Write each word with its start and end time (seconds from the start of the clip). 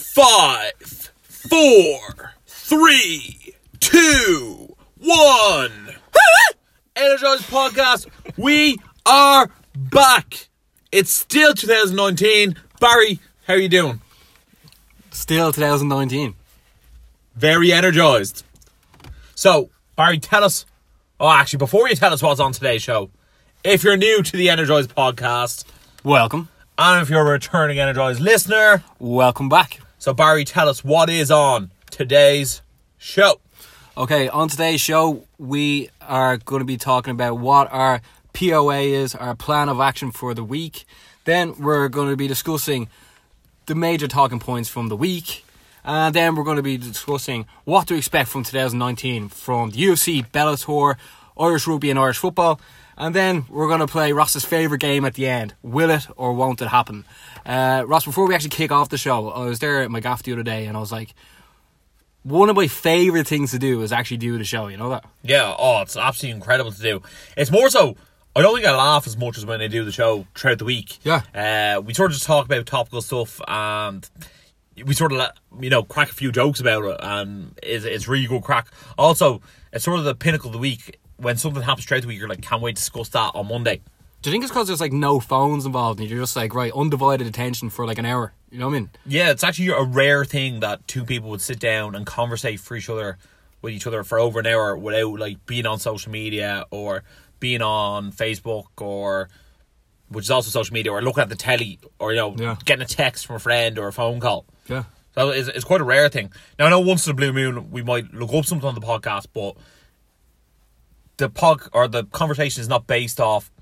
Five, 0.00 1.10
four, 1.22 2.34
three, 2.46 3.54
two, 3.80 4.76
one. 4.98 5.94
Energize 6.94 7.40
podcast. 7.40 8.06
We 8.36 8.76
are 9.06 9.48
back. 9.74 10.48
It's 10.92 11.10
still 11.10 11.54
2019. 11.54 12.56
Barry, 12.78 13.20
how 13.46 13.54
are 13.54 13.56
you 13.58 13.70
doing? 13.70 14.02
Still 15.12 15.50
2019. 15.50 16.34
Very 17.34 17.72
energized. 17.72 18.44
So, 19.34 19.70
Barry, 19.96 20.18
tell 20.18 20.44
us. 20.44 20.66
Oh, 21.18 21.30
actually, 21.30 21.58
before 21.58 21.88
you 21.88 21.94
tell 21.96 22.12
us 22.12 22.22
what's 22.22 22.38
on 22.38 22.52
today's 22.52 22.82
show, 22.82 23.08
if 23.64 23.82
you're 23.82 23.96
new 23.96 24.22
to 24.22 24.36
the 24.36 24.50
Energized 24.50 24.94
podcast, 24.94 25.64
Welcome. 26.04 26.50
and 26.76 27.02
if 27.02 27.08
you're 27.08 27.26
a 27.26 27.32
returning 27.32 27.78
Energized 27.78 28.20
listener, 28.20 28.84
Welcome 28.98 29.48
back. 29.48 29.80
So 30.06 30.14
Barry, 30.14 30.44
tell 30.44 30.68
us 30.68 30.84
what 30.84 31.10
is 31.10 31.32
on 31.32 31.72
today's 31.90 32.62
show. 32.96 33.40
Okay, 33.96 34.28
on 34.28 34.48
today's 34.48 34.80
show, 34.80 35.26
we 35.36 35.90
are 36.00 36.36
going 36.36 36.60
to 36.60 36.64
be 36.64 36.76
talking 36.76 37.10
about 37.10 37.40
what 37.40 37.72
our 37.72 38.00
POA 38.32 38.82
is, 38.82 39.16
our 39.16 39.34
plan 39.34 39.68
of 39.68 39.80
action 39.80 40.12
for 40.12 40.32
the 40.32 40.44
week. 40.44 40.84
Then 41.24 41.58
we're 41.58 41.88
going 41.88 42.10
to 42.10 42.16
be 42.16 42.28
discussing 42.28 42.88
the 43.66 43.74
major 43.74 44.06
talking 44.06 44.38
points 44.38 44.68
from 44.68 44.90
the 44.90 44.96
week. 44.96 45.44
And 45.82 46.14
then 46.14 46.36
we're 46.36 46.44
going 46.44 46.58
to 46.58 46.62
be 46.62 46.76
discussing 46.76 47.44
what 47.64 47.88
to 47.88 47.96
expect 47.96 48.28
from 48.28 48.44
2019 48.44 49.28
from 49.30 49.70
the 49.70 49.78
UFC, 49.78 50.24
Bellator, 50.24 50.98
Irish 51.36 51.66
rugby, 51.66 51.90
and 51.90 51.98
Irish 51.98 52.18
football. 52.18 52.60
And 52.96 53.12
then 53.12 53.44
we're 53.48 53.66
going 53.66 53.80
to 53.80 53.88
play 53.88 54.12
Ross's 54.12 54.44
favourite 54.44 54.80
game 54.80 55.04
at 55.04 55.14
the 55.14 55.26
end. 55.26 55.54
Will 55.62 55.90
it 55.90 56.06
or 56.16 56.32
won't 56.32 56.62
it 56.62 56.68
happen? 56.68 57.04
Uh, 57.46 57.84
Ross, 57.86 58.04
before 58.04 58.26
we 58.26 58.34
actually 58.34 58.50
kick 58.50 58.72
off 58.72 58.88
the 58.88 58.98
show, 58.98 59.30
I 59.30 59.44
was 59.44 59.60
there 59.60 59.82
at 59.82 59.90
my 59.90 60.00
gaff 60.00 60.24
the 60.24 60.32
other 60.32 60.42
day 60.42 60.66
and 60.66 60.76
I 60.76 60.80
was 60.80 60.90
like, 60.90 61.14
one 62.24 62.50
of 62.50 62.56
my 62.56 62.66
favourite 62.66 63.28
things 63.28 63.52
to 63.52 63.58
do 63.58 63.82
is 63.82 63.92
actually 63.92 64.16
do 64.16 64.36
the 64.36 64.44
show, 64.44 64.66
you 64.66 64.76
know 64.76 64.90
that? 64.90 65.04
Yeah, 65.22 65.54
oh, 65.56 65.82
it's 65.82 65.96
absolutely 65.96 66.36
incredible 66.36 66.72
to 66.72 66.82
do. 66.82 67.02
It's 67.36 67.52
more 67.52 67.70
so, 67.70 67.96
I 68.34 68.42
don't 68.42 68.52
think 68.56 68.66
I 68.66 68.76
laugh 68.76 69.06
as 69.06 69.16
much 69.16 69.38
as 69.38 69.46
when 69.46 69.60
I 69.60 69.68
do 69.68 69.84
the 69.84 69.92
show 69.92 70.26
throughout 70.34 70.58
the 70.58 70.64
week. 70.64 70.98
Yeah. 71.04 71.22
Uh, 71.32 71.80
we 71.80 71.94
sort 71.94 72.10
of 72.10 72.14
just 72.14 72.26
talk 72.26 72.46
about 72.46 72.66
topical 72.66 73.00
stuff 73.00 73.40
and 73.46 74.08
we 74.84 74.92
sort 74.92 75.12
of, 75.12 75.30
you 75.60 75.70
know, 75.70 75.84
crack 75.84 76.10
a 76.10 76.14
few 76.14 76.32
jokes 76.32 76.58
about 76.58 76.84
it 76.84 76.96
and 77.00 77.56
it's, 77.62 77.84
it's 77.84 78.08
really 78.08 78.26
good 78.26 78.42
crack. 78.42 78.66
Also, 78.98 79.40
it's 79.72 79.84
sort 79.84 80.00
of 80.00 80.04
the 80.04 80.16
pinnacle 80.16 80.48
of 80.48 80.52
the 80.52 80.58
week. 80.58 80.98
When 81.18 81.36
something 81.36 81.62
happens 81.62 81.86
throughout 81.86 82.02
the 82.02 82.08
week, 82.08 82.18
you're 82.18 82.28
like, 82.28 82.42
can't 82.42 82.60
wait 82.60 82.74
to 82.74 82.82
discuss 82.82 83.08
that 83.10 83.30
on 83.34 83.46
Monday. 83.48 83.82
Do 84.26 84.30
you 84.30 84.32
think 84.34 84.42
it's 84.42 84.50
because 84.50 84.66
there's 84.66 84.80
like 84.80 84.92
no 84.92 85.20
phones 85.20 85.66
involved 85.66 86.00
and 86.00 86.10
you're 86.10 86.18
just 86.18 86.34
like, 86.34 86.52
right, 86.52 86.72
undivided 86.74 87.28
attention 87.28 87.70
for 87.70 87.86
like 87.86 87.96
an 87.98 88.04
hour? 88.04 88.32
You 88.50 88.58
know 88.58 88.66
what 88.66 88.74
I 88.74 88.78
mean? 88.80 88.90
Yeah, 89.06 89.30
it's 89.30 89.44
actually 89.44 89.68
a 89.68 89.84
rare 89.84 90.24
thing 90.24 90.58
that 90.60 90.84
two 90.88 91.04
people 91.04 91.30
would 91.30 91.40
sit 91.40 91.60
down 91.60 91.94
and 91.94 92.04
conversate 92.04 92.58
for 92.58 92.74
each 92.74 92.90
other 92.90 93.18
with 93.62 93.72
each 93.72 93.86
other 93.86 94.02
for 94.02 94.18
over 94.18 94.40
an 94.40 94.46
hour 94.48 94.76
without 94.76 95.16
like 95.20 95.46
being 95.46 95.64
on 95.64 95.78
social 95.78 96.10
media 96.10 96.64
or 96.72 97.04
being 97.38 97.62
on 97.62 98.10
Facebook 98.10 98.64
or 98.78 99.28
which 100.08 100.24
is 100.24 100.30
also 100.32 100.50
social 100.50 100.74
media 100.74 100.90
or 100.90 101.00
looking 101.02 101.22
at 101.22 101.28
the 101.28 101.36
telly 101.36 101.78
or 102.00 102.10
you 102.12 102.16
know 102.16 102.34
Yeah. 102.36 102.56
getting 102.64 102.82
a 102.82 102.86
text 102.88 103.28
from 103.28 103.36
a 103.36 103.38
friend 103.38 103.78
or 103.78 103.86
a 103.86 103.92
phone 103.92 104.18
call. 104.18 104.44
Yeah. 104.66 104.86
So 105.14 105.30
it's, 105.30 105.46
it's 105.46 105.64
quite 105.64 105.80
a 105.80 105.84
rare 105.84 106.08
thing. 106.08 106.32
Now 106.58 106.66
I 106.66 106.70
know 106.70 106.80
once 106.80 107.06
in 107.06 107.12
a 107.12 107.14
blue 107.14 107.32
moon 107.32 107.70
we 107.70 107.84
might 107.84 108.12
look 108.12 108.34
up 108.34 108.44
something 108.44 108.66
on 108.68 108.74
the 108.74 108.80
podcast, 108.80 109.26
but 109.32 109.56
the 111.16 111.28
pod 111.30 111.60
or 111.72 111.86
the 111.86 112.02
conversation 112.06 112.60
is 112.60 112.68
not 112.68 112.88
based 112.88 113.20
off 113.20 113.52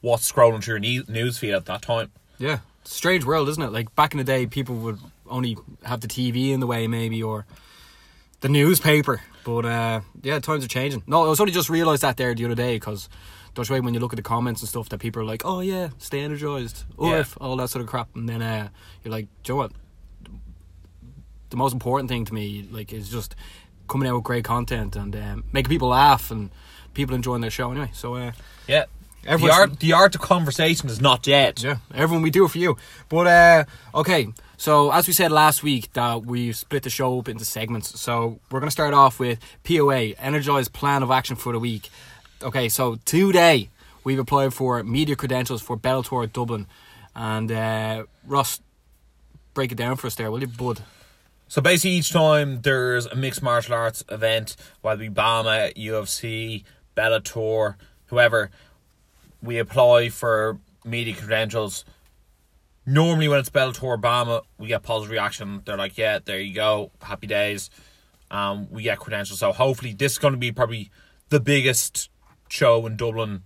what's 0.00 0.30
scrolling 0.30 0.62
through 0.62 0.80
your 0.80 1.04
news 1.08 1.38
feed 1.38 1.52
at 1.52 1.64
that 1.66 1.82
time. 1.82 2.10
Yeah. 2.38 2.58
Strange 2.84 3.24
world, 3.24 3.48
isn't 3.48 3.62
it? 3.62 3.72
Like 3.72 3.94
back 3.94 4.12
in 4.12 4.18
the 4.18 4.24
day, 4.24 4.46
people 4.46 4.76
would 4.76 4.98
only 5.28 5.56
have 5.84 6.00
the 6.00 6.08
TV 6.08 6.50
in 6.52 6.60
the 6.60 6.66
way, 6.66 6.86
maybe, 6.86 7.22
or 7.22 7.44
the 8.40 8.48
newspaper. 8.48 9.20
But 9.44 9.64
uh, 9.64 10.00
yeah, 10.22 10.38
times 10.40 10.64
are 10.64 10.68
changing. 10.68 11.02
No, 11.06 11.24
I 11.24 11.28
was 11.28 11.40
only 11.40 11.52
just 11.52 11.68
realised 11.70 12.02
that 12.02 12.16
there 12.16 12.34
the 12.34 12.44
other 12.44 12.54
day 12.54 12.76
because 12.76 13.08
that's 13.54 13.68
way 13.70 13.80
when 13.80 13.92
you 13.94 14.00
look 14.00 14.12
at 14.12 14.16
the 14.16 14.22
comments 14.22 14.60
and 14.60 14.68
stuff 14.68 14.88
that 14.90 14.98
people 14.98 15.20
are 15.22 15.24
like, 15.24 15.42
oh 15.44 15.60
yeah, 15.60 15.88
stay 15.98 16.20
energized, 16.20 16.84
Yeah. 17.00 17.20
oof, 17.20 17.36
all 17.40 17.56
that 17.56 17.68
sort 17.70 17.82
of 17.82 17.88
crap. 17.88 18.08
And 18.14 18.28
then 18.28 18.40
uh, 18.42 18.68
you're 19.02 19.12
like, 19.12 19.26
do 19.42 19.52
you 19.52 19.54
know 19.56 19.62
what? 19.62 19.72
The 21.50 21.56
most 21.56 21.72
important 21.72 22.08
thing 22.10 22.24
to 22.26 22.34
me, 22.34 22.68
like, 22.70 22.92
is 22.92 23.08
just 23.10 23.34
coming 23.88 24.06
out 24.08 24.16
with 24.16 24.24
great 24.24 24.44
content 24.44 24.96
and 24.96 25.16
um, 25.16 25.44
making 25.52 25.70
people 25.70 25.88
laugh 25.88 26.30
and 26.30 26.50
people 26.94 27.14
enjoying 27.14 27.40
their 27.40 27.50
show 27.50 27.70
anyway. 27.70 27.90
So 27.94 28.14
uh, 28.16 28.32
Yeah. 28.66 28.84
The 29.22 29.50
art, 29.50 29.80
the 29.80 29.92
art 29.92 30.14
of 30.14 30.20
conversation 30.20 30.88
is 30.88 31.00
not 31.00 31.22
dead. 31.22 31.62
yeah, 31.62 31.78
everyone, 31.94 32.22
we 32.22 32.30
do 32.30 32.44
it 32.44 32.48
for 32.48 32.58
you. 32.58 32.76
But 33.08 33.26
uh, 33.26 33.64
okay, 33.94 34.28
so 34.56 34.90
as 34.90 35.06
we 35.06 35.12
said 35.12 35.30
last 35.32 35.62
week, 35.62 35.92
that 35.92 36.24
we 36.24 36.52
split 36.52 36.82
the 36.82 36.90
show 36.90 37.18
up 37.18 37.28
into 37.28 37.44
segments. 37.44 38.00
So 38.00 38.40
we're 38.50 38.60
gonna 38.60 38.70
start 38.70 38.94
off 38.94 39.18
with 39.20 39.38
POA, 39.64 40.14
Energized 40.18 40.72
Plan 40.72 41.02
of 41.02 41.10
Action 41.10 41.36
for 41.36 41.52
the 41.52 41.58
week. 41.58 41.90
Okay, 42.42 42.68
so 42.68 42.96
today 43.04 43.68
we've 44.04 44.18
applied 44.18 44.54
for 44.54 44.82
media 44.82 45.16
credentials 45.16 45.60
for 45.60 45.76
Bellator 45.76 46.32
Dublin, 46.32 46.66
and 47.14 47.52
uh, 47.52 48.04
Ross, 48.26 48.60
break 49.54 49.72
it 49.72 49.76
down 49.76 49.96
for 49.96 50.06
us 50.06 50.14
there, 50.14 50.30
will 50.30 50.40
you, 50.40 50.46
Bud? 50.46 50.82
So 51.48 51.60
basically, 51.62 51.92
each 51.92 52.12
time 52.12 52.60
there's 52.62 53.06
a 53.06 53.14
mixed 53.16 53.42
martial 53.42 53.74
arts 53.74 54.04
event, 54.10 54.54
whether 54.82 55.02
it 55.02 55.14
be 55.14 55.14
BAMMA, 55.14 55.74
UFC, 55.76 56.64
Bellator, 56.96 57.76
whoever, 58.06 58.50
we 59.42 59.58
apply 59.58 60.08
for 60.08 60.58
media 60.84 61.14
credentials. 61.14 61.84
Normally, 62.86 63.28
when 63.28 63.38
it's 63.38 63.50
Bellator 63.50 63.82
or 63.82 63.98
BAMMA, 63.98 64.42
we 64.58 64.68
get 64.68 64.82
positive 64.82 65.10
reaction. 65.10 65.62
They're 65.64 65.76
like, 65.76 65.98
"Yeah, 65.98 66.20
there 66.24 66.40
you 66.40 66.54
go, 66.54 66.90
happy 67.02 67.26
days." 67.26 67.70
Um, 68.30 68.68
we 68.70 68.82
get 68.82 68.98
credentials. 68.98 69.38
So 69.38 69.52
hopefully, 69.52 69.92
this 69.92 70.12
is 70.12 70.18
going 70.18 70.32
to 70.32 70.38
be 70.38 70.52
probably 70.52 70.90
the 71.28 71.40
biggest 71.40 72.10
show 72.48 72.86
in 72.86 72.96
Dublin 72.96 73.42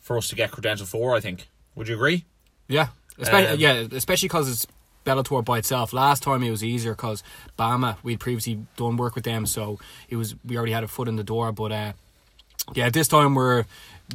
for 0.00 0.16
us 0.16 0.28
to 0.28 0.34
get 0.34 0.50
credentials 0.50 0.90
for. 0.90 1.14
I 1.14 1.20
think. 1.20 1.48
Would 1.74 1.88
you 1.88 1.94
agree? 1.94 2.24
Yeah, 2.68 2.88
especially 3.18 3.52
Um, 3.52 3.60
yeah, 3.60 3.96
especially 3.96 4.28
because 4.28 4.50
it's 4.50 4.66
Bellator 5.04 5.44
by 5.44 5.58
itself. 5.58 5.92
Last 5.92 6.22
time 6.22 6.42
it 6.42 6.50
was 6.50 6.62
easier 6.62 6.92
because 6.92 7.22
BAMMA 7.58 7.96
we'd 8.02 8.20
previously 8.20 8.66
done 8.76 8.96
work 8.96 9.14
with 9.14 9.24
them, 9.24 9.46
so 9.46 9.78
it 10.08 10.16
was 10.16 10.34
we 10.44 10.56
already 10.56 10.72
had 10.72 10.84
a 10.84 10.88
foot 10.88 11.08
in 11.08 11.16
the 11.16 11.24
door. 11.24 11.52
But 11.52 11.72
uh, 11.72 11.92
yeah, 12.74 12.90
this 12.90 13.08
time 13.08 13.34
we're 13.34 13.64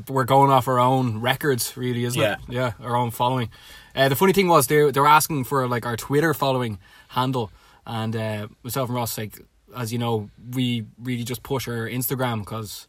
we're 0.07 0.23
going 0.25 0.51
off 0.51 0.67
our 0.67 0.79
own 0.79 1.21
records, 1.21 1.75
really, 1.75 2.03
isn't 2.03 2.21
it? 2.21 2.39
Yeah, 2.49 2.73
our 2.79 2.95
own 2.95 3.11
following. 3.11 3.49
Uh, 3.95 4.09
the 4.09 4.15
funny 4.15 4.33
thing 4.33 4.47
was 4.47 4.67
they 4.67 4.91
they're 4.91 5.07
asking 5.07 5.45
for 5.45 5.67
like 5.67 5.85
our 5.85 5.97
Twitter 5.97 6.33
following 6.33 6.77
handle, 7.09 7.51
and 7.85 8.15
uh, 8.15 8.47
myself 8.63 8.89
and 8.89 8.95
Ross, 8.95 9.17
like 9.17 9.39
as 9.75 9.91
you 9.91 9.99
know, 9.99 10.29
we 10.53 10.85
really 11.01 11.23
just 11.23 11.43
push 11.43 11.67
our 11.67 11.87
Instagram 11.87 12.39
because 12.39 12.87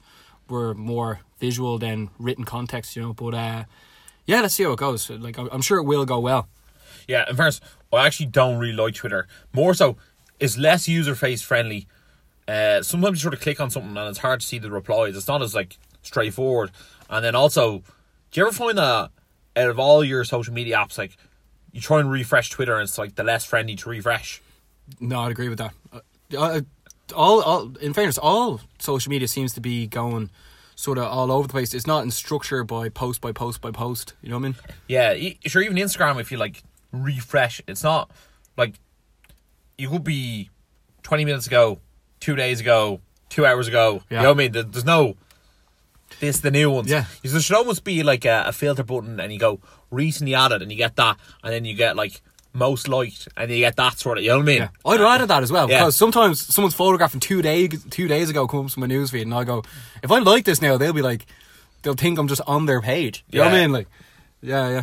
we're 0.49 0.75
more 0.75 1.21
visual 1.39 1.79
than 1.79 2.11
written 2.19 2.45
context, 2.45 2.97
you 2.97 3.03
know. 3.03 3.13
But 3.13 3.35
uh, 3.35 3.65
yeah, 4.27 4.41
let's 4.41 4.55
see 4.55 4.65
how 4.65 4.73
it 4.73 4.79
goes. 4.79 5.09
Like 5.11 5.39
I'm 5.39 5.49
I'm 5.51 5.63
sure 5.63 5.79
it 5.79 5.85
will 5.85 6.05
go 6.05 6.19
well. 6.19 6.49
Yeah, 7.07 7.25
in 7.29 7.37
fairness, 7.37 7.61
I 7.93 8.07
actually 8.07 8.27
don't 8.27 8.59
really 8.59 8.75
like 8.75 8.95
Twitter. 8.95 9.27
More 9.53 9.73
so, 9.73 9.97
it's 10.39 10.59
less 10.59 10.89
user 10.89 11.15
face 11.15 11.41
friendly. 11.41 11.87
Uh, 12.47 12.83
sometimes 12.83 13.19
you 13.19 13.23
sort 13.23 13.35
of 13.35 13.41
click 13.41 13.61
on 13.61 13.71
something 13.71 13.97
and 13.97 14.09
it's 14.09 14.19
hard 14.19 14.41
to 14.41 14.47
see 14.47 14.59
the 14.59 14.71
replies. 14.71 15.17
It's 15.17 15.29
not 15.29 15.43
as 15.43 15.55
like 15.55 15.79
straightforward. 16.03 16.71
And 17.11 17.25
then 17.25 17.35
also, 17.35 17.83
do 18.31 18.41
you 18.41 18.47
ever 18.47 18.55
find 18.55 18.79
that 18.79 19.11
out 19.57 19.71
of 19.71 19.79
all 19.79 20.05
your 20.05 20.25
social 20.25 20.55
media 20.55 20.77
apps, 20.77 20.99
like 20.99 21.17
you 21.73 21.81
try 21.81 22.01
and 22.01 22.11
refresh 22.11 22.51
Twitter 22.51 22.75
and 22.75 22.83
it's 22.83 22.99
like 22.99 23.15
the 23.15 23.25
less 23.25 23.45
friendly 23.45 23.77
to 23.77 23.89
refresh? 23.89 24.43
No, 25.01 25.21
I'd 25.21 25.31
agree 25.31 25.49
with 25.49 25.59
that. 25.59 25.75
Uh, 25.93 26.01
uh, 26.37 26.61
all, 27.15 27.43
all, 27.43 27.77
in 27.81 27.95
fairness, 27.95 28.19
all 28.19 28.61
social 28.79 29.11
media 29.11 29.29
seems 29.29 29.53
to 29.55 29.61
be 29.61 29.87
going 29.87 30.31
sort 30.75 30.97
of 30.97 31.05
all 31.05 31.33
over 31.33 31.49
the 31.49 31.53
place. 31.53 31.75
It's 31.75 31.87
not 31.87 32.05
in 32.05 32.11
structure 32.11 32.63
by 32.65 32.89
post 32.89 33.21
by 33.21 33.33
post 33.33 33.61
by 33.61 33.71
post. 33.71 34.15
You 34.23 34.31
know 34.31 34.37
what 34.39 34.45
I 34.45 34.49
mean? 34.49 34.57
Yeah, 34.87 35.31
sure. 35.47 35.63
Even 35.63 35.77
Instagram, 35.77 36.21
if 36.21 36.31
you 36.31 36.39
like 36.39 36.63
refresh, 36.93 37.61
it's 37.67 37.83
not 37.83 38.11
like 38.57 38.75
you 39.77 39.89
could 39.89 40.05
be 40.05 40.51
twenty 41.03 41.25
minutes 41.25 41.47
ago, 41.47 41.81
two 42.21 42.37
days 42.37 42.61
ago, 42.61 43.01
two 43.29 43.45
hours 43.45 43.67
ago. 43.67 44.03
Yeah. 44.09 44.19
You 44.19 44.23
know 44.23 44.35
what 44.35 44.45
I 44.45 44.49
mean? 44.49 44.71
There's 44.71 44.85
no 44.85 45.17
this 46.21 46.41
the 46.41 46.51
new 46.51 46.71
ones. 46.71 46.91
Yeah. 46.91 47.05
So 47.25 47.31
there 47.31 47.41
should 47.41 47.57
almost 47.57 47.85
be 47.85 48.03
like 48.03 48.25
a, 48.25 48.45
a 48.47 48.53
filter 48.53 48.83
button, 48.85 49.21
and 49.21 49.33
you 49.33 49.39
go 49.39 49.61
recently 49.91 50.35
added, 50.35 50.63
and 50.63 50.71
you 50.71 50.77
get 50.79 50.97
that, 50.97 51.17
and 51.43 51.53
then 51.53 51.65
you 51.65 51.75
get 51.75 51.97
like 51.97 52.21
most 52.53 52.89
liked, 52.89 53.29
and 53.37 53.51
you 53.51 53.59
get 53.59 53.77
that 53.77 53.99
sort 53.99 54.19
of. 54.19 54.25
You 54.25 54.31
know 54.31 54.37
what 54.39 54.43
I 54.43 54.47
mean? 54.47 54.59
Yeah, 54.63 54.69
I'd 54.85 55.01
rather 55.01 55.27
that 55.27 55.43
as 55.43 55.53
well 55.53 55.69
Yeah. 55.71 55.81
because 55.81 55.97
sometimes 55.97 56.41
someone's 56.41 56.75
photograph 56.75 57.11
from 57.13 57.21
two 57.21 57.43
days 57.43 57.85
two 57.91 58.09
days 58.09 58.31
ago 58.31 58.47
comes 58.49 58.75
from 58.75 58.81
my 58.83 58.87
newsfeed, 58.87 59.23
and 59.23 59.35
I 59.35 59.45
go, 59.45 59.63
if 60.03 60.11
I 60.11 60.19
like 60.19 60.45
this 60.45 60.61
now, 60.63 60.77
they'll 60.77 60.93
be 60.93 61.03
like, 61.03 61.27
they'll 61.83 61.95
think 61.95 62.19
I'm 62.19 62.29
just 62.29 62.41
on 62.47 62.67
their 62.67 62.81
page. 62.81 63.25
You 63.31 63.39
know 63.41 63.45
what 63.47 63.55
I 63.55 63.61
mean? 63.61 63.73
Like, 63.73 63.89
yeah, 64.41 64.69
yeah. 64.71 64.83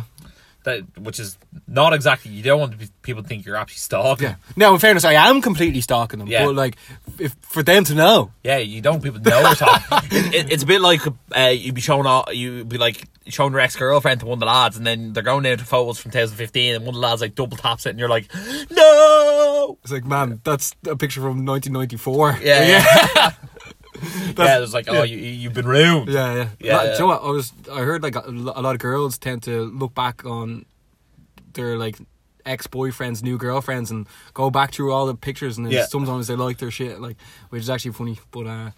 That 0.66 0.98
which 0.98 1.20
is 1.20 1.38
not 1.68 1.92
exactly. 1.94 2.32
You 2.32 2.42
don't 2.42 2.58
want 2.58 3.02
people 3.02 3.22
to 3.22 3.28
think 3.28 3.46
you're 3.46 3.54
actually 3.56 3.78
stalking. 3.78 4.26
Yeah. 4.30 4.34
Now, 4.56 4.74
in 4.74 4.80
fairness, 4.80 5.04
I 5.04 5.12
am 5.14 5.40
completely 5.40 5.80
stalking 5.80 6.18
them. 6.18 6.26
Yeah. 6.26 6.44
But 6.46 6.56
like, 6.56 6.76
if 7.20 7.36
for 7.42 7.62
them 7.62 7.84
to 7.84 7.94
know, 7.94 8.32
Yeah, 8.42 8.58
you 8.58 8.80
don't 8.80 8.94
want 8.94 9.04
people 9.04 9.20
to 9.20 9.30
know 9.30 9.42
we're 9.44 9.54
talking. 9.54 10.08
it, 10.10 10.34
it, 10.34 10.52
it's 10.52 10.64
a 10.64 10.66
bit 10.66 10.80
like 10.80 11.00
uh, 11.36 11.40
you'd 11.54 11.76
be 11.76 11.80
showing 11.80 12.04
all, 12.06 12.26
you'd 12.32 12.68
be 12.68 12.78
like 12.78 13.04
showing 13.28 13.52
your 13.52 13.60
ex 13.60 13.76
girlfriend 13.76 14.20
to 14.20 14.26
one 14.26 14.34
of 14.34 14.40
the 14.40 14.46
lads, 14.46 14.76
and 14.76 14.84
then 14.84 15.12
they're 15.12 15.22
going 15.22 15.44
down 15.44 15.58
to 15.58 15.64
photos 15.64 15.98
from 15.98 16.10
2015, 16.10 16.74
and 16.74 16.84
one 16.84 16.96
of 16.96 17.00
the 17.00 17.06
lads 17.06 17.20
like 17.20 17.34
double 17.36 17.56
taps 17.56 17.86
it, 17.86 17.90
and 17.90 17.98
you're 18.00 18.08
like, 18.08 18.28
no. 18.70 19.78
It's 19.82 19.92
like, 19.92 20.04
man, 20.04 20.40
that's 20.44 20.74
a 20.86 20.96
picture 20.96 21.20
from 21.20 21.44
1994. 21.46 22.38
Yeah, 22.42 22.82
yeah. 23.16 23.32
Yeah, 24.38 24.58
it 24.58 24.60
was 24.60 24.74
like, 24.74 24.86
oh, 24.88 25.02
you, 25.02 25.16
you've 25.16 25.54
been 25.54 25.66
ruined. 25.66 26.08
Yeah, 26.08 26.34
yeah. 26.34 26.48
Yeah, 26.60 26.76
Like, 26.76 26.86
yeah. 26.88 26.96
Do 26.96 27.02
you 27.04 27.08
know? 27.10 27.18
I 27.18 27.30
was 27.30 27.52
I 27.72 27.80
heard 27.80 28.02
like 28.02 28.16
a, 28.16 28.20
a 28.28 28.62
lot 28.62 28.74
of 28.74 28.78
girls 28.78 29.18
tend 29.18 29.42
to 29.44 29.64
look 29.64 29.94
back 29.94 30.24
on 30.24 30.64
their 31.54 31.76
like 31.78 31.96
ex 32.44 32.66
boyfriends, 32.66 33.22
new 33.22 33.38
girlfriends, 33.38 33.90
and 33.90 34.06
go 34.34 34.50
back 34.50 34.72
through 34.72 34.92
all 34.92 35.06
the 35.06 35.14
pictures, 35.14 35.58
and 35.58 35.70
Yeah. 35.70 35.86
sometimes 35.86 36.26
they 36.28 36.36
like 36.36 36.58
their 36.58 36.70
shit, 36.70 37.00
like 37.00 37.16
which 37.50 37.60
is 37.62 37.70
actually 37.70 37.92
funny. 37.92 38.18
But 38.30 38.46
uh, 38.46 38.70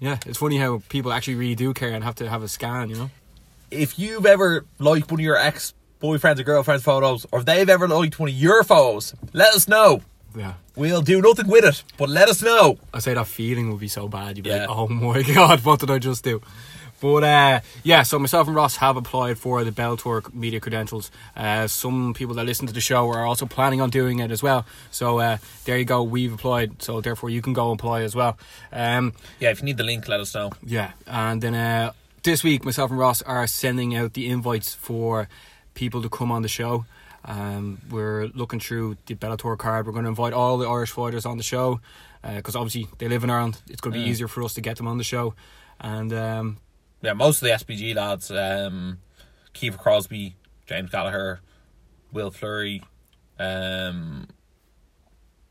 yeah, 0.00 0.18
it's 0.26 0.38
funny 0.38 0.58
how 0.58 0.82
people 0.88 1.12
actually 1.12 1.36
really 1.36 1.54
do 1.54 1.72
care 1.72 1.90
and 1.92 2.04
have 2.04 2.16
to 2.16 2.28
have 2.28 2.42
a 2.42 2.48
scan, 2.48 2.90
you 2.90 2.96
know. 2.96 3.10
If 3.70 3.98
you've 3.98 4.26
ever 4.26 4.64
liked 4.78 5.10
one 5.10 5.20
of 5.20 5.24
your 5.24 5.36
ex 5.38 5.72
boyfriends 6.02 6.38
or 6.40 6.42
girlfriends' 6.44 6.82
photos, 6.84 7.26
or 7.32 7.38
if 7.40 7.46
they've 7.46 7.68
ever 7.68 7.88
liked 7.88 8.18
one 8.18 8.28
of 8.28 8.34
your 8.34 8.62
photos, 8.64 9.14
let 9.32 9.54
us 9.54 9.66
know. 9.66 10.02
Yeah. 10.36 10.54
We'll 10.76 11.02
do 11.02 11.20
nothing 11.22 11.46
with 11.48 11.64
it, 11.64 11.84
but 11.96 12.08
let 12.08 12.28
us 12.28 12.42
know. 12.42 12.78
I 12.92 12.98
say 12.98 13.14
that 13.14 13.26
feeling 13.26 13.70
would 13.70 13.80
be 13.80 13.88
so 13.88 14.08
bad. 14.08 14.36
You'd 14.36 14.44
be 14.44 14.50
Yeah. 14.50 14.66
like, 14.66 14.68
"Oh 14.70 14.88
my 14.88 15.22
god, 15.34 15.64
what 15.64 15.80
did 15.80 15.90
I 15.90 15.98
just 15.98 16.24
do?" 16.24 16.40
But 17.00 17.22
uh, 17.24 17.60
yeah, 17.82 18.02
so 18.02 18.18
myself 18.18 18.46
and 18.46 18.56
Ross 18.56 18.76
have 18.76 18.96
applied 18.96 19.36
for 19.38 19.62
the 19.62 19.70
Bellator 19.72 20.32
media 20.32 20.58
credentials. 20.58 21.10
Uh, 21.36 21.66
some 21.66 22.14
people 22.14 22.34
that 22.36 22.46
listen 22.46 22.66
to 22.66 22.72
the 22.72 22.80
show 22.80 23.08
are 23.10 23.26
also 23.26 23.44
planning 23.46 23.80
on 23.82 23.90
doing 23.90 24.20
it 24.20 24.30
as 24.30 24.42
well. 24.42 24.64
So 24.90 25.18
uh, 25.18 25.36
there 25.66 25.76
you 25.76 25.84
go. 25.84 26.02
We've 26.02 26.32
applied, 26.32 26.82
so 26.82 27.00
therefore 27.02 27.28
you 27.30 27.42
can 27.42 27.52
go 27.52 27.70
and 27.70 27.78
apply 27.78 28.02
as 28.02 28.14
well. 28.16 28.38
Um, 28.72 29.12
Yeah, 29.38 29.50
if 29.50 29.58
you 29.60 29.66
need 29.66 29.76
the 29.76 29.84
link, 29.84 30.08
let 30.08 30.20
us 30.20 30.34
know. 30.34 30.52
yeah, 30.64 30.92
and 31.06 31.42
then 31.42 31.54
uh, 31.54 31.92
this 32.22 32.42
week, 32.42 32.64
myself 32.64 32.90
and 32.90 32.98
Ross 32.98 33.20
are 33.22 33.46
sending 33.46 33.94
out 33.94 34.14
the 34.14 34.28
invites 34.28 34.72
for 34.74 35.28
people 35.74 36.00
to 36.02 36.08
come 36.08 36.32
on 36.32 36.40
the 36.42 36.48
show. 36.48 36.86
Um, 37.26 37.80
we're 37.90 38.26
looking 38.34 38.60
through 38.60 38.96
the 39.06 39.14
Bellator 39.14 39.56
card. 39.56 39.86
We're 39.86 39.92
going 39.92 40.04
to 40.04 40.10
invite 40.10 40.32
all 40.32 40.58
the 40.58 40.68
Irish 40.68 40.90
fighters 40.90 41.24
on 41.24 41.36
the 41.38 41.42
show 41.42 41.80
because 42.22 42.54
obviously 42.56 42.86
they 42.98 43.08
live 43.08 43.24
in 43.24 43.30
Ireland. 43.30 43.60
It's 43.68 43.80
going 43.80 43.92
to 43.94 43.98
be 43.98 44.04
Mm. 44.04 44.08
easier 44.08 44.28
for 44.28 44.42
us 44.42 44.54
to 44.54 44.60
get 44.60 44.76
them 44.76 44.86
on 44.86 44.98
the 44.98 45.04
show. 45.04 45.34
And 45.80 46.12
um, 46.12 46.58
Yeah, 47.02 47.12
most 47.14 47.42
of 47.42 47.46
the 47.48 47.52
SBG 47.52 47.94
lads, 47.94 48.30
um, 48.30 48.98
Kiefer 49.54 49.78
Crosbie, 49.78 50.34
James 50.66 50.90
Gallagher, 50.90 51.40
Will 52.12 52.30
Fleury, 52.30 52.82
um, 53.38 54.26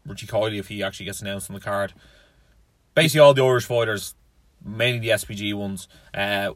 Richie 0.06 0.28
Coyley, 0.28 0.58
if 0.60 0.68
he 0.68 0.84
actually 0.84 1.06
gets 1.06 1.22
announced 1.22 1.50
on 1.50 1.54
the 1.56 1.60
card. 1.62 1.94
Basically, 2.96 3.20
all 3.20 3.34
the 3.34 3.44
Irish 3.44 3.66
fighters, 3.66 4.16
mainly 4.64 5.00
the 5.00 5.10
SBG 5.10 5.54
ones. 5.54 5.88
Uh, 6.14 6.52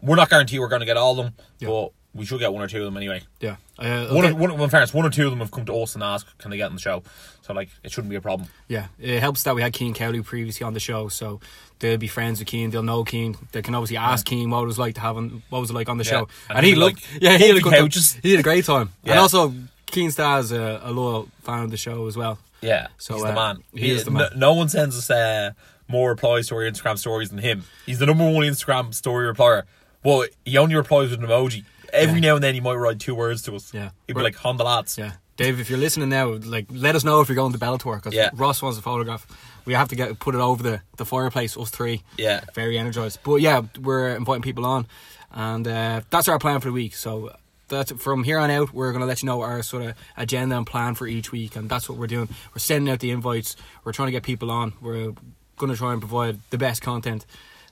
we're 0.00 0.16
not 0.16 0.30
guaranteed 0.30 0.60
we're 0.60 0.68
going 0.68 0.80
to 0.80 0.86
get 0.86 0.96
all 0.96 1.18
of 1.18 1.24
them, 1.26 1.34
Yeah. 1.58 1.68
but 1.68 1.92
we 2.14 2.24
should 2.24 2.38
get 2.40 2.52
one 2.52 2.62
or 2.62 2.68
two 2.68 2.78
of 2.78 2.84
them 2.84 2.96
anyway. 2.96 3.22
yeah, 3.40 3.56
uh, 3.78 4.06
One, 4.08 4.24
okay. 4.24 4.28
of, 4.30 4.38
one, 4.38 4.50
of- 4.50 4.60
in 4.60 4.70
fairness, 4.70 4.94
one 4.94 5.04
or 5.04 5.10
two 5.10 5.24
of 5.26 5.30
them 5.32 5.40
have 5.40 5.50
come 5.50 5.64
to 5.66 5.74
us 5.82 5.94
and 5.94 6.02
asked, 6.04 6.38
can 6.38 6.50
they 6.50 6.56
get 6.56 6.66
on 6.66 6.74
the 6.74 6.80
show? 6.80 7.02
So, 7.42 7.52
like, 7.52 7.68
it 7.82 7.90
shouldn't 7.92 8.10
be 8.10 8.16
a 8.16 8.20
problem. 8.20 8.48
yeah, 8.68 8.86
it 8.98 9.20
helps 9.20 9.42
that 9.42 9.54
we 9.54 9.60
had 9.62 9.72
Keen 9.72 9.92
Cowley 9.94 10.22
previously 10.22 10.64
on 10.64 10.72
the 10.74 10.80
show, 10.80 11.08
so 11.08 11.40
they'll 11.80 11.98
be 11.98 12.06
friends 12.06 12.38
with 12.38 12.48
Keen. 12.48 12.70
They'll 12.70 12.82
know 12.82 13.04
Keen. 13.04 13.36
They 13.52 13.60
can 13.62 13.74
obviously 13.74 13.96
ask 13.98 14.24
Keen 14.24 14.48
what 14.48 14.62
it 14.62 14.66
was 14.66 14.78
like 14.78 14.94
to 14.94 15.00
have 15.02 15.16
him, 15.16 15.42
what 15.50 15.60
was 15.60 15.70
it 15.70 15.74
like 15.74 15.88
on 15.88 15.98
the 15.98 16.04
Yeah. 16.04 16.10
show, 16.10 16.28
And 16.48 16.58
and, 16.58 16.66
he 16.66 16.72
he'd 16.72 16.78
like, 16.78 16.96
yeah, 17.20 17.36
he 17.36 17.48
had 17.48 17.56
a 17.56 17.60
good 17.60 17.74
couches." 17.74 18.14
He 18.22 18.30
had 18.30 18.40
a 18.40 18.42
great 18.44 18.64
time, 18.64 18.92
Yeah. 19.02 19.12
and 19.12 19.20
also 19.20 19.52
Keen 19.86 20.10
Star's 20.10 20.52
a, 20.52 20.80
a 20.84 20.92
loyal 20.92 21.28
fan 21.42 21.64
of 21.64 21.70
the 21.70 21.76
show 21.76 22.06
as 22.06 22.16
well. 22.16 22.38
Yeah, 22.62 22.86
So, 22.96 23.14
he's 23.14 23.24
uh, 23.24 23.28
the 23.28 23.34
man. 23.34 23.58
he 23.74 23.90
is 23.90 24.04
the 24.04 24.10
no- 24.10 24.18
man. 24.20 24.30
No, 24.36 24.54
one 24.54 24.68
sends 24.70 24.96
us 24.96 25.10
uh, 25.10 25.50
more 25.86 26.08
replies 26.10 26.46
to 26.48 26.54
our 26.54 26.62
Instagram 26.62 26.96
stories 26.96 27.28
than 27.28 27.40
him. 27.40 27.64
He's 27.84 27.98
the 27.98 28.06
number 28.06 28.24
one 28.24 28.44
Instagram 28.44 28.94
story 28.94 29.30
replier. 29.30 29.64
Well, 30.02 30.24
he 30.46 30.56
only 30.56 30.74
replies 30.74 31.10
with 31.10 31.20
an 31.20 31.26
emoji. 31.26 31.64
Every 31.94 32.20
Yeah. 32.20 32.28
now 32.30 32.34
and 32.36 32.44
then 32.44 32.54
he 32.54 32.60
might 32.60 32.74
write 32.74 32.98
two 33.00 33.14
words 33.14 33.42
to 33.42 33.54
us. 33.56 33.72
Yeah. 33.72 33.90
He'd 34.06 34.14
be 34.16 34.22
like, 34.22 34.36
Honda 34.36 34.64
lads. 34.64 34.98
Yeah, 34.98 35.12
Dave, 35.36 35.60
if 35.60 35.70
you're 35.70 35.78
listening 35.78 36.08
now, 36.08 36.32
like 36.44 36.66
let 36.70 36.94
us 36.96 37.04
know 37.04 37.20
if 37.20 37.28
you're 37.28 37.36
going 37.36 37.52
to 37.52 37.58
Bellator 37.58 37.96
because 37.96 38.14
Yeah. 38.14 38.30
Ross 38.34 38.60
wants 38.62 38.78
a 38.78 38.82
photograph. 38.82 39.26
We 39.64 39.74
have 39.74 39.88
to 39.88 39.96
get 39.96 40.18
put 40.18 40.34
it 40.34 40.40
over 40.40 40.62
the, 40.62 40.80
the 40.96 41.04
fireplace. 41.04 41.56
Us 41.56 41.70
three, 41.70 42.02
Yeah. 42.18 42.40
very 42.54 42.78
energized. 42.78 43.20
But 43.24 43.36
yeah, 43.36 43.62
we're 43.80 44.14
inviting 44.16 44.42
people 44.42 44.66
on, 44.66 44.86
and 45.32 45.66
uh, 45.66 46.00
that's 46.10 46.28
our 46.28 46.38
plan 46.38 46.60
for 46.60 46.68
the 46.68 46.72
week. 46.72 46.94
So 46.94 47.30
that's 47.68 47.90
from 47.92 48.24
here 48.24 48.38
on 48.38 48.50
out. 48.50 48.74
We're 48.74 48.92
going 48.92 49.00
to 49.00 49.06
let 49.06 49.22
you 49.22 49.26
know 49.26 49.40
our 49.40 49.62
sort 49.62 49.82
of 49.84 49.94
agenda 50.18 50.56
and 50.56 50.66
plan 50.66 50.94
for 50.94 51.06
each 51.06 51.32
week, 51.32 51.56
and 51.56 51.68
that's 51.70 51.88
what 51.88 51.96
we're 51.98 52.06
doing. 52.06 52.28
We're 52.54 52.58
sending 52.58 52.92
out 52.92 53.00
the 53.00 53.10
invites. 53.10 53.56
We're 53.84 53.92
trying 53.92 54.08
to 54.08 54.12
get 54.12 54.22
people 54.22 54.50
on. 54.50 54.74
We're 54.82 55.12
going 55.56 55.72
to 55.72 55.76
try 55.76 55.92
and 55.92 56.00
provide 56.02 56.38
the 56.50 56.58
best 56.58 56.82
content 56.82 57.24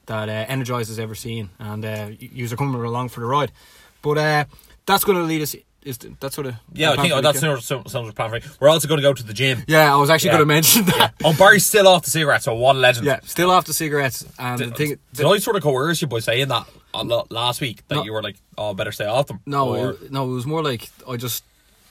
that 0.07 0.29
uh, 0.29 0.33
Energize 0.49 0.89
has 0.89 0.99
ever 0.99 1.15
seen, 1.15 1.51
and 1.59 1.85
uh, 1.85 2.11
you 2.19 2.47
are 2.51 2.57
coming 2.57 2.81
along 2.83 3.11
for 3.11 3.21
the 3.21 3.27
ride. 3.27 3.53
But 4.03 4.19
uh, 4.19 4.45
that's 4.87 5.05
going 5.05 5.19
to 5.19 5.25
lead 5.25 5.43
us. 5.43 5.55
Is 5.85 5.99
that's 6.21 6.37
sort 6.37 6.47
of 6.47 6.55
Yeah, 6.73 6.93
I 6.93 6.97
think 6.97 7.13
the 7.13 7.21
that's 7.23 7.43
yeah? 7.43 7.57
some, 7.59 7.83
some, 7.85 8.05
some 8.07 8.13
plan 8.13 8.31
for 8.31 8.37
me. 8.37 8.43
We're 8.61 8.69
also 8.69 8.87
going 8.87 8.99
to 8.99 9.03
go 9.03 9.13
to 9.13 9.23
the 9.25 9.33
gym. 9.33 9.65
Yeah, 9.67 9.93
I 9.93 9.97
was 9.97 10.11
actually 10.11 10.29
Yeah. 10.29 10.37
going 10.37 10.43
to 10.49 10.55
mention 10.55 10.85
that. 10.85 11.15
Oh, 11.25 11.35
Barry's 11.37 11.67
still 11.67 11.89
off 11.89 12.05
the 12.05 12.11
cigarettes, 12.11 12.45
so 12.45 12.55
what 12.55 12.77
a 12.77 12.79
legend. 12.79 13.05
Yeah, 13.05 13.19
still 13.25 13.51
off 13.51 13.65
the 13.65 13.73
cigarettes, 13.75 14.25
and 14.39 14.59
Did, 14.59 14.71
the 14.71 14.75
thing. 14.77 14.99
did 15.13 15.27
I 15.27 15.39
sort 15.39 15.57
of 15.57 15.63
coerce 15.65 16.01
you 16.01 16.07
by 16.07 16.21
saying 16.21 16.47
that 16.49 16.67
last 17.31 17.61
week 17.61 17.83
that 17.89 17.97
No. 17.97 18.05
you 18.05 18.13
were 18.13 18.23
like, 18.23 18.37
"Oh, 18.57 18.75
better 18.75 18.93
stay 18.93 19.07
off 19.07 19.27
them"? 19.27 19.41
no, 19.45 19.75
Or- 19.75 19.91
it, 19.93 20.13
no, 20.13 20.31
it 20.31 20.35
was 20.35 20.47
more 20.47 20.63
like 20.63 20.89
I 21.09 21.17
just 21.17 21.43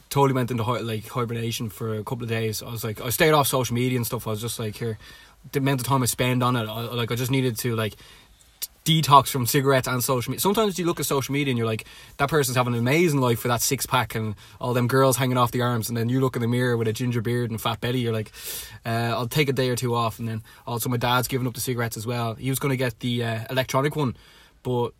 totally 0.09 0.33
went 0.35 0.51
into 0.51 0.63
like 0.63 1.07
hibernation 1.09 1.69
for 1.69 1.95
a 1.95 2.03
couple 2.05 2.23
of 2.23 2.29
days. 2.29 2.63
I 2.63 2.69
was 2.71 2.85
like, 2.85 3.01
I 3.01 3.09
stayed 3.09 3.31
off 3.33 3.47
social 3.47 3.73
media 3.75 3.97
and 3.97 4.05
stuff. 4.05 4.25
I 4.25 4.29
was 4.29 4.39
just 4.41 4.57
like, 4.57 4.75
here, 4.77 4.97
the 5.51 5.59
amount 5.59 5.81
of 5.81 5.87
time 5.87 6.01
I 6.01 6.05
spend 6.05 6.43
on 6.43 6.55
it, 6.55 6.67
I, 6.69 6.81
like 6.93 7.11
I 7.11 7.15
just 7.15 7.31
needed 7.31 7.57
to 7.59 7.75
like 7.75 7.95
detox 8.85 9.27
from 9.27 9.45
cigarettes 9.45 9.87
and 9.87 10.03
social 10.03 10.31
media. 10.31 10.41
Sometimes 10.41 10.79
you 10.79 10.85
look 10.85 10.99
at 10.99 11.05
social 11.05 11.33
media 11.33 11.51
and 11.51 11.57
you're 11.57 11.67
like, 11.67 11.85
that 12.17 12.29
person's 12.29 12.57
having 12.57 12.73
an 12.73 12.79
amazing 12.79 13.19
life 13.19 13.39
for 13.39 13.47
that 13.47 13.61
six 13.61 13.85
pack 13.85 14.15
and 14.15 14.35
all 14.59 14.73
them 14.73 14.87
girls 14.87 15.17
hanging 15.17 15.37
off 15.37 15.51
the 15.51 15.61
arms, 15.61 15.89
and 15.89 15.97
then 15.97 16.09
you 16.09 16.19
look 16.19 16.35
in 16.35 16.41
the 16.41 16.47
mirror 16.47 16.75
with 16.77 16.87
a 16.87 16.93
ginger 16.93 17.21
beard 17.21 17.51
and 17.51 17.61
fat 17.61 17.79
belly. 17.79 17.99
You're 17.99 18.13
like, 18.13 18.31
uh, 18.85 19.13
I'll 19.15 19.27
take 19.27 19.49
a 19.49 19.53
day 19.53 19.69
or 19.69 19.75
two 19.75 19.93
off, 19.95 20.19
and 20.19 20.27
then 20.27 20.43
also 20.65 20.89
my 20.89 20.97
dad's 20.97 21.27
giving 21.27 21.47
up 21.47 21.53
the 21.53 21.61
cigarettes 21.61 21.97
as 21.97 22.07
well. 22.07 22.35
He 22.35 22.49
was 22.49 22.59
going 22.59 22.71
to 22.71 22.77
get 22.77 22.99
the 22.99 23.23
uh, 23.23 23.39
electronic 23.49 23.95
one, 23.95 24.15
but 24.63 24.91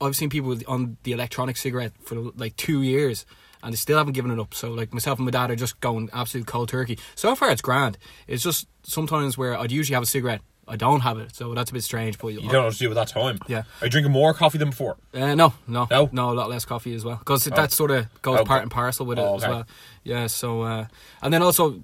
I've 0.00 0.16
seen 0.16 0.30
people 0.30 0.56
on 0.66 0.96
the 1.02 1.12
electronic 1.12 1.56
cigarette 1.56 1.92
for 2.02 2.16
like 2.36 2.56
two 2.56 2.82
years. 2.82 3.26
And 3.60 3.72
they 3.72 3.76
still 3.76 3.98
haven't 3.98 4.12
given 4.12 4.30
it 4.30 4.38
up. 4.38 4.54
So, 4.54 4.70
like 4.70 4.92
myself 4.94 5.18
and 5.18 5.24
my 5.24 5.32
dad 5.32 5.50
are 5.50 5.56
just 5.56 5.80
going 5.80 6.10
absolute 6.12 6.46
cold 6.46 6.68
turkey. 6.68 6.96
So 7.16 7.34
far, 7.34 7.50
it's 7.50 7.60
grand. 7.60 7.98
It's 8.28 8.44
just 8.44 8.68
sometimes 8.84 9.36
where 9.36 9.58
I'd 9.58 9.72
usually 9.72 9.94
have 9.94 10.04
a 10.04 10.06
cigarette, 10.06 10.42
I 10.68 10.76
don't 10.76 11.00
have 11.00 11.18
it. 11.18 11.34
So 11.34 11.54
that's 11.54 11.70
a 11.70 11.74
bit 11.74 11.82
strange. 11.82 12.18
But 12.18 12.28
you 12.28 12.40
don't 12.40 12.52
know 12.52 12.64
what 12.64 12.72
to 12.74 12.78
do 12.78 12.88
with 12.88 12.96
that 12.96 13.08
time. 13.08 13.38
Yeah. 13.48 13.62
Are 13.80 13.86
you 13.86 13.90
drinking 13.90 14.12
more 14.12 14.34
coffee 14.34 14.58
than 14.58 14.70
before? 14.70 14.96
Uh, 15.14 15.34
no, 15.34 15.54
no, 15.66 15.86
No? 15.90 16.08
no, 16.12 16.30
a 16.30 16.34
lot 16.34 16.48
less 16.50 16.64
coffee 16.64 16.94
as 16.94 17.04
well 17.04 17.16
because 17.16 17.44
that 17.44 17.72
sort 17.72 17.90
of 17.90 18.06
goes 18.22 18.40
Oh, 18.40 18.44
part 18.44 18.62
and 18.62 18.70
parcel 18.70 19.06
with 19.06 19.18
it 19.18 19.22
Oh, 19.22 19.36
as 19.36 19.42
well. 19.42 19.66
Yeah, 20.04 20.26
so 20.28 20.62
uh, 20.62 20.86
and 21.22 21.32
then 21.32 21.42
also 21.42 21.80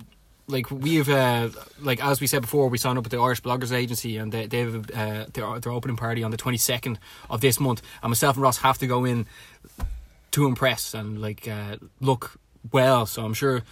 like 0.46 0.70
we've 0.70 1.08
uh, 1.08 1.48
like 1.80 2.04
as 2.04 2.20
we 2.20 2.26
said 2.26 2.42
before, 2.42 2.68
we 2.68 2.76
signed 2.78 2.98
up 2.98 3.04
with 3.04 3.12
the 3.12 3.18
Irish 3.18 3.40
Bloggers 3.42 3.72
Agency 3.72 4.18
and 4.18 4.30
they 4.30 4.46
they 4.46 4.60
have 4.60 4.90
uh, 4.90 5.24
their 5.32 5.58
their 5.60 5.72
opening 5.72 5.96
party 5.96 6.22
on 6.22 6.30
the 6.30 6.36
twenty 6.36 6.58
second 6.58 6.98
of 7.30 7.40
this 7.40 7.58
month, 7.58 7.80
and 8.02 8.10
myself 8.10 8.36
and 8.36 8.42
Ross 8.42 8.58
have 8.58 8.76
to 8.78 8.86
go 8.86 9.04
in 9.06 9.26
to 10.32 10.46
impress 10.46 10.92
and 10.94 11.20
like 11.22 11.48
uh, 11.48 11.76
look 12.00 12.38
well. 12.72 13.06
So 13.06 13.24
I'm 13.24 13.34
sure 13.34 13.62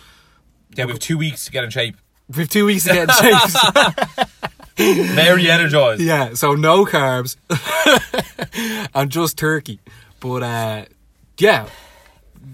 Yeah, 0.76 0.86
we 0.86 0.92
have 0.92 1.00
two 1.00 1.18
weeks 1.18 1.44
to 1.46 1.50
get 1.52 1.64
in 1.64 1.70
shape. 1.70 1.96
we 2.34 2.38
have 2.42 2.48
two 2.48 2.64
weeks 2.66 2.84
to 2.84 2.92
get 2.94 3.08
in 3.08 3.14
shape. 3.14 4.28
Very 5.14 5.50
energized. 5.50 6.00
Yeah, 6.00 6.34
so 6.34 6.54
no 6.54 6.84
carbs 6.84 7.36
and 8.94 9.10
just 9.10 9.38
turkey. 9.38 9.80
But 10.20 10.42
uh, 10.42 10.84
yeah, 11.38 11.66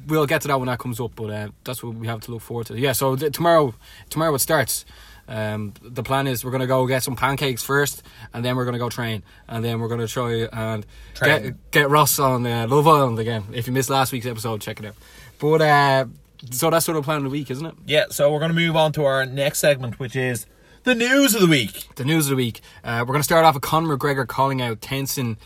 we'll 0.07 0.27
get 0.27 0.43
to 0.43 0.49
that 0.49 0.59
when 0.59 0.67
that 0.67 0.79
comes 0.79 1.01
up. 1.01 1.13
But 1.15 1.31
uh, 1.31 1.49
that's 1.65 1.83
what 1.83 1.95
we 1.95 2.07
have 2.07 2.21
to 2.23 2.31
look 2.33 2.43
forward 2.43 2.67
to. 2.67 2.79
Yeah, 2.79 2.93
so 2.93 3.17
th- 3.17 3.33
tomorrow, 3.33 3.75
tomorrow 4.11 4.35
it 4.35 4.39
starts. 4.41 4.85
Um, 5.31 5.75
the 5.83 6.03
plan 6.03 6.27
is 6.27 6.43
we're 6.43 6.51
gonna 6.53 6.67
go 6.67 6.87
get 6.87 7.03
some 7.03 7.15
pancakes 7.15 7.63
first, 7.63 8.03
and 8.33 8.43
then 8.43 8.57
we're 8.57 8.65
gonna 8.65 8.79
go 8.79 8.89
train, 8.89 9.23
and 9.47 9.63
then 9.63 9.79
we're 9.79 9.89
gonna 9.89 10.09
try 10.09 10.49
and 10.51 10.87
Train. 11.15 11.43
get 11.43 11.71
get 11.71 11.91
Ross 11.91 12.19
on 12.19 12.47
uh, 12.47 12.67
Love 12.67 12.89
Island 12.89 13.19
again. 13.19 13.45
If 13.53 13.67
you 13.67 13.75
missed 13.75 13.91
last 13.91 14.11
week's 14.11 14.25
episode, 14.25 14.63
check 14.63 14.81
it 14.81 14.87
out. 14.87 14.95
But 15.39 15.61
uh, 15.61 16.07
so 16.51 16.71
that's 16.71 16.87
sort 16.87 16.97
of 16.97 17.05
plan 17.05 17.19
of 17.19 17.25
the 17.25 17.31
week, 17.31 17.51
isn't 17.51 17.67
it? 17.67 17.75
Yeah, 17.87 18.05
so 18.09 18.33
we're 18.33 18.39
to 18.41 18.55
move 18.55 18.75
on 18.75 18.93
to 18.93 19.05
our 19.05 19.27
next 19.27 19.59
segment, 19.59 19.99
which 19.99 20.17
is 20.17 20.47
the 20.89 20.95
news 20.95 21.35
of 21.35 21.41
the 21.43 21.47
week. 21.47 21.87
The 21.97 22.05
news 22.05 22.27
of 22.27 22.31
the 22.31 22.37
week. 22.37 22.61
Uh, 22.83 23.05
we're 23.07 23.13
gonna 23.13 23.23
start 23.23 23.45
off 23.45 23.55
with 23.55 23.63
Conor 23.63 23.97
McGregor 23.97 24.27
calling 24.27 24.63
out 24.63 24.81
Tenshin. 24.81 25.37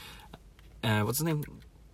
Uh, 0.84 1.00
what's 1.02 1.18
his 1.18 1.24
name? 1.24 1.42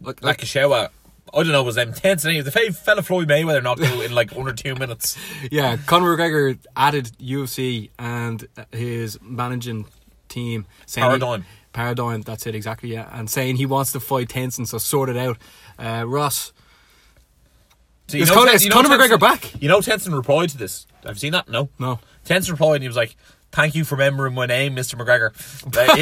Like, 0.00 0.23
Like 0.23 0.43
a 0.43 0.47
shower. 0.47 0.90
I 1.35 1.43
don't 1.43 1.52
know, 1.52 1.62
was 1.62 1.75
them 1.75 1.93
tense 1.93 2.25
and 2.25 2.45
the 2.45 2.50
fa- 2.50 2.73
fella 2.73 3.02
Floyd 3.02 3.28
Mayweather 3.28 3.62
knocked 3.62 3.83
out 3.83 4.02
in 4.05 4.12
like 4.14 4.35
under 4.37 4.52
two 4.52 4.75
minutes. 4.75 5.17
Yeah, 5.50 5.76
Conor 5.76 6.17
McGregor 6.17 6.59
added 6.76 7.11
UFC 7.21 7.90
and 7.99 8.47
his 8.73 9.19
managing 9.23 9.87
team 10.28 10.67
saying 10.87 11.05
he- 11.05 11.19
Paradigm. 11.19 11.45
paradigm. 11.73 12.23
That's 12.23 12.47
it 12.47 12.55
exactly. 12.55 12.93
Yeah, 12.93 13.09
and 13.12 13.28
saying 13.28 13.57
he 13.57 13.67
wants 13.67 13.93
to 13.93 14.00
fight 14.00 14.28
Tenshin, 14.28 14.67
so 14.67 14.78
sort 14.78 15.09
it 15.11 15.17
out. 15.17 15.37
Uh, 15.78 16.05
Ross, 16.07 16.52
So 18.09 18.17
Is 18.17 18.31
Conor- 18.31 18.47
Ten- 18.47 18.55
is 18.57 18.69
Conor 18.71 18.88
Tenshin- 18.88 18.99
McGregor 19.09 19.21
back? 19.21 19.61
You 19.62 19.69
know 19.69 19.81
Tenshin 19.81 20.14
replied 20.17 20.49
to 20.50 20.57
this. 20.59 20.87
I've 21.05 21.19
seen 21.19 21.33
that? 21.33 21.49
No. 21.49 21.69
no, 21.78 22.00
Tenshin 22.25 22.50
replied 22.52 22.76
and 22.76 22.83
he 22.85 22.88
was 22.88 22.97
like, 22.97 23.17
Thank 23.52 23.75
you 23.75 23.85
for 23.85 23.95
remembering 23.97 24.35
my 24.35 24.47
name, 24.47 24.76
Mr. 24.76 24.95
McGregor. 24.95 25.33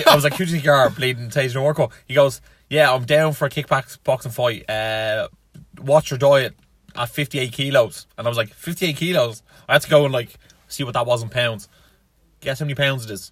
I 0.07 0.15
was 0.15 0.25
like, 0.25 0.35
Who 0.35 0.45
do 0.45 0.50
you 0.50 0.57
think 0.57 0.65
you 0.65 0.73
are? 0.73 0.91
Bleeding 0.91 1.29
Taser 1.29 1.57
Orco. 1.57 1.93
He 2.07 2.15
goes, 2.15 2.41
Yeah, 2.69 2.93
I'm 2.93 3.05
down 3.05 3.33
for 3.35 3.47
a 3.47 3.50
kickback 3.50 3.99
boxing 4.05 4.33
fight. 4.33 4.69
Uh, 4.69 5.29
what's 5.81 6.11
your 6.11 6.19
diet? 6.19 6.55
At 6.95 7.09
58 7.11 7.53
kilos. 7.53 8.07
And 8.19 8.26
I 8.26 8.31
was 8.31 8.37
like, 8.38 8.53
58 8.55 8.97
kilos? 8.97 9.43
I 9.69 9.75
had 9.75 9.83
to 9.83 9.91
go 9.91 10.05
and 10.05 10.12
like 10.12 10.38
See 10.69 10.83
what 10.83 10.95
that 10.95 11.07
was 11.07 11.23
in 11.23 11.29
pounds. 11.29 11.69
Guess 12.41 12.59
how 12.59 12.65
many 12.65 12.75
pounds 12.75 13.05
it 13.05 13.11
is? 13.12 13.31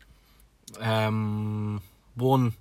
Um, 0.81 1.81
one 2.15 2.53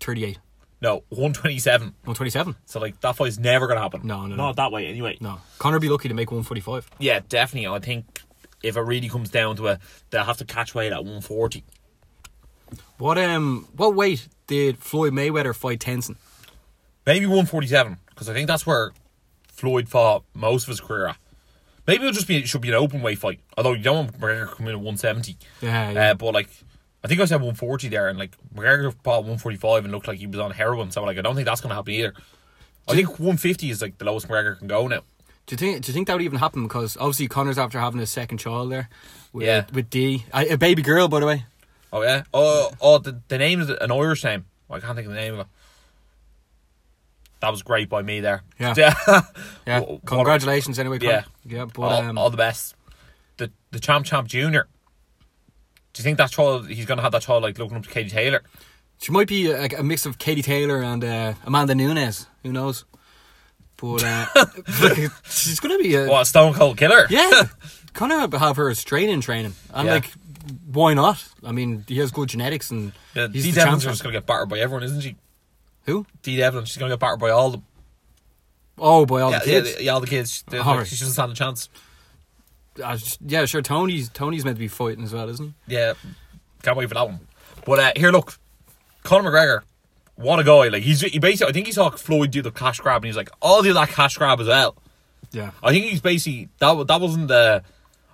thirty-eight, 0.00 0.38
No, 0.80 1.02
one 1.08 1.32
twenty 1.32 1.58
seven. 1.58 1.94
one 2.04 2.14
twenty-seven. 2.16 2.56
So 2.66 2.80
like 2.80 3.00
that 3.00 3.16
fight's 3.16 3.38
never 3.38 3.66
gonna 3.66 3.80
happen. 3.80 4.02
No, 4.04 4.22
no, 4.22 4.28
no. 4.28 4.36
not 4.36 4.56
that 4.56 4.72
way 4.72 4.86
anyway. 4.86 5.16
No, 5.20 5.40
Conor 5.58 5.78
be 5.80 5.88
lucky 5.88 6.08
to 6.08 6.14
make 6.14 6.30
one 6.30 6.42
forty-five. 6.42 6.88
Yeah, 6.98 7.20
definitely. 7.28 7.68
I 7.68 7.78
think 7.78 8.20
if 8.64 8.76
it 8.76 8.80
really 8.80 9.08
comes 9.08 9.30
down 9.30 9.56
to 9.56 9.66
it, 9.68 9.78
they'll 10.10 10.24
have 10.24 10.38
to 10.38 10.44
catch 10.44 10.74
weight 10.74 10.92
at 10.92 11.04
one 11.04 11.20
forty. 11.20 11.64
What 12.98 13.18
um, 13.18 13.68
what 13.76 13.94
weight 13.94 14.28
did 14.46 14.78
Floyd 14.78 15.12
Mayweather 15.12 15.54
fight 15.54 15.80
Tenshin? 15.80 16.16
Maybe 17.06 17.26
one 17.26 17.46
forty 17.46 17.66
seven 17.66 17.98
because 18.08 18.28
I 18.28 18.32
think 18.32 18.48
that's 18.48 18.66
where 18.66 18.92
Floyd 19.48 19.88
fought 19.88 20.24
most 20.34 20.64
of 20.64 20.68
his 20.68 20.80
career. 20.80 21.08
At. 21.08 21.16
Maybe 21.86 22.02
it'll 22.02 22.12
just 22.14 22.26
be 22.26 22.38
it 22.38 22.48
should 22.48 22.62
be 22.62 22.70
an 22.70 22.74
open 22.74 23.02
weight 23.02 23.18
fight. 23.18 23.40
Although 23.56 23.74
you 23.74 23.82
don't 23.82 23.96
want 23.96 24.20
McGregor 24.20 24.48
coming 24.48 24.72
in 24.72 24.78
at 24.78 24.84
one 24.84 24.96
seventy. 24.96 25.36
Yeah, 25.60 25.90
yeah. 25.90 26.10
Uh, 26.10 26.14
but 26.14 26.32
like, 26.32 26.48
I 27.04 27.08
think 27.08 27.20
I 27.20 27.26
said 27.26 27.36
140 27.36 27.88
there, 27.88 28.08
and 28.08 28.18
like 28.18 28.34
McGregor 28.54 28.94
fought 29.04 29.20
145 29.20 29.84
and 29.84 29.92
looked 29.92 30.08
like 30.08 30.18
he 30.18 30.26
was 30.26 30.40
on 30.40 30.52
heroin. 30.52 30.90
So 30.90 31.04
like, 31.04 31.18
I 31.18 31.20
don't 31.20 31.34
think 31.34 31.46
that's 31.46 31.60
gonna 31.60 31.74
happen 31.74 31.92
either. 31.92 32.14
I 32.88 32.94
think 32.94 33.08
150 33.10 33.70
is 33.70 33.82
like 33.82 33.98
the 33.98 34.04
lowest 34.04 34.28
McGregor 34.28 34.58
can 34.58 34.68
go 34.68 34.86
now. 34.88 35.02
Do 35.46 35.52
you 35.52 35.56
think? 35.58 35.84
Do 35.84 35.90
you 35.90 35.94
think 35.94 36.06
that 36.06 36.14
would 36.14 36.22
even 36.22 36.38
happen? 36.38 36.62
Because 36.62 36.96
obviously 36.96 37.28
Conor's 37.28 37.58
after 37.58 37.78
having 37.78 38.00
his 38.00 38.10
second 38.10 38.38
child 38.38 38.72
there, 38.72 38.88
with, 39.32 39.46
Yeah. 39.46 39.66
with 39.72 39.90
D, 39.90 40.24
a, 40.32 40.54
a 40.54 40.56
baby 40.58 40.82
girl, 40.82 41.06
by 41.08 41.20
the 41.20 41.26
way. 41.26 41.44
Oh 41.92 42.02
yeah. 42.02 42.22
Oh 42.32 42.70
oh, 42.80 42.98
the, 42.98 43.20
the 43.28 43.38
name 43.38 43.60
is 43.60 43.68
an 43.70 43.92
Irish 43.92 44.24
name. 44.24 44.46
I 44.70 44.80
can't 44.80 44.96
think 44.96 45.06
of 45.06 45.12
the 45.14 45.20
name 45.20 45.34
of 45.34 45.40
it. 45.40 45.46
That 47.40 47.50
was 47.50 47.62
great 47.62 47.88
by 47.90 48.00
me 48.02 48.20
there. 48.20 48.42
Yeah. 48.58 48.74
yeah. 48.76 49.20
Yeah, 49.66 49.84
congratulations 50.06 50.78
anyway. 50.78 50.98
Conor. 50.98 51.12
Yeah. 51.12 51.24
yeah, 51.58 51.64
but 51.66 51.82
all, 51.82 51.92
um, 51.92 52.18
all 52.18 52.30
the 52.30 52.36
best. 52.38 52.74
The 53.36 53.50
the 53.70 53.80
champ 53.80 54.06
champ 54.06 54.28
junior. 54.28 54.66
Do 55.92 56.00
you 56.00 56.04
think 56.04 56.18
that 56.18 56.30
child 56.30 56.68
he's 56.68 56.86
gonna 56.86 57.02
have 57.02 57.12
that 57.12 57.22
child 57.22 57.42
like 57.42 57.58
looking 57.58 57.76
up 57.76 57.84
to 57.84 57.90
Katie 57.90 58.10
Taylor? 58.10 58.42
she 58.98 59.12
might 59.12 59.28
be 59.28 59.50
a, 59.50 59.66
a 59.78 59.82
mix 59.82 60.06
of 60.06 60.16
Katie 60.18 60.40
Taylor 60.40 60.80
and 60.82 61.04
uh, 61.04 61.34
Amanda 61.44 61.74
Nunes. 61.74 62.26
Who 62.42 62.52
knows? 62.52 62.84
But 63.76 64.04
uh, 64.04 64.26
like, 64.82 65.10
she's 65.24 65.60
gonna 65.60 65.78
be 65.78 65.94
a 65.96 66.06
What 66.06 66.22
a 66.22 66.24
stone 66.24 66.54
cold 66.54 66.76
killer? 66.76 67.06
yeah. 67.10 67.44
Conor 67.92 68.20
would 68.26 68.34
have 68.34 68.56
her 68.56 68.70
as 68.70 68.82
training 68.82 69.20
training, 69.20 69.54
and 69.72 69.86
Yeah. 69.86 69.94
like, 69.94 70.10
why 70.72 70.94
not? 70.94 71.24
I 71.44 71.52
mean, 71.52 71.84
he 71.86 71.98
has 71.98 72.10
good 72.10 72.28
genetics, 72.28 72.70
and 72.70 72.92
Yeah, 73.14 73.28
he's 73.32 73.44
Dee 73.44 73.50
the. 73.52 73.60
Devlin's 73.60 73.84
just 73.84 74.02
gonna 74.02 74.12
get 74.14 74.26
battered 74.26 74.48
by 74.48 74.58
everyone, 74.58 74.82
isn't 74.84 75.00
she? 75.00 75.16
Who? 75.86 76.06
Dee 76.22 76.36
Devlin, 76.38 76.64
she's 76.64 76.76
gonna 76.78 76.92
get 76.92 76.98
battered 77.00 77.20
by 77.20 77.30
all 77.30 77.50
the 77.50 77.60
Oh, 78.78 79.06
by 79.06 79.20
all 79.20 79.30
yeah, 79.30 79.38
the 79.38 79.44
kids. 79.44 79.70
Yeah, 79.74 79.80
yeah, 79.80 79.92
all 79.92 80.00
the 80.00 80.06
kids. 80.08 80.42
Like, 80.50 80.64
right. 80.64 80.86
she 80.86 80.96
doesn't 80.96 81.12
stand 81.12 81.30
a 81.30 81.34
chance. 81.36 81.68
Uh, 82.82 82.98
yeah, 83.24 83.44
sure. 83.44 83.62
Tony's 83.62 84.08
Tony's 84.08 84.44
meant 84.44 84.56
to 84.56 84.60
be 84.60 84.66
fighting 84.66 85.04
as 85.04 85.12
well, 85.12 85.28
isn't 85.28 85.54
he? 85.68 85.74
Yeah, 85.74 85.94
can't 86.62 86.76
wait 86.76 86.88
for 86.88 86.94
that 86.94 87.06
one. 87.06 87.20
But 87.64 87.78
uh, 87.78 87.92
here, 87.94 88.10
look, 88.10 88.36
Conor 89.04 89.30
McGregor, 89.30 89.60
what 90.16 90.38
a 90.40 90.44
guy! 90.44 90.68
Like 90.68 90.82
he's 90.82 91.00
he 91.00 91.18
basically, 91.18 91.50
I 91.50 91.52
think 91.52 91.66
he 91.66 91.72
saw 91.72 91.90
Floyd 91.90 92.30
do 92.30 92.42
the 92.42 92.50
cash 92.50 92.80
grab, 92.80 92.96
and 93.02 93.06
he's 93.06 93.16
like, 93.16 93.30
"I'll 93.42 93.62
do 93.62 93.72
that 93.74 93.88
cash 93.88 94.16
grab 94.16 94.40
as 94.40 94.46
well." 94.46 94.76
Yeah. 95.32 95.50
I 95.62 95.72
think 95.72 95.86
he's 95.86 96.00
basically 96.00 96.48
that. 96.58 96.86
That 96.86 97.00
wasn't 97.00 97.28
the 97.28 97.62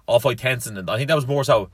all 0.06 0.20
fight 0.20 0.38
tension. 0.38 0.76
And 0.78 0.88
I 0.90 0.96
think 0.96 1.08
that 1.08 1.14
was 1.16 1.26
more 1.26 1.44
so 1.44 1.68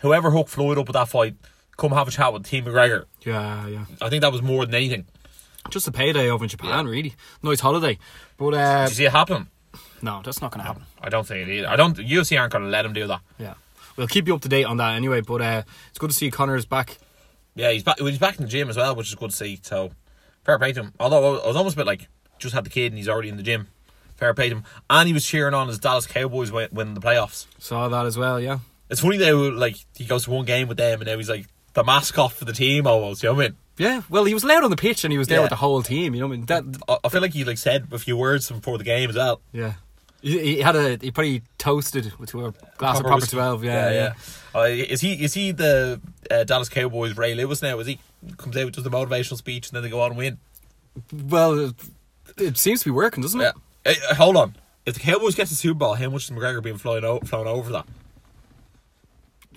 whoever 0.00 0.30
hooked 0.30 0.50
Floyd 0.50 0.78
up 0.78 0.86
with 0.86 0.94
that 0.94 1.08
fight, 1.08 1.34
come 1.76 1.90
have 1.92 2.08
a 2.08 2.10
chat 2.10 2.32
with 2.32 2.44
Team 2.44 2.64
McGregor. 2.64 3.04
Yeah, 3.24 3.66
yeah. 3.66 3.84
I 4.00 4.08
think 4.08 4.22
that 4.22 4.32
was 4.32 4.42
more 4.42 4.64
than 4.64 4.74
anything. 4.74 5.06
Just 5.68 5.86
a 5.88 5.92
payday 5.92 6.30
over 6.30 6.44
in 6.44 6.48
Japan, 6.48 6.86
Yeah. 6.86 6.90
really. 6.90 7.14
Nice 7.42 7.60
holiday. 7.60 7.98
But 8.38 8.54
uh, 8.54 8.82
Did 8.84 8.90
you 8.90 8.94
see 8.96 9.04
it 9.06 9.12
happen? 9.12 9.48
no, 10.00 10.22
that's 10.24 10.40
not 10.40 10.52
going 10.52 10.60
to 10.60 10.66
happen. 10.66 10.84
I 11.02 11.10
don't 11.10 11.26
think 11.26 11.46
it 11.48 11.52
either. 11.52 11.68
I 11.68 11.76
don't. 11.76 11.96
UFC 11.96 12.38
aren't 12.40 12.52
going 12.52 12.64
to 12.64 12.70
let 12.70 12.84
him 12.86 12.92
do 12.94 13.06
that. 13.08 13.20
Yeah. 13.38 13.54
We'll 13.96 14.06
keep 14.06 14.26
you 14.26 14.34
up 14.34 14.40
to 14.42 14.48
date 14.48 14.64
on 14.64 14.78
that 14.78 14.94
anyway. 14.94 15.20
But 15.20 15.42
uh, 15.42 15.62
it's 15.90 15.98
good 15.98 16.10
to 16.10 16.16
see 16.16 16.30
Conor's 16.30 16.64
back. 16.64 16.96
Yeah, 17.54 17.70
he's 17.72 17.82
back. 17.82 17.98
He's 17.98 18.18
back 18.18 18.36
in 18.38 18.44
the 18.44 18.50
gym 18.50 18.68
as 18.70 18.76
well, 18.76 18.94
which 18.94 19.08
is 19.08 19.14
good 19.14 19.30
to 19.30 19.36
see. 19.36 19.58
So 19.62 19.90
fair 20.44 20.58
play 20.58 20.72
to 20.72 20.80
him. 20.84 20.94
Although 21.00 21.40
I 21.42 21.46
was 21.46 21.56
almost 21.56 21.74
a 21.74 21.78
bit 21.78 21.86
like 21.86 22.08
just 22.38 22.54
had 22.54 22.64
the 22.64 22.70
kid 22.70 22.92
and 22.92 22.98
he's 22.98 23.08
already 23.08 23.28
in 23.28 23.36
the 23.36 23.42
gym. 23.42 23.68
Fair 24.16 24.32
play 24.34 24.48
to 24.50 24.56
him. 24.56 24.64
And 24.88 25.06
he 25.06 25.12
was 25.14 25.24
cheering 25.26 25.54
on 25.54 25.68
his 25.68 25.78
Dallas 25.78 26.06
Cowboys 26.06 26.52
win, 26.52 26.68
win 26.72 26.94
the 26.94 27.00
playoffs. 27.00 27.46
Saw 27.58 27.88
that 27.88 28.06
as 28.06 28.16
well, 28.18 28.38
yeah. 28.40 28.58
It's 28.88 29.00
funny 29.00 29.16
though, 29.18 29.48
like 29.48 29.76
he 29.94 30.04
goes 30.04 30.24
to 30.24 30.30
one 30.30 30.44
game 30.44 30.68
with 30.68 30.76
them 30.78 31.00
and 31.00 31.08
now 31.08 31.16
he's 31.16 31.28
like 31.30 31.46
the 31.74 31.84
mascot 31.84 32.32
for 32.32 32.44
the 32.44 32.52
team 32.52 32.86
almost. 32.86 33.22
You 33.22 33.28
know 33.30 33.34
what 33.34 33.44
I 33.44 33.48
mean? 33.48 33.56
Yeah, 33.78 34.02
well, 34.10 34.24
he 34.24 34.34
was 34.34 34.44
loud 34.44 34.62
on 34.64 34.70
the 34.70 34.76
pitch 34.76 35.04
and 35.04 35.12
he 35.12 35.16
was 35.18 35.28
there 35.28 35.38
Yeah. 35.38 35.42
with 35.44 35.50
the 35.50 35.56
whole 35.56 35.82
team. 35.82 36.14
You 36.14 36.20
know, 36.20 36.26
what 36.28 36.34
I 36.34 36.36
mean, 36.36 36.46
that 36.46 36.64
I, 36.88 36.98
I 37.04 37.08
feel 37.08 37.20
like 37.22 37.32
he 37.32 37.44
like 37.44 37.56
said 37.58 37.86
a 37.92 37.98
few 37.98 38.16
words 38.16 38.50
before 38.50 38.76
the 38.78 38.84
game 38.84 39.08
as 39.10 39.16
well. 39.16 39.40
yeah. 39.52 39.74
He, 40.22 40.38
he 40.56 40.60
had 40.60 40.76
a 40.76 40.98
he 41.00 41.10
probably 41.10 41.42
toasted 41.58 42.12
with 42.18 42.34
a 42.34 42.36
glass 42.36 42.52
of 42.52 42.78
Proper 42.78 43.02
proper 43.02 43.14
whiskey. 43.16 43.36
twelve. 43.36 43.64
Yeah, 43.64 43.90
yeah. 43.92 44.12
Uh, 44.54 44.64
is 44.64 45.00
he 45.00 45.12
is 45.24 45.34
he 45.34 45.52
the 45.52 46.00
uh, 46.30 46.44
Dallas 46.44 46.68
Cowboys 46.68 47.16
Ray 47.16 47.34
Lewis 47.34 47.62
now? 47.62 47.78
Is 47.78 47.86
he 47.86 47.98
comes 48.36 48.56
out 48.56 48.72
does 48.72 48.84
the 48.84 48.90
motivational 48.90 49.36
speech 49.36 49.68
and 49.68 49.76
then 49.76 49.82
they 49.82 49.88
go 49.88 50.00
on 50.00 50.10
and 50.10 50.18
win? 50.18 50.38
Well, 51.28 51.72
it, 52.36 52.58
seems 52.58 52.80
to 52.80 52.84
be 52.86 52.90
working, 52.90 53.22
doesn't 53.22 53.40
Yeah. 53.40 53.52
it? 53.84 53.96
Hey, 53.98 54.06
uh, 54.10 54.14
hold 54.16 54.36
on. 54.36 54.56
If 54.84 54.94
the 54.94 55.00
Cowboys 55.00 55.34
get 55.34 55.48
the 55.48 55.54
Super 55.54 55.78
Bowl, 55.78 55.94
how 55.94 56.10
much 56.10 56.24
is 56.24 56.30
McGregor 56.30 56.62
being 56.62 56.78
flown 56.78 57.04
o- 57.04 57.20
flown 57.20 57.46
over 57.46 57.70
that? 57.72 57.86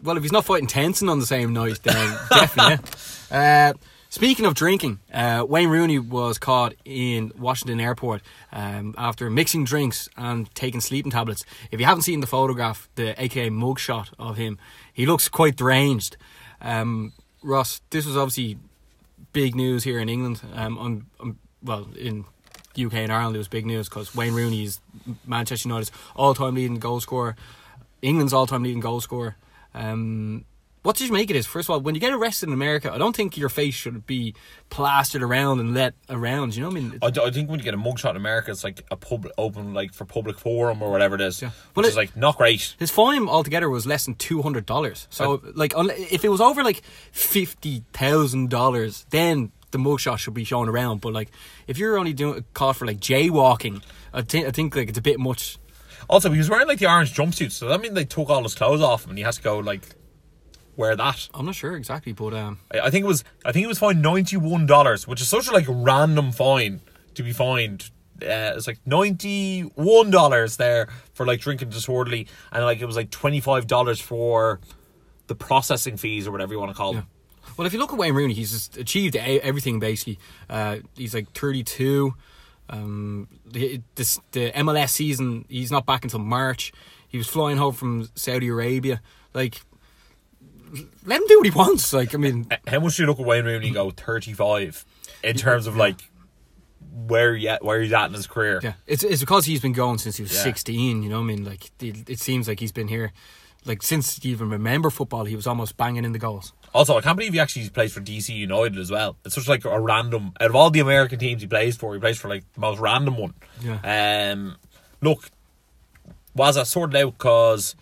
Well, 0.03 0.17
if 0.17 0.23
he's 0.23 0.31
not 0.31 0.45
fighting 0.45 0.67
Tenshin 0.67 1.09
on 1.09 1.19
the 1.19 1.25
same 1.25 1.53
night, 1.53 1.79
then 1.83 2.17
definitely. 2.29 2.87
Yeah. 3.31 3.73
Uh, 3.73 3.77
speaking 4.13 4.45
of 4.45 4.53
drinking, 4.53 4.99
uh, 5.11 5.43
Wayne 5.49 5.69
Rooney 5.69 5.97
was 5.97 6.37
caught 6.37 6.75
in 6.85 7.31
Washington 7.35 7.79
Airport 7.79 8.21
um, 8.51 8.93
after 8.95 9.27
mixing 9.27 9.63
drinks 9.63 10.07
and 10.15 10.53
taking 10.53 10.81
sleeping 10.81 11.11
tablets. 11.11 11.43
If 11.71 11.79
you 11.79 11.87
haven't 11.87 12.03
seen 12.03 12.19
the 12.19 12.27
photograph, 12.27 12.87
the 12.93 13.19
AKA 13.19 13.49
mugshot 13.49 14.13
of 14.19 14.37
him, 14.37 14.59
he 14.93 15.07
looks 15.07 15.27
quite 15.29 15.55
deranged. 15.55 16.15
Um, 16.61 17.13
Ross, 17.41 17.81
this 17.89 18.05
was 18.05 18.15
obviously 18.15 18.59
big 19.33 19.55
news 19.55 19.83
here 19.83 19.97
in 19.97 20.09
England. 20.09 20.41
Um, 20.53 20.77
on, 20.77 21.05
on 21.19 21.39
well, 21.63 21.87
in 21.97 22.25
UK 22.77 22.93
and 22.93 23.11
Ireland, 23.11 23.35
it 23.35 23.39
was 23.39 23.47
big 23.47 23.65
news 23.65 23.89
because 23.89 24.13
Wayne 24.13 24.35
Rooney 24.35 24.63
is 24.63 24.79
Manchester 25.25 25.67
United's 25.67 25.91
all-time 26.15 26.53
leading 26.53 26.77
goal 26.77 26.99
scorer, 26.99 27.35
England's 28.03 28.31
all-time 28.31 28.61
leading 28.61 28.79
goal 28.79 29.01
scorer. 29.01 29.37
Um, 29.73 30.45
what 30.83 30.95
did 30.97 31.07
you 31.07 31.13
make 31.13 31.29
of 31.29 31.33
this? 31.35 31.45
First 31.45 31.67
of 31.69 31.73
all, 31.73 31.81
when 31.81 31.95
you 31.95 32.01
get 32.01 32.13
arrested 32.13 32.49
in 32.49 32.53
America, 32.53 32.93
I 32.93 32.97
don't 32.97 33.15
think 33.15 33.37
your 33.37 33.49
face 33.49 33.73
should 33.73 34.05
be 34.05 34.35
plastered 34.69 35.23
around 35.23 35.59
and 35.59 35.73
let 35.73 35.93
around. 36.09 36.55
You 36.55 36.61
know 36.61 36.67
what 36.69 36.77
I 36.77 36.79
mean? 36.81 36.99
I, 37.01 37.07
I 37.27 37.31
think 37.31 37.49
when 37.49 37.59
you 37.59 37.63
get 37.65 37.73
a 37.73 37.77
mugshot 37.77 38.11
in 38.11 38.17
America, 38.17 38.51
it's 38.51 38.63
like 38.63 38.85
a 38.91 38.95
public 38.97 39.33
open 39.37 39.73
like 39.73 39.93
for 39.93 40.05
public 40.05 40.37
forum 40.37 40.81
or 40.81 40.91
whatever 40.91 41.15
it 41.15 41.21
is, 41.21 41.41
Yeah. 41.41 41.49
which 41.73 41.75
Well, 41.75 41.85
is 41.87 41.93
it- 41.93 41.97
like 41.97 42.17
not 42.17 42.37
great. 42.37 42.75
His 42.79 42.91
fine 42.91 43.27
altogether 43.27 43.69
was 43.69 43.85
less 43.85 44.05
than 44.05 44.15
two 44.15 44.41
hundred 44.41 44.65
dollars. 44.65 45.07
So, 45.09 45.35
uh, 45.35 45.39
like, 45.55 45.73
if 45.77 46.23
it 46.25 46.29
was 46.29 46.41
over 46.41 46.63
like 46.63 46.81
fifty 47.11 47.83
thousand 47.93 48.49
dollars, 48.49 49.05
then 49.09 49.51
the 49.71 49.77
mugshot 49.77 50.17
should 50.19 50.33
be 50.33 50.43
shown 50.43 50.67
around. 50.69 51.01
But 51.01 51.13
like, 51.13 51.29
if 51.67 51.77
you're 51.77 51.97
only 51.97 52.13
doing 52.13 52.39
a 52.39 52.41
call 52.53 52.73
for 52.73 52.85
like 52.85 52.99
jaywalking, 52.99 53.81
I 54.13 54.21
think 54.21 54.47
I 54.47 54.51
think 54.51 54.75
like 54.75 54.89
it's 54.89 54.97
a 54.99 55.01
bit 55.01 55.19
much. 55.19 55.57
Also, 56.09 56.29
he 56.29 56.37
was 56.37 56.49
wearing 56.49 56.67
like 56.67 56.79
the 56.79 56.87
orange 56.87 57.13
jumpsuit, 57.13 57.51
so 57.53 57.69
that 57.69 57.79
means 57.79 57.93
they 57.95 58.03
took 58.03 58.29
all 58.29 58.43
his 58.43 58.53
clothes 58.55 58.81
off 58.81 59.05
him 59.05 59.11
and 59.11 59.17
he 59.17 59.23
has 59.23 59.37
to 59.37 59.41
go 59.43 59.59
like 59.59 59.83
wear 60.75 60.95
that. 60.95 61.29
I'm 61.33 61.45
not 61.45 61.55
sure 61.55 61.75
exactly, 61.75 62.13
but 62.13 62.33
um, 62.33 62.59
I, 62.73 62.81
I 62.81 62.89
think 62.89 63.03
it 63.03 63.07
was 63.07 63.23
I 63.45 63.51
think 63.51 63.63
it 63.65 63.67
was 63.67 63.79
fined 63.79 64.01
ninety 64.01 64.37
one 64.37 64.65
dollars, 64.65 65.07
which 65.07 65.21
is 65.21 65.27
such 65.27 65.47
a 65.47 65.51
like 65.51 65.65
random 65.67 66.31
fine 66.31 66.81
to 67.15 67.23
be 67.23 67.33
fined. 67.33 67.89
Uh, 68.21 68.53
it's 68.55 68.67
like 68.67 68.79
ninety 68.85 69.61
one 69.61 70.11
dollars 70.11 70.57
there 70.57 70.87
for 71.13 71.25
like 71.25 71.39
drinking 71.39 71.69
disorderly, 71.69 72.27
and 72.51 72.63
like 72.63 72.81
it 72.81 72.85
was 72.85 72.95
like 72.95 73.09
twenty 73.09 73.39
five 73.39 73.67
dollars 73.67 73.99
for 73.99 74.59
the 75.27 75.35
processing 75.35 75.97
fees 75.97 76.27
or 76.27 76.31
whatever 76.31 76.53
you 76.53 76.59
want 76.59 76.71
to 76.71 76.77
call 76.77 76.93
them. 76.93 77.07
Well, 77.57 77.67
if 77.67 77.73
you 77.73 77.79
look 77.79 77.93
at 77.93 77.99
Wayne 77.99 78.13
Rooney, 78.13 78.33
he's 78.33 78.51
just 78.51 78.77
achieved 78.77 79.15
everything 79.15 79.79
basically. 79.79 80.19
Uh, 80.49 80.77
he's 80.95 81.13
like 81.13 81.31
32. 81.33 82.13
Um, 82.69 83.27
the, 83.45 83.81
this, 83.95 84.19
the 84.31 84.51
MLS 84.51 84.89
season, 84.89 85.45
he's 85.49 85.71
not 85.71 85.85
back 85.85 86.03
until 86.03 86.19
March. 86.19 86.73
He 87.07 87.17
was 87.17 87.27
flying 87.27 87.57
home 87.57 87.73
from 87.73 88.09
Saudi 88.15 88.47
Arabia. 88.47 89.01
Like, 89.33 89.61
let 91.05 91.21
him 91.21 91.27
do 91.27 91.37
what 91.37 91.45
he 91.45 91.51
wants. 91.51 91.93
Like, 91.93 92.13
I 92.13 92.17
mean, 92.17 92.47
How 92.67 92.79
much 92.79 92.97
do 92.97 93.03
you 93.03 93.07
look 93.07 93.19
at 93.19 93.25
Wayne 93.25 93.45
Rooney 93.45 93.71
go 93.71 93.91
thirty 93.91 94.33
five 94.33 94.83
in 95.23 95.35
terms 95.35 95.67
of 95.67 95.75
like 95.77 96.09
where 97.07 97.35
he 97.35 97.47
at, 97.49 97.63
where 97.63 97.81
he's 97.81 97.93
at 97.93 98.07
in 98.07 98.13
his 98.13 98.27
career? 98.27 98.59
yeah, 98.63 98.73
it's 98.87 99.03
it's 99.03 99.21
because 99.21 99.45
he's 99.45 99.61
been 99.61 99.73
going 99.73 99.97
since 99.97 100.17
he 100.17 100.23
was 100.23 100.33
Yeah. 100.33 100.43
16. 100.43 101.03
You 101.03 101.09
know, 101.09 101.17
what 101.17 101.23
I 101.23 101.27
mean, 101.27 101.43
like 101.45 101.71
it, 101.81 102.09
it 102.09 102.19
seems 102.19 102.47
like 102.47 102.59
he's 102.59 102.71
been 102.71 102.87
here. 102.87 103.11
Like 103.65 103.81
since 103.81 104.23
you 104.25 104.31
even 104.31 104.49
remember 104.49 104.89
football, 104.89 105.23
he 105.25 105.35
was 105.35 105.47
almost 105.47 105.77
banging 105.77 106.03
in 106.05 106.11
the 106.11 106.19
goals. 106.19 106.51
Also, 106.73 106.97
I 106.97 107.01
can't 107.01 107.15
believe 107.17 107.33
he 107.33 107.39
actually 107.39 107.69
plays 107.69 107.93
for 107.93 108.01
DC 108.01 108.29
United 108.35 108.77
as 108.79 108.89
well. 108.91 109.15
It's 109.23 109.35
such 109.35 109.47
like 109.47 109.63
a 109.63 109.79
random 109.79 110.33
out 110.41 110.49
of 110.49 110.55
all 110.55 110.69
the 110.71 110.79
American 110.81 111.19
teams 111.19 111.41
he 111.41 111.47
plays 111.47 111.77
for, 111.77 111.93
he 111.93 111.99
plays 111.99 112.17
for 112.17 112.27
like 112.29 112.43
the 112.55 112.59
most 112.59 112.79
random 112.79 113.15
one. 113.17 113.35
Yeah. 113.61 114.31
Um, 114.33 114.55
look, 115.01 115.29
was 116.35 116.57
I 116.57 116.63
sorted 116.63 116.95
out 117.01 117.13
because 117.17 117.75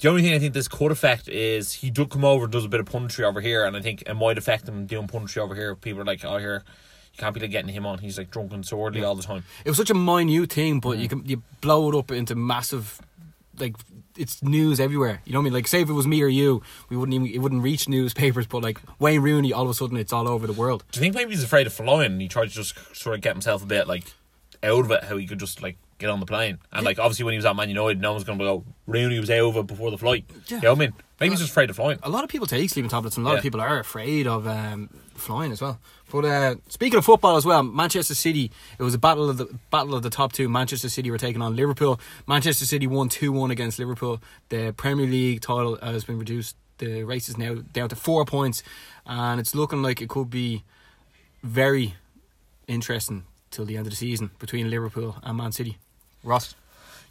the 0.00 0.08
only 0.08 0.22
thing 0.22 0.34
I 0.34 0.38
think 0.38 0.54
this 0.54 0.68
could 0.68 0.92
affect 0.92 1.28
is 1.28 1.72
he 1.74 1.90
did 1.90 2.10
come 2.10 2.24
over 2.24 2.44
and 2.44 2.52
does 2.52 2.64
a 2.64 2.68
bit 2.68 2.80
of 2.80 2.86
punditry 2.86 3.24
over 3.24 3.40
here, 3.40 3.64
and 3.64 3.76
I 3.76 3.80
think 3.80 4.02
it 4.02 4.14
might 4.14 4.38
affect 4.38 4.68
him 4.68 4.86
doing 4.86 5.08
punditry 5.08 5.38
over 5.38 5.54
here. 5.54 5.74
People 5.74 6.02
are 6.02 6.04
like, 6.04 6.24
"Oh, 6.24 6.38
here, 6.38 6.62
you 7.12 7.18
can't 7.18 7.34
be 7.34 7.40
like, 7.40 7.50
getting 7.50 7.72
him 7.72 7.86
on. 7.86 7.98
He's 7.98 8.18
like 8.18 8.30
drunk 8.30 8.52
and 8.52 8.64
swordly 8.64 9.06
all 9.06 9.14
the 9.14 9.22
time." 9.22 9.44
It 9.64 9.70
was 9.70 9.76
such 9.76 9.90
a 9.90 9.94
minute 9.94 10.52
thing, 10.52 10.80
but 10.80 10.98
you 10.98 11.06
mm. 11.06 11.10
can 11.10 11.26
you 11.26 11.42
blow 11.60 11.88
it 11.90 11.96
up 11.96 12.10
into 12.10 12.34
massive 12.34 13.00
like 13.58 13.76
it's 14.16 14.42
news 14.42 14.80
everywhere. 14.80 15.22
You 15.24 15.32
know 15.32 15.40
what 15.40 15.42
I 15.42 15.44
mean? 15.44 15.52
Like 15.54 15.68
say 15.68 15.80
if 15.80 15.88
it 15.88 15.92
was 15.92 16.06
me 16.06 16.22
or 16.22 16.28
you, 16.28 16.62
we 16.88 16.96
wouldn't 16.96 17.14
even 17.14 17.26
it 17.28 17.38
wouldn't 17.38 17.62
reach 17.62 17.88
newspapers. 17.88 18.46
But 18.46 18.62
like 18.62 18.80
Wayne 18.98 19.20
Rooney, 19.20 19.52
all 19.52 19.64
of 19.64 19.70
a 19.70 19.74
sudden 19.74 19.96
it's 19.96 20.12
all 20.12 20.28
over 20.28 20.46
the 20.46 20.52
world. 20.52 20.84
Do 20.90 20.98
you 20.98 21.02
think 21.02 21.14
maybe 21.14 21.30
he's 21.30 21.44
afraid 21.44 21.66
of 21.66 21.72
flying 21.72 22.12
and 22.12 22.20
he 22.20 22.28
tried 22.28 22.48
to 22.48 22.54
just 22.54 22.96
sort 22.96 23.14
of 23.16 23.22
get 23.22 23.34
himself 23.34 23.62
a 23.62 23.66
bit 23.66 23.86
like 23.86 24.04
out 24.62 24.84
of 24.84 24.90
it, 24.90 25.04
how 25.04 25.16
he 25.16 25.26
could 25.26 25.40
just 25.40 25.62
like 25.62 25.76
get 25.98 26.10
on 26.10 26.20
the 26.20 26.26
plane? 26.26 26.58
And 26.72 26.84
like 26.84 26.98
obviously 26.98 27.24
when 27.24 27.32
he 27.32 27.38
was 27.38 27.44
at 27.46 27.54
Man 27.56 27.68
United, 27.68 28.00
no 28.00 28.12
one's 28.12 28.24
going 28.24 28.38
to 28.38 28.44
go, 28.44 28.64
Rooney 28.86 29.18
was 29.20 29.30
over 29.30 29.62
before 29.62 29.90
the 29.90 29.98
flight. 29.98 30.24
Yeah. 30.48 30.56
You 30.56 30.62
know 30.62 30.70
what 30.74 30.76
I 30.76 30.80
mean? 30.86 30.92
Maybe 31.20 31.30
he's 31.30 31.40
just 31.40 31.50
afraid 31.50 31.68
of 31.70 31.76
flying. 31.76 31.98
A 32.04 32.08
lot 32.08 32.22
of 32.22 32.30
people 32.30 32.46
take 32.46 32.70
sleeping 32.70 32.88
tablets, 32.88 33.16
and 33.16 33.26
a 33.26 33.28
lot 33.28 33.32
Yeah. 33.34 33.38
of 33.38 33.42
people 33.42 33.60
are 33.60 33.80
afraid 33.80 34.28
of 34.28 34.46
um, 34.46 34.88
flying 35.16 35.50
as 35.50 35.60
well. 35.60 35.80
But 36.12 36.24
uh, 36.24 36.54
speaking 36.68 36.96
of 36.96 37.04
football 37.04 37.36
as 37.36 37.44
well, 37.44 37.62
Manchester 37.64 38.14
City. 38.14 38.52
It 38.78 38.82
was 38.84 38.94
a 38.94 38.98
battle 38.98 39.28
of 39.28 39.36
the 39.36 39.46
battle 39.72 39.94
of 39.96 40.02
the 40.04 40.10
top 40.10 40.32
two. 40.32 40.48
Manchester 40.48 40.88
City 40.88 41.10
were 41.10 41.18
taking 41.18 41.42
on 41.42 41.56
Liverpool. 41.56 41.98
Manchester 42.28 42.64
City 42.66 42.86
won 42.86 43.08
two 43.08 43.32
one 43.32 43.50
against 43.50 43.80
Liverpool. 43.80 44.22
The 44.48 44.72
Premier 44.76 45.06
League 45.06 45.40
title 45.40 45.76
has 45.82 46.04
been 46.04 46.18
reduced. 46.20 46.54
The 46.78 47.02
race 47.02 47.28
is 47.28 47.36
now 47.36 47.56
down 47.72 47.88
to 47.88 47.96
four 47.96 48.24
points, 48.24 48.62
and 49.04 49.40
it's 49.40 49.56
looking 49.56 49.82
like 49.82 50.00
it 50.00 50.08
could 50.08 50.30
be 50.30 50.62
very 51.42 51.94
interesting 52.68 53.24
till 53.50 53.64
the 53.64 53.76
end 53.76 53.86
of 53.86 53.90
the 53.90 53.96
season 53.96 54.30
between 54.38 54.70
Liverpool 54.70 55.16
and 55.24 55.36
Man 55.36 55.50
City. 55.50 55.78
Ross. 56.24 56.54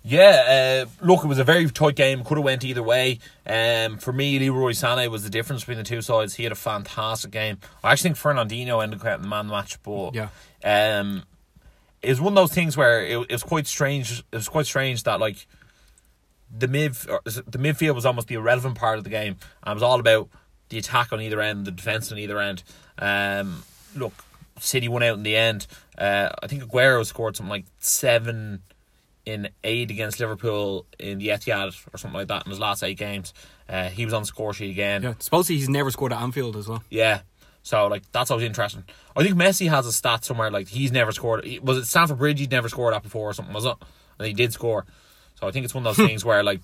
Yeah, 0.04 0.86
uh, 0.88 1.06
look, 1.06 1.24
it 1.26 1.28
was 1.28 1.40
a 1.40 1.44
very 1.44 1.70
tight 1.70 1.96
game. 1.96 2.24
Could 2.24 2.38
have 2.38 2.46
went 2.46 2.64
either 2.64 2.84
way. 2.84 3.20
Um, 3.46 3.98
for 3.98 4.14
me, 4.14 4.40
Leroy 4.40 4.72
Sané 4.72 5.10
was 5.10 5.24
the 5.24 5.30
difference 5.30 5.64
between 5.64 5.80
the 5.80 5.84
two 5.84 6.02
sides. 6.02 6.36
He 6.36 6.44
had 6.44 6.52
a 6.54 6.56
fantastic 6.56 7.32
game. 7.32 7.58
I 7.84 7.92
actually 7.92 8.12
think 8.12 8.18
Fernandinho 8.18 8.82
ended 8.82 9.00
up 9.00 9.04
getting 9.06 9.24
the 9.24 9.28
man 9.28 9.48
match, 9.48 9.82
but 9.84 10.16
Yeah. 10.16 10.30
um, 10.64 11.24
it 12.02 12.10
was 12.10 12.22
one 12.22 12.32
of 12.34 12.36
those 12.36 12.54
things 12.54 12.78
where 12.78 13.04
it, 13.06 13.18
it 13.18 13.32
was 13.32 13.44
quite 13.44 13.68
strange. 13.68 14.20
It 14.32 14.36
was 14.36 14.48
quite 14.48 14.66
strange 14.66 15.04
that 15.04 15.20
like 15.20 15.46
the 16.56 16.68
mid 16.70 16.94
the 16.94 17.58
midfield 17.60 17.96
was 17.96 18.06
almost 18.06 18.28
the 18.30 18.36
irrelevant 18.36 18.76
part 18.76 18.98
of 19.00 19.04
the 19.04 19.10
game, 19.10 19.36
and 19.64 19.72
it 19.72 19.74
was 19.74 19.84
all 19.84 20.00
about 20.00 20.30
the 20.70 20.78
attack 20.78 21.12
on 21.12 21.20
either 21.22 21.42
end, 21.42 21.66
the 21.66 21.72
defense 21.72 22.12
on 22.14 22.18
either 22.18 22.40
end. 22.40 22.64
Um, 22.98 23.64
look, 23.96 24.14
City 24.60 24.88
won 24.88 25.04
out 25.04 25.18
in 25.18 25.24
the 25.24 25.36
end. 25.36 25.68
Uh, 25.98 26.30
I 26.42 26.48
think 26.48 26.64
Aguero 26.64 27.06
scored 27.06 27.36
something 27.36 27.50
like 27.50 27.66
seven 27.80 28.62
in 29.28 29.50
eight 29.66 29.92
against 29.92 30.22
Liverpool 30.22 30.86
in 30.98 31.18
the 31.20 31.28
Etihad 31.28 31.76
or 31.94 31.98
something 31.98 32.18
like 32.18 32.30
that 32.30 32.46
in 32.46 32.50
his 32.50 32.60
last 32.62 32.82
eight 32.82 32.98
games. 32.98 33.34
Uh, 33.68 33.90
he 33.90 34.06
was 34.06 34.14
on 34.14 34.22
the 34.22 34.26
score 34.26 34.54
sheet 34.54 34.72
again. 34.72 35.04
Yeah, 35.04 35.14
supposedly 35.20 35.58
he's 35.58 35.68
never 35.68 35.92
scored 35.92 36.14
at 36.14 36.22
Anfield 36.22 36.56
as 36.56 36.70
well. 36.70 36.82
Yeah. 36.90 37.22
So 37.62 37.88
like 37.88 38.10
that's 38.14 38.32
always 38.32 38.46
interesting. 38.46 38.86
I 39.18 39.24
think 39.24 39.36
Messi 39.36 39.70
has 39.70 39.86
a 39.86 39.92
stat 39.92 40.24
somewhere 40.24 40.50
like 40.50 40.70
he's 40.70 40.94
never 40.94 41.12
scored. 41.12 41.46
Was 41.62 41.78
it 41.78 41.86
Stamford 41.88 42.20
Bridge? 42.20 42.40
He'd 42.40 42.52
never 42.52 42.70
scored 42.70 42.94
at 42.94 43.04
before 43.04 43.30
or 43.30 43.34
something, 43.34 43.54
was 43.54 43.66
it? 43.66 43.76
And 44.18 44.28
he 44.28 44.34
did 44.34 44.54
score. 44.54 44.86
So 45.36 45.48
I 45.48 45.52
think 45.52 45.66
it's 45.66 45.74
one 45.74 45.86
of 45.86 45.98
those 45.98 46.08
things 46.08 46.24
where 46.24 46.42
like 46.42 46.62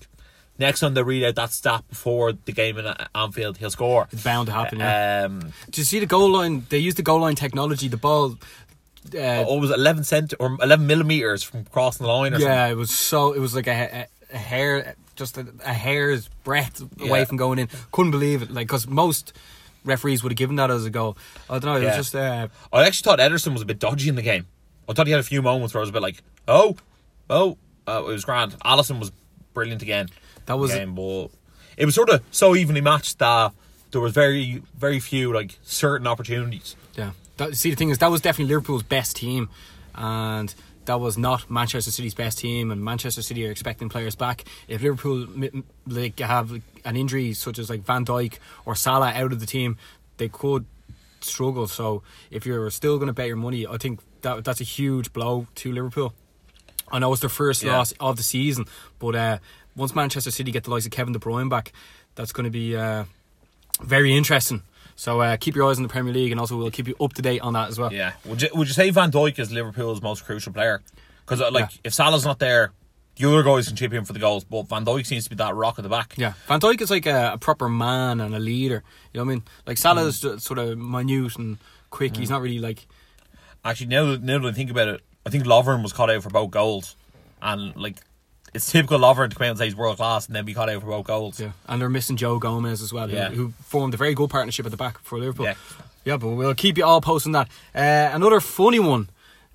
next 0.58 0.80
time 0.80 0.94
they 0.94 1.02
read 1.02 1.24
out 1.24 1.34
that 1.34 1.52
stat 1.52 1.84
before 1.90 2.32
the 2.32 2.52
game 2.52 2.78
in 2.78 2.86
uh, 2.86 3.08
Anfield, 3.14 3.58
he'll 3.58 3.70
score. 3.70 4.08
It's 4.10 4.24
bound 4.24 4.46
to 4.46 4.54
happen. 4.54 4.78
Yeah. 4.78 5.24
Um, 5.26 5.52
Did 5.66 5.78
you 5.78 5.84
see 5.84 5.98
the 5.98 6.06
goal 6.06 6.30
line? 6.30 6.64
They 6.70 6.78
use 6.78 6.94
the 6.94 7.02
goal 7.02 7.20
line 7.20 7.34
technology. 7.34 7.88
The 7.88 7.98
ball. 7.98 8.38
Uh, 9.12 9.44
oh, 9.46 9.58
it 9.58 9.60
was 9.60 9.70
eleven 9.70 10.02
cent 10.04 10.32
or 10.40 10.56
eleven 10.62 10.86
millimeters 10.86 11.42
from 11.42 11.64
crossing 11.64 12.06
the 12.06 12.12
line 12.12 12.34
or 12.34 12.38
yeah, 12.38 12.66
it 12.68 12.74
was 12.76 12.90
so. 12.90 13.32
It 13.32 13.38
was 13.40 13.54
like 13.54 13.66
a, 13.66 13.70
a, 14.32 14.34
a 14.34 14.38
hair, 14.38 14.94
just 15.14 15.36
a, 15.36 15.46
a 15.64 15.72
hair's 15.74 16.28
breadth 16.42 16.82
away 17.00 17.24
from 17.24 17.36
going 17.36 17.58
in. 17.58 17.68
Couldn't 17.92 18.12
believe 18.12 18.42
it. 18.42 18.50
Like 18.50 18.66
because 18.66 18.86
most 18.88 19.32
referees 19.84 20.22
would 20.22 20.32
have 20.32 20.38
given 20.38 20.56
that 20.56 20.70
as 20.70 20.86
a 20.86 20.90
goal. 20.90 21.18
I 21.50 21.58
don't 21.58 21.64
know. 21.64 21.76
It 21.76 21.82
Yeah. 21.82 21.96
was 21.98 22.10
just. 22.10 22.14
Uh. 22.14 22.48
I 22.72 22.86
actually 22.86 23.04
thought 23.04 23.18
Ederson 23.18 23.52
was 23.52 23.62
a 23.62 23.66
bit 23.66 23.78
dodgy 23.78 24.08
in 24.08 24.14
the 24.14 24.22
game. 24.22 24.46
I 24.88 24.92
thought 24.94 25.06
he 25.06 25.12
had 25.12 25.20
a 25.20 25.24
few 25.24 25.42
moments 25.42 25.74
where 25.74 25.80
I 25.80 25.82
was 25.82 25.90
a 25.90 25.92
bit 25.92 26.02
like, 26.02 26.22
oh, 26.48 26.76
oh, 27.28 27.58
uh, 27.86 28.02
it 28.04 28.06
was 28.06 28.24
grand. 28.24 28.52
Alisson 28.60 28.98
was 29.00 29.12
brilliant 29.52 29.82
again. 29.82 30.08
That 30.46 30.58
was- 30.58 30.72
game, 30.72 30.94
but 30.94 31.28
it 31.76 31.84
was 31.86 31.94
sort 31.94 32.08
of 32.10 32.22
so 32.30 32.54
evenly 32.56 32.80
matched 32.80 33.18
that 33.18 33.52
there 33.90 34.00
was 34.00 34.12
very, 34.12 34.62
very 34.78 34.98
few 35.00 35.32
like 35.32 35.58
certain 35.62 36.06
opportunities. 36.06 36.74
yeah. 36.96 37.10
That, 37.36 37.56
see, 37.56 37.70
the 37.70 37.76
thing 37.76 37.90
is, 37.90 37.98
that 37.98 38.10
was 38.10 38.20
definitely 38.20 38.54
Liverpool's 38.54 38.82
best 38.84 39.16
team, 39.16 39.48
and 39.94 40.54
that 40.84 41.00
was 41.00 41.16
not 41.18 41.50
Manchester 41.50 41.90
City's 41.90 42.14
best 42.14 42.38
team. 42.38 42.70
And 42.70 42.84
Manchester 42.84 43.22
City 43.22 43.46
are 43.46 43.50
expecting 43.50 43.88
players 43.88 44.14
back. 44.14 44.44
If 44.68 44.82
Liverpool 44.82 45.26
like 45.86 46.18
have 46.20 46.52
an 46.84 46.96
injury 46.96 47.32
such 47.34 47.58
as 47.58 47.70
like 47.70 47.82
Van 47.84 48.04
Dijk 48.04 48.38
or 48.66 48.74
Salah 48.76 49.12
out 49.14 49.32
of 49.32 49.40
the 49.40 49.46
team, 49.46 49.78
they 50.18 50.28
could 50.28 50.64
struggle. 51.20 51.66
So 51.66 52.02
if 52.30 52.44
you're 52.46 52.70
still 52.70 52.98
going 52.98 53.06
to 53.08 53.12
bet 53.14 53.26
your 53.28 53.36
money, 53.36 53.66
I 53.66 53.78
think 53.78 54.00
that 54.22 54.44
that's 54.44 54.60
a 54.60 54.64
huge 54.64 55.12
blow 55.12 55.46
to 55.56 55.72
Liverpool. 55.72 56.12
I 56.92 56.98
know 56.98 57.10
it's 57.12 57.22
their 57.22 57.30
first 57.30 57.62
Yeah. 57.62 57.78
loss 57.78 57.92
of 57.98 58.16
the 58.16 58.22
season, 58.22 58.66
but 58.98 59.14
uh, 59.16 59.38
once 59.74 59.94
Manchester 59.94 60.30
City 60.30 60.52
get 60.52 60.64
the 60.64 60.70
likes 60.70 60.84
of 60.84 60.92
Kevin 60.92 61.14
De 61.14 61.18
Bruyne 61.18 61.48
back, 61.48 61.72
that's 62.14 62.30
going 62.32 62.44
to 62.44 62.50
be 62.50 62.76
uh, 62.76 63.04
very 63.82 64.14
interesting. 64.14 64.62
So 64.96 65.20
uh, 65.20 65.36
keep 65.36 65.56
your 65.56 65.68
eyes 65.68 65.76
on 65.76 65.82
the 65.82 65.88
Premier 65.88 66.12
League, 66.12 66.30
and 66.30 66.40
also 66.40 66.56
we'll 66.56 66.70
keep 66.70 66.88
you 66.88 66.94
up 67.00 67.12
to 67.14 67.22
date 67.22 67.40
on 67.40 67.52
that 67.54 67.68
as 67.68 67.78
well. 67.78 67.92
Yeah. 67.92 68.12
Would 68.24 68.42
you 68.42 68.48
would 68.54 68.68
you 68.68 68.74
say 68.74 68.90
Van 68.90 69.10
Dijk 69.10 69.38
is 69.38 69.50
Liverpool's 69.50 70.00
most 70.02 70.24
crucial 70.24 70.52
player? 70.52 70.82
Because 71.24 71.40
uh, 71.40 71.50
like 71.50 71.72
Yeah. 71.72 71.78
if 71.84 71.94
Salah's 71.94 72.24
not 72.24 72.38
there, 72.38 72.72
the 73.16 73.28
other 73.28 73.42
guys 73.42 73.68
can 73.68 73.76
chip 73.76 73.92
in 73.92 74.04
for 74.04 74.12
the 74.12 74.18
goals, 74.18 74.44
but 74.44 74.68
Van 74.68 74.84
Dijk 74.84 75.06
seems 75.06 75.24
to 75.24 75.30
be 75.30 75.36
that 75.36 75.54
rock 75.54 75.78
at 75.78 75.82
the 75.82 75.88
back. 75.88 76.14
Yeah, 76.16 76.34
Van 76.46 76.60
Dijk 76.60 76.80
is 76.80 76.90
like 76.90 77.06
a, 77.06 77.32
a 77.34 77.38
proper 77.38 77.68
man 77.68 78.20
and 78.20 78.34
a 78.34 78.38
leader. 78.38 78.82
You 79.12 79.18
know 79.18 79.24
what 79.24 79.32
I 79.32 79.34
mean? 79.34 79.44
Like 79.66 79.78
Salah 79.78 80.06
is 80.06 80.18
mm. 80.18 80.34
just 80.34 80.46
sort 80.46 80.58
of 80.58 80.78
minute 80.78 81.36
and 81.36 81.58
quick. 81.90 82.12
Mm. 82.12 82.18
He's 82.18 82.30
not 82.30 82.42
really 82.42 82.58
like 82.58 82.86
Actually, 83.64 83.86
now 83.86 84.10
that, 84.10 84.22
now 84.22 84.38
that 84.38 84.48
I 84.48 84.52
think 84.52 84.70
about 84.70 84.88
it, 84.88 85.00
I 85.24 85.30
think 85.30 85.44
Lovren 85.44 85.82
was 85.82 85.92
caught 85.92 86.10
out 86.10 86.22
for 86.22 86.28
both 86.28 86.50
goals, 86.50 86.96
and 87.40 87.74
like 87.76 87.96
it's 88.54 88.70
typical 88.70 88.98
Lovren 89.00 89.30
to 89.30 89.36
come 89.36 89.44
out 89.46 89.50
and 89.50 89.58
say 89.58 89.64
he's 89.66 89.76
world 89.76 89.96
class 89.96 90.26
and 90.26 90.34
then 90.36 90.44
be 90.44 90.54
caught 90.54 90.68
out 90.70 90.80
for 90.80 90.86
both 90.86 91.06
goals. 91.06 91.40
yeah. 91.40 91.52
And 91.66 91.80
they're 91.82 91.88
missing 91.90 92.16
Joe 92.16 92.38
Gomez 92.38 92.80
as 92.82 92.92
well, 92.92 93.08
who- 93.08 93.16
Yeah. 93.16 93.30
who, 93.30 93.52
formed 93.64 93.94
a 93.94 93.96
very 93.96 94.14
good 94.14 94.30
partnership 94.30 94.64
at 94.64 94.70
the 94.70 94.76
back 94.78 94.98
for 94.98 95.18
Liverpool. 95.18 95.46
Yeah. 95.46 95.54
Yeah, 96.04 96.16
but 96.18 96.28
we'll 96.28 96.54
keep 96.54 96.76
you 96.78 96.84
all 96.84 97.00
posting 97.00 97.32
that. 97.32 97.48
Uh, 97.74 98.10
another 98.14 98.38
funny 98.40 98.78
one 98.78 99.08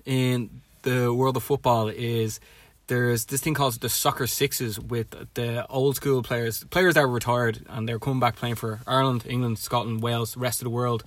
in 0.04 0.50
the 0.82 1.12
world 1.14 1.36
of 1.36 1.42
football 1.44 1.88
is 1.88 2.40
there's 2.88 3.26
this 3.26 3.40
thing 3.40 3.54
called 3.54 3.80
the 3.80 3.88
soccer 3.88 4.26
sixes 4.26 4.78
with 4.80 5.14
the 5.34 5.64
old 5.68 5.94
school 5.96 6.22
players, 6.24 6.64
players 6.64 6.94
that 6.94 7.02
were 7.02 7.12
retired 7.14 7.64
and 7.68 7.88
they're 7.88 8.00
coming 8.00 8.18
back 8.18 8.34
playing 8.36 8.56
for 8.56 8.80
Ireland, 8.86 9.24
England, 9.28 9.58
Scotland, 9.60 10.02
Wales, 10.02 10.34
the 10.34 10.40
rest 10.40 10.60
of 10.60 10.64
the 10.64 10.70
world, 10.70 11.04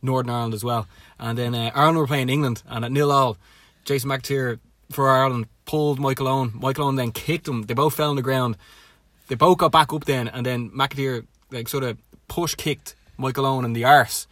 Northern 0.00 0.30
Ireland 0.30 0.54
as 0.54 0.64
well. 0.64 0.86
And 1.18 1.36
then 1.36 1.54
uh, 1.54 1.70
Ireland 1.74 1.98
were 1.98 2.06
playing 2.06 2.30
England 2.30 2.62
and 2.66 2.84
at 2.84 2.90
nil 2.92 3.12
all, 3.12 3.36
Jason 3.84 4.08
McAteer 4.08 4.58
for 4.90 5.08
Ireland 5.08 5.46
pulled 5.64 6.00
Michael 6.00 6.28
Owen. 6.28 6.52
Michael 6.54 6.84
Owen 6.84 6.96
then 6.96 7.12
kicked 7.12 7.46
him. 7.46 7.62
They 7.62 7.74
both 7.74 7.94
fell 7.94 8.10
on 8.10 8.16
the 8.16 8.22
ground. 8.22 8.56
They 9.28 9.34
both 9.34 9.58
got 9.58 9.72
back 9.72 9.92
up 9.92 10.04
then, 10.04 10.28
and 10.28 10.44
then 10.44 10.70
McAteer 10.70 11.26
like 11.50 11.68
sort 11.68 11.84
of 11.84 11.98
push 12.28 12.54
kicked 12.54 12.94
Michael 13.16 13.46
Owen 13.46 13.64
in 13.64 13.72
the 13.72 13.84
arse. 13.84 14.26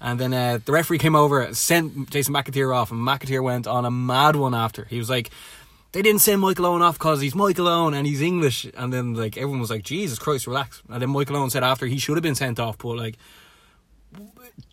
And 0.00 0.18
then 0.18 0.34
uh, 0.34 0.58
the 0.64 0.72
referee 0.72 0.98
came 0.98 1.14
over, 1.14 1.54
sent 1.54 2.10
Jason 2.10 2.34
McAteer 2.34 2.74
off, 2.74 2.90
and 2.90 3.00
McAteer 3.00 3.42
went 3.42 3.68
on 3.68 3.84
a 3.84 3.90
mad 3.90 4.34
one 4.34 4.52
after. 4.52 4.84
He 4.86 4.98
was 4.98 5.08
like, 5.08 5.30
they 5.92 6.02
didn't 6.02 6.22
send 6.22 6.40
Michael 6.40 6.66
Owen 6.66 6.82
off 6.82 6.98
because 6.98 7.20
he's 7.20 7.34
Michael 7.34 7.68
Owen 7.68 7.94
and 7.94 8.06
he's 8.06 8.20
English. 8.20 8.66
And 8.76 8.92
then 8.92 9.14
like 9.14 9.36
everyone 9.36 9.60
was 9.60 9.70
like, 9.70 9.84
Jesus 9.84 10.18
Christ, 10.18 10.46
relax. 10.46 10.82
And 10.88 11.00
then 11.00 11.10
Michael 11.10 11.36
Owen 11.36 11.50
said 11.50 11.62
after 11.62 11.86
he 11.86 11.98
should 11.98 12.16
have 12.16 12.22
been 12.22 12.34
sent 12.34 12.58
off, 12.58 12.78
but 12.78 12.96
like, 12.96 13.16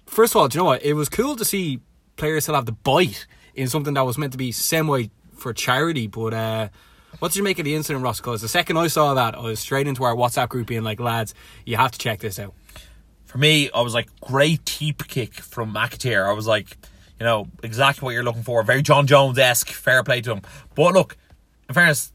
first 0.07 0.33
of 0.33 0.37
all, 0.37 0.47
do 0.47 0.57
you 0.57 0.61
know 0.61 0.65
what? 0.65 0.81
It 0.81 0.93
was 0.93 1.09
cool 1.09 1.35
to 1.35 1.45
see 1.45 1.81
players 2.15 2.45
still 2.45 2.55
have 2.55 2.65
the 2.65 2.71
bite 2.71 3.27
in 3.53 3.67
something 3.67 3.93
that 3.93 4.05
was 4.05 4.17
meant 4.17 4.31
to 4.31 4.37
be 4.37 4.51
semi 4.51 5.09
for 5.39 5.53
charity. 5.53 6.07
But 6.07 6.33
uh, 6.33 6.69
what 7.19 7.31
did 7.31 7.37
you 7.37 7.43
make 7.43 7.59
of 7.59 7.65
the 7.65 7.75
incident, 7.75 8.03
Ross? 8.03 8.19
Because 8.19 8.41
the 8.41 8.47
second 8.47 8.77
I 8.77 8.87
saw 8.87 9.13
that, 9.15 9.35
I 9.35 9.41
was 9.41 9.59
straight 9.59 9.87
into 9.87 10.03
our 10.03 10.15
WhatsApp 10.15 10.49
group 10.49 10.67
being 10.67 10.83
like, 10.83 10.99
lads, 10.99 11.33
you 11.65 11.77
have 11.77 11.91
to 11.91 11.97
check 11.99 12.19
this 12.19 12.39
out. 12.39 12.53
For 13.25 13.37
me, 13.37 13.69
I 13.71 13.81
was 13.81 13.93
like 13.93 14.07
great 14.21 14.65
teep 14.65 15.07
kick 15.07 15.35
from 15.35 15.73
McAteer. 15.73 16.27
I 16.27 16.33
was 16.33 16.47
like, 16.47 16.69
you 17.19 17.25
know, 17.25 17.47
exactly 17.63 18.05
what 18.05 18.11
you're 18.11 18.23
looking 18.23 18.43
for. 18.43 18.63
Very 18.63 18.81
Jon 18.81 19.05
Jones 19.07 19.37
esque. 19.37 19.69
Fair 19.69 20.03
play 20.03 20.21
to 20.21 20.31
him. 20.33 20.41
But 20.75 20.93
look, 20.93 21.15
in 21.67 21.75
fairness, 21.75 22.11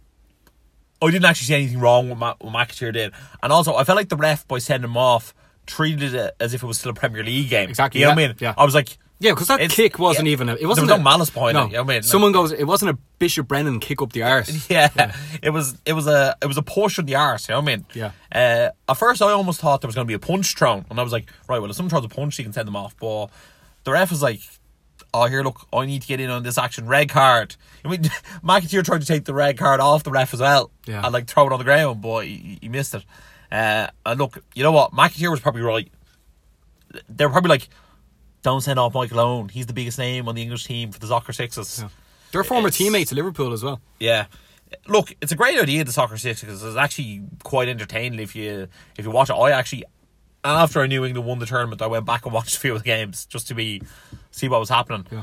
I 1.00 1.10
didn't 1.10 1.24
actually 1.26 1.46
see 1.46 1.54
anything 1.54 1.80
wrong 1.80 2.08
with 2.08 2.18
what 2.18 2.38
McAteer 2.40 2.92
did, 2.92 3.12
and 3.42 3.52
also 3.52 3.74
I 3.74 3.84
felt 3.84 3.96
like 3.96 4.08
the 4.08 4.16
ref 4.16 4.48
by 4.48 4.58
sending 4.58 4.90
him 4.90 4.96
off 4.96 5.34
treated 5.66 6.14
it 6.14 6.34
as 6.40 6.54
if 6.54 6.62
it 6.62 6.66
was 6.66 6.78
still 6.78 6.92
a 6.92 6.94
Premier 6.94 7.22
League 7.22 7.48
game. 7.50 7.68
Exactly, 7.68 8.00
You 8.00 8.06
know 8.06 8.12
what 8.14 8.24
I 8.24 8.26
mean? 8.28 8.36
yeah. 8.40 8.54
I 8.56 8.64
was 8.64 8.74
like, 8.74 8.96
Yeah, 9.20 9.30
because 9.32 9.46
that 9.48 9.60
It's- 9.60 9.74
kick 9.76 9.98
wasn't 9.98 10.26
yeah. 10.26 10.32
even. 10.32 10.48
A, 10.48 10.54
it 10.54 10.58
There 10.60 10.68
wasn't 10.68 10.86
was 10.88 10.96
no 10.96 11.00
a- 11.00 11.02
malice 11.04 11.30
behind 11.30 11.54
no. 11.54 11.62
it, 11.64 11.66
you 11.68 11.72
know 11.74 11.82
what 11.84 11.92
I 11.92 11.94
mean? 11.96 12.02
Someone 12.02 12.32
goes. 12.32 12.52
It 12.52 12.64
wasn't 12.64 12.90
a 12.90 12.98
Bishop 13.18 13.46
Brennan 13.48 13.78
kick 13.80 14.02
up 14.02 14.12
the 14.12 14.22
arse. 14.22 14.66
Yeah, 14.70 14.88
it 15.42 15.50
was 15.50 15.76
it 15.86 15.92
was 15.92 16.06
a 16.06 16.36
it 16.42 16.46
was 16.46 16.58
a 16.58 16.62
push 16.62 16.98
on 16.98 17.06
the 17.06 17.14
arse. 17.14 17.48
You 17.48 17.54
know 17.54 17.60
what 17.60 17.70
I 17.72 17.76
mean? 17.76 17.86
Yeah. 17.94 18.10
Uh, 18.32 18.70
at 18.90 18.96
first, 18.96 19.22
I 19.22 19.30
almost 19.30 19.60
thought 19.60 19.80
there 19.80 19.88
was 19.88 19.94
going 19.94 20.06
to 20.06 20.08
be 20.08 20.14
a 20.14 20.18
punch 20.18 20.54
thrown, 20.56 20.84
and 20.90 20.98
I 20.98 21.02
was 21.02 21.12
like, 21.12 21.30
right, 21.48 21.58
well, 21.60 21.70
if 21.70 21.76
someone 21.76 21.90
throws 21.90 22.04
a 22.04 22.08
punch, 22.08 22.38
you 22.38 22.44
can 22.44 22.52
send 22.52 22.66
them 22.66 22.76
off. 22.76 22.96
But 22.98 23.28
the 23.84 23.92
ref 23.92 24.10
was 24.10 24.20
like, 24.20 24.40
oh, 25.14 25.26
here, 25.26 25.42
look, 25.42 25.66
I 25.72 25.86
need 25.86 26.02
to 26.02 26.08
get 26.08 26.18
in 26.20 26.28
on 26.28 26.42
this 26.42 26.58
action. 26.58 26.86
Red 26.86 27.08
card. 27.08 27.54
I 27.84 27.88
mean, 27.88 28.02
McAteer 28.44 28.84
tried 28.84 29.00
to 29.02 29.06
take 29.06 29.24
the 29.26 29.34
red 29.34 29.56
card 29.56 29.78
off 29.80 30.02
the 30.02 30.10
ref 30.10 30.34
as 30.34 30.40
well, 30.40 30.70
Yeah. 30.86 31.02
and 31.04 31.12
like 31.12 31.28
throw 31.28 31.46
it 31.46 31.52
on 31.52 31.58
the 31.58 31.64
ground, 31.64 32.02
but 32.02 32.26
he, 32.26 32.58
he 32.60 32.68
missed 32.68 32.94
it. 32.94 33.04
Uh, 33.52 33.86
and 34.04 34.18
look, 34.18 34.42
you 34.54 34.64
know 34.64 34.72
what? 34.72 34.90
McAteer 34.92 35.30
was 35.30 35.40
probably 35.40 35.62
right. 35.62 35.88
They 37.08 37.24
were 37.26 37.32
probably 37.32 37.50
like, 37.50 37.68
don't 38.44 38.60
send 38.60 38.78
off 38.78 38.94
Michael 38.94 39.18
Owen. 39.18 39.48
He's 39.48 39.66
the 39.66 39.72
biggest 39.72 39.98
name 39.98 40.28
on 40.28 40.36
the 40.36 40.42
English 40.42 40.64
team 40.66 40.92
for 40.92 41.00
the 41.00 41.08
soccer 41.08 41.32
sixes. 41.32 41.80
Yeah. 41.82 41.88
They're 42.30 42.44
former 42.44 42.68
It's- 42.68 42.78
teammates 42.78 43.10
at 43.10 43.16
Liverpool 43.16 43.52
as 43.52 43.64
well. 43.64 43.80
Yeah. 43.98 44.26
look, 44.88 45.14
it's 45.20 45.30
a 45.32 45.36
great 45.36 45.58
idea 45.58 45.82
the 45.84 45.92
soccer 45.92 46.16
sixes. 46.16 46.40
because 46.42 46.62
it's 46.62 46.76
actually 46.76 47.22
quite 47.42 47.68
entertaining 47.68 48.18
if 48.20 48.34
you 48.36 48.68
if 48.96 49.04
you 49.04 49.10
watch 49.10 49.30
it. 49.30 49.34
I 49.34 49.50
actually 49.50 49.84
after 50.44 50.80
I 50.82 50.86
knew 50.86 51.04
England 51.04 51.26
won 51.26 51.38
the 51.38 51.46
tournament, 51.46 51.80
I 51.80 51.86
went 51.86 52.04
back 52.04 52.24
and 52.26 52.34
watched 52.34 52.56
a 52.56 52.60
few 52.60 52.72
of 52.74 52.78
the 52.82 52.84
games 52.84 53.24
just 53.24 53.48
to 53.48 53.54
be 53.54 53.82
see 54.30 54.48
what 54.48 54.60
was 54.60 54.68
happening. 54.68 55.06
Yeah. 55.10 55.22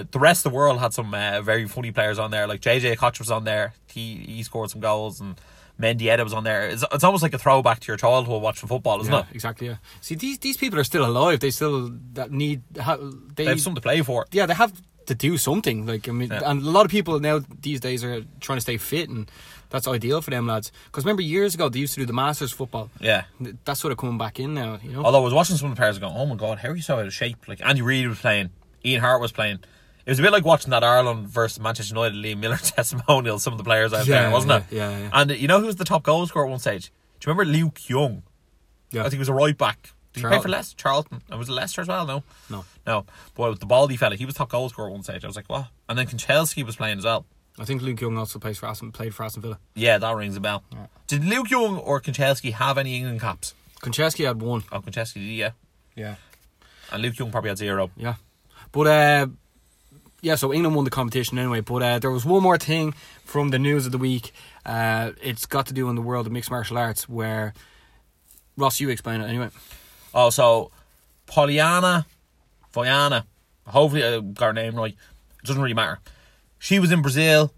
Uh, 0.00 0.04
the 0.10 0.18
rest 0.20 0.44
of 0.46 0.52
the 0.52 0.56
world 0.56 0.78
had 0.78 0.92
some 0.94 1.12
uh, 1.12 1.40
very 1.42 1.66
funny 1.66 1.90
players 1.90 2.18
on 2.18 2.30
there, 2.30 2.46
like 2.46 2.60
JJ 2.60 2.96
Okocha 2.96 3.18
was 3.18 3.30
on 3.30 3.44
there. 3.44 3.72
He 3.86 4.16
he 4.26 4.42
scored 4.42 4.70
some 4.70 4.80
goals 4.80 5.20
and. 5.20 5.34
Mendieta 5.80 6.22
was 6.22 6.32
on 6.32 6.44
there. 6.44 6.68
It's, 6.68 6.84
it's 6.92 7.04
almost 7.04 7.22
like 7.22 7.34
a 7.34 7.38
throwback 7.38 7.80
to 7.80 7.86
your 7.88 7.96
childhood 7.96 8.42
watching 8.42 8.68
football, 8.68 9.00
isn't 9.00 9.12
Yeah, 9.12 9.20
it? 9.20 9.26
exactly. 9.34 9.68
Yeah. 9.68 9.76
See, 10.00 10.14
these 10.14 10.38
these 10.38 10.56
people 10.56 10.78
are 10.78 10.84
still 10.84 11.04
alive. 11.04 11.40
They 11.40 11.50
still 11.50 11.90
that 12.12 12.30
need. 12.30 12.62
Ha, 12.80 12.96
they, 12.96 13.44
They 13.44 13.50
have 13.50 13.60
something 13.60 13.76
to 13.76 13.80
play 13.80 14.02
for. 14.02 14.26
yeah, 14.32 14.46
they 14.46 14.54
have 14.54 14.72
to 15.06 15.14
do 15.14 15.36
something. 15.36 15.86
Like 15.86 16.08
I 16.08 16.12
mean, 16.12 16.30
Yeah. 16.30 16.42
and 16.44 16.62
a 16.62 16.70
lot 16.70 16.84
of 16.84 16.90
people 16.90 17.18
now 17.20 17.40
these 17.60 17.80
days 17.80 18.04
are 18.04 18.22
trying 18.40 18.58
to 18.58 18.60
stay 18.60 18.76
fit, 18.76 19.08
and 19.08 19.28
that's 19.70 19.88
ideal 19.88 20.20
for 20.20 20.30
them 20.30 20.46
lads. 20.46 20.70
Because 20.86 21.04
remember 21.04 21.22
years 21.22 21.54
ago 21.54 21.68
they 21.68 21.80
used 21.80 21.94
to 21.94 22.00
do 22.00 22.06
the 22.06 22.12
Masters 22.12 22.52
football. 22.52 22.90
Yeah. 23.00 23.24
That's 23.64 23.80
sort 23.80 23.90
of 23.92 23.98
coming 23.98 24.18
back 24.18 24.38
in 24.38 24.54
now. 24.54 24.78
You 24.82 24.92
know. 24.92 25.02
Although 25.04 25.18
I 25.22 25.24
was 25.24 25.34
watching 25.34 25.56
some 25.56 25.70
of 25.70 25.76
the 25.76 25.80
players 25.80 25.98
going, 25.98 26.14
oh 26.16 26.26
my 26.26 26.36
god, 26.36 26.58
how 26.58 26.68
are 26.68 26.76
you 26.76 26.82
so 26.82 26.98
out 26.98 27.06
of 27.06 27.12
shape? 27.14 27.48
Like 27.48 27.60
Andy 27.66 27.82
Reid 27.82 28.06
was 28.06 28.20
playing, 28.20 28.50
Ian 28.84 29.00
Harte 29.00 29.20
was 29.20 29.32
playing. 29.32 29.58
It 30.04 30.10
was 30.10 30.18
a 30.18 30.22
bit 30.22 30.32
like 30.32 30.44
watching 30.44 30.70
that 30.70 30.82
Ireland 30.82 31.28
versus 31.28 31.60
Manchester 31.60 31.94
United 31.94 32.16
Lee 32.16 32.34
Miller 32.34 32.56
testimonial. 32.62 33.38
Some 33.38 33.52
of 33.54 33.58
the 33.58 33.64
players 33.64 33.92
out 33.92 34.06
Yeah, 34.06 34.22
there, 34.22 34.30
wasn't 34.30 34.50
yeah, 34.50 34.58
it? 34.58 34.64
yeah, 34.70 34.98
yeah. 34.98 35.10
And 35.12 35.30
you 35.32 35.48
know 35.48 35.60
who 35.60 35.66
was 35.66 35.76
the 35.76 35.84
top 35.84 36.02
goal 36.02 36.26
scorer 36.26 36.46
at 36.46 36.50
one 36.50 36.58
stage? 36.58 36.92
Do 37.20 37.30
you 37.30 37.34
remember 37.34 37.56
Luke 37.58 37.88
Young? 37.88 38.22
yeah. 38.90 39.00
I 39.00 39.04
think 39.04 39.14
he 39.14 39.18
was 39.20 39.28
a 39.28 39.34
right 39.34 39.56
back. 39.56 39.92
Did 40.12 40.20
he 40.20 40.26
play 40.28 40.30
for 40.30 40.32
Charlton. 40.42 40.50
Leicester? 40.50 40.76
Charlton. 40.76 41.22
And 41.30 41.38
was 41.38 41.48
it 41.48 41.52
Leicester 41.52 41.80
as 41.80 41.88
well? 41.88 42.04
No. 42.04 42.22
No. 42.50 42.64
No. 42.86 43.06
But 43.34 43.60
the 43.60 43.66
baldy 43.66 43.96
fella, 43.96 44.16
he 44.16 44.26
was 44.26 44.34
top 44.34 44.50
goal 44.50 44.68
scorer 44.68 44.88
at 44.88 44.92
one 44.92 45.02
stage. 45.02 45.24
I 45.24 45.26
was 45.26 45.36
like, 45.36 45.48
what? 45.48 45.68
And 45.88 45.96
then 45.98 46.06
Konchesky 46.06 46.64
was 46.66 46.76
playing 46.76 46.98
as 46.98 47.04
well. 47.04 47.24
I 47.58 47.64
think 47.64 47.80
Luke 47.82 48.00
Young 48.00 48.18
also 48.18 48.38
plays 48.38 48.58
for 48.58 48.66
Aston, 48.66 48.92
played 48.92 49.14
for 49.14 49.22
Aston 49.24 49.40
Villa. 49.42 49.58
Yeah, 49.74 49.98
that 49.98 50.14
rings 50.16 50.36
a 50.36 50.40
bell. 50.40 50.64
Did 51.06 51.24
Luke 51.24 51.50
Young 51.50 51.78
or 51.78 52.00
Konchesky 52.00 52.52
have 52.52 52.76
any 52.76 52.96
England 52.96 53.20
caps? 53.20 53.54
Konchesky 53.82 54.26
had 54.26 54.40
one. 54.42 54.64
Oh, 54.72 54.80
Konchesky 54.80 55.14
did, 55.14 55.22
yeah. 55.22 55.50
Yeah. 55.94 56.14
And 56.90 57.02
Luke 57.02 57.18
Young 57.18 57.30
probably 57.30 57.48
had 57.48 57.58
zero. 57.58 57.90
Yeah. 57.96 58.14
But 58.70 58.86
uh 58.86 59.26
yeah, 60.22 60.36
so 60.36 60.52
England 60.52 60.76
won 60.76 60.84
the 60.84 60.90
competition 60.90 61.38
anyway. 61.38 61.60
But 61.60 61.82
uh, 61.82 61.98
there 61.98 62.10
was 62.10 62.24
one 62.24 62.42
more 62.42 62.56
thing 62.56 62.94
from 63.24 63.50
the 63.50 63.58
news 63.58 63.86
of 63.86 63.92
the 63.92 63.98
week. 63.98 64.32
Uh, 64.64 65.10
it's 65.20 65.44
got 65.46 65.66
to 65.66 65.74
do 65.74 65.88
in 65.90 65.96
the 65.96 66.00
world 66.00 66.26
of 66.26 66.32
mixed 66.32 66.50
martial 66.50 66.78
arts, 66.78 67.08
where 67.08 67.52
Ross, 68.56 68.80
you 68.80 68.88
explain 68.88 69.20
it 69.20 69.26
anyway. 69.26 69.50
Oh, 70.14 70.30
so 70.30 70.70
Polyana, 71.26 72.06
Voyana, 72.72 73.24
hopefully 73.66 74.04
I 74.04 74.20
got 74.20 74.46
her 74.46 74.52
name 74.52 74.76
right. 74.76 74.94
It 74.94 75.46
doesn't 75.46 75.60
really 75.60 75.74
matter. 75.74 75.98
She 76.58 76.78
was 76.78 76.92
in 76.92 77.02
Brazil. 77.02 77.52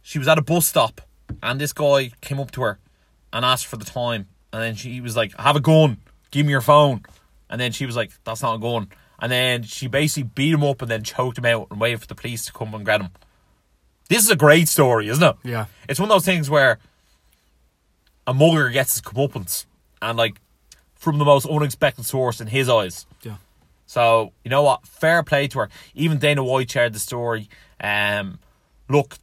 She 0.00 0.18
was 0.18 0.26
at 0.26 0.38
a 0.38 0.42
bus 0.42 0.66
stop, 0.66 1.02
and 1.42 1.60
this 1.60 1.72
guy 1.72 2.12
came 2.22 2.40
up 2.40 2.50
to 2.52 2.62
her 2.62 2.78
and 3.32 3.44
asked 3.44 3.66
for 3.66 3.76
the 3.76 3.84
time. 3.84 4.26
And 4.52 4.62
then 4.62 4.74
she 4.74 5.00
was 5.02 5.16
like, 5.16 5.36
have 5.38 5.56
a 5.56 5.60
gun. 5.60 5.98
Give 6.30 6.46
me 6.46 6.52
your 6.52 6.62
phone." 6.62 7.02
And 7.50 7.60
then 7.60 7.72
she 7.72 7.86
was 7.86 7.94
like, 7.94 8.10
"That's 8.24 8.42
not 8.42 8.54
a 8.54 8.58
gun." 8.58 8.88
And 9.18 9.32
then 9.32 9.62
she 9.62 9.86
basically 9.86 10.24
beat 10.34 10.52
him 10.52 10.62
up 10.62 10.82
and 10.82 10.90
then 10.90 11.02
choked 11.02 11.38
him 11.38 11.46
out 11.46 11.68
and 11.70 11.80
waited 11.80 12.00
for 12.00 12.06
the 12.06 12.14
police 12.14 12.44
to 12.46 12.52
come 12.52 12.74
and 12.74 12.84
get 12.84 13.00
him. 13.00 13.10
This 14.08 14.22
is 14.22 14.30
a 14.30 14.36
great 14.36 14.68
story, 14.68 15.08
isn't 15.08 15.22
it? 15.22 15.36
Yeah. 15.42 15.66
It's 15.88 15.98
one 15.98 16.10
of 16.10 16.14
those 16.14 16.24
things 16.24 16.48
where 16.48 16.78
a 18.26 18.34
mugger 18.34 18.68
gets 18.70 18.94
his 18.94 19.02
comeuppance, 19.02 19.66
and 20.02 20.18
like 20.18 20.40
from 20.94 21.18
the 21.18 21.24
most 21.24 21.46
unexpected 21.46 22.04
source 22.04 22.40
in 22.40 22.46
his 22.48 22.68
eyes. 22.68 23.06
Yeah. 23.22 23.36
So 23.86 24.32
you 24.44 24.50
know 24.50 24.62
what? 24.62 24.86
Fair 24.86 25.22
play 25.22 25.48
to 25.48 25.60
her. 25.60 25.68
Even 25.94 26.18
Dana 26.18 26.44
White 26.44 26.70
shared 26.70 26.92
the 26.92 26.98
story. 26.98 27.48
Um, 27.80 28.38
look, 28.88 29.16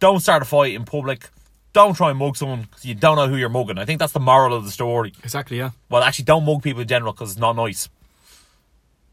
don't 0.00 0.20
start 0.20 0.42
a 0.42 0.44
fight 0.44 0.74
in 0.74 0.84
public. 0.84 1.30
Don't 1.72 1.94
try 1.94 2.10
and 2.10 2.18
mug 2.18 2.36
someone 2.36 2.62
because 2.62 2.84
you 2.84 2.94
don't 2.94 3.16
know 3.16 3.28
who 3.28 3.36
you're 3.36 3.50
mugging. 3.50 3.78
I 3.78 3.84
think 3.84 3.98
that's 3.98 4.12
the 4.12 4.20
moral 4.20 4.54
of 4.54 4.64
the 4.64 4.70
story. 4.70 5.12
Exactly, 5.22 5.58
yeah. 5.58 5.70
Well, 5.90 6.02
actually, 6.02 6.24
don't 6.24 6.44
mug 6.44 6.62
people 6.62 6.82
in 6.82 6.88
general 6.88 7.12
because 7.12 7.32
it's 7.32 7.40
not 7.40 7.56
nice. 7.56 7.88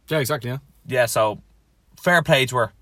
Yeah, 0.09 0.19
exactly, 0.19 0.49
yeah. 0.51 0.57
Yeah, 0.87 1.05
so 1.07 1.41
fair 1.99 2.21
play 2.21 2.45
to 2.47 2.55
her. 2.57 2.73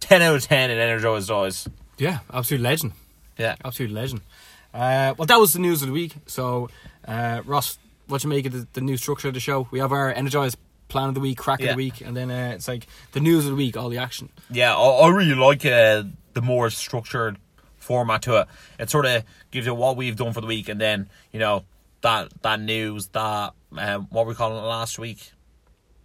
Ten 0.00 0.22
out 0.22 0.36
of 0.36 0.42
ten 0.44 0.70
in 0.70 0.78
energized 0.78 1.30
always. 1.30 1.68
Yeah, 1.98 2.20
absolute 2.32 2.60
legend. 2.62 2.92
Yeah. 3.38 3.56
Absolute 3.64 3.90
legend. 3.92 4.20
Uh, 4.74 5.14
well, 5.16 5.26
that 5.26 5.38
was 5.40 5.52
the 5.52 5.58
news 5.58 5.80
of 5.82 5.88
the 5.88 5.94
week. 5.94 6.14
So, 6.26 6.68
uh, 7.06 7.42
Ross, 7.44 7.78
what 8.06 8.22
you 8.22 8.30
make 8.30 8.46
of 8.46 8.52
the, 8.52 8.66
the 8.74 8.80
new 8.80 8.96
structure 8.96 9.28
of 9.28 9.34
the 9.34 9.40
show? 9.40 9.66
We 9.70 9.78
have 9.78 9.92
our 9.92 10.12
energized 10.12 10.58
plan 10.88 11.08
of 11.08 11.14
the 11.14 11.20
week, 11.20 11.38
crack 11.38 11.60
Yeah. 11.60 11.70
of 11.70 11.72
the 11.72 11.76
week, 11.76 12.00
and 12.00 12.16
then 12.16 12.30
uh, 12.30 12.52
it's 12.54 12.68
like 12.68 12.86
the 13.12 13.20
news 13.20 13.44
of 13.44 13.50
the 13.52 13.56
week, 13.56 13.76
all 13.76 13.88
the 13.88 13.98
action. 13.98 14.28
Yeah, 14.50 14.74
I, 14.76 15.06
I 15.06 15.08
really 15.08 15.34
like 15.34 15.64
uh, 15.64 16.04
the 16.34 16.42
more 16.42 16.70
structured 16.70 17.38
format 17.78 18.22
to 18.22 18.42
it. 18.42 18.48
It 18.78 18.90
sort 18.90 19.06
of 19.06 19.24
gives 19.50 19.66
you 19.66 19.74
what 19.74 19.96
we've 19.96 20.16
done 20.16 20.32
for 20.32 20.40
the 20.40 20.46
week, 20.46 20.68
and 20.68 20.80
then 20.80 21.08
you 21.32 21.38
know 21.40 21.64
that 22.02 22.28
that 22.42 22.60
news, 22.60 23.08
that 23.08 23.54
um, 23.76 24.06
what 24.10 24.26
we 24.26 24.34
call 24.34 24.56
it 24.56 24.62
last 24.62 24.98
week. 24.98 25.32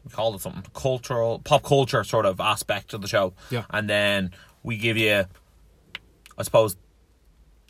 We 0.05 0.11
called 0.11 0.35
it 0.35 0.41
something 0.41 0.63
cultural, 0.73 1.39
pop 1.39 1.63
culture 1.63 2.03
sort 2.03 2.25
of 2.25 2.39
aspect 2.39 2.93
of 2.93 3.01
the 3.01 3.07
show. 3.07 3.33
Yeah. 3.49 3.63
and 3.69 3.89
then 3.89 4.31
we 4.63 4.77
give 4.77 4.97
you, 4.97 5.25
I 6.37 6.43
suppose, 6.43 6.75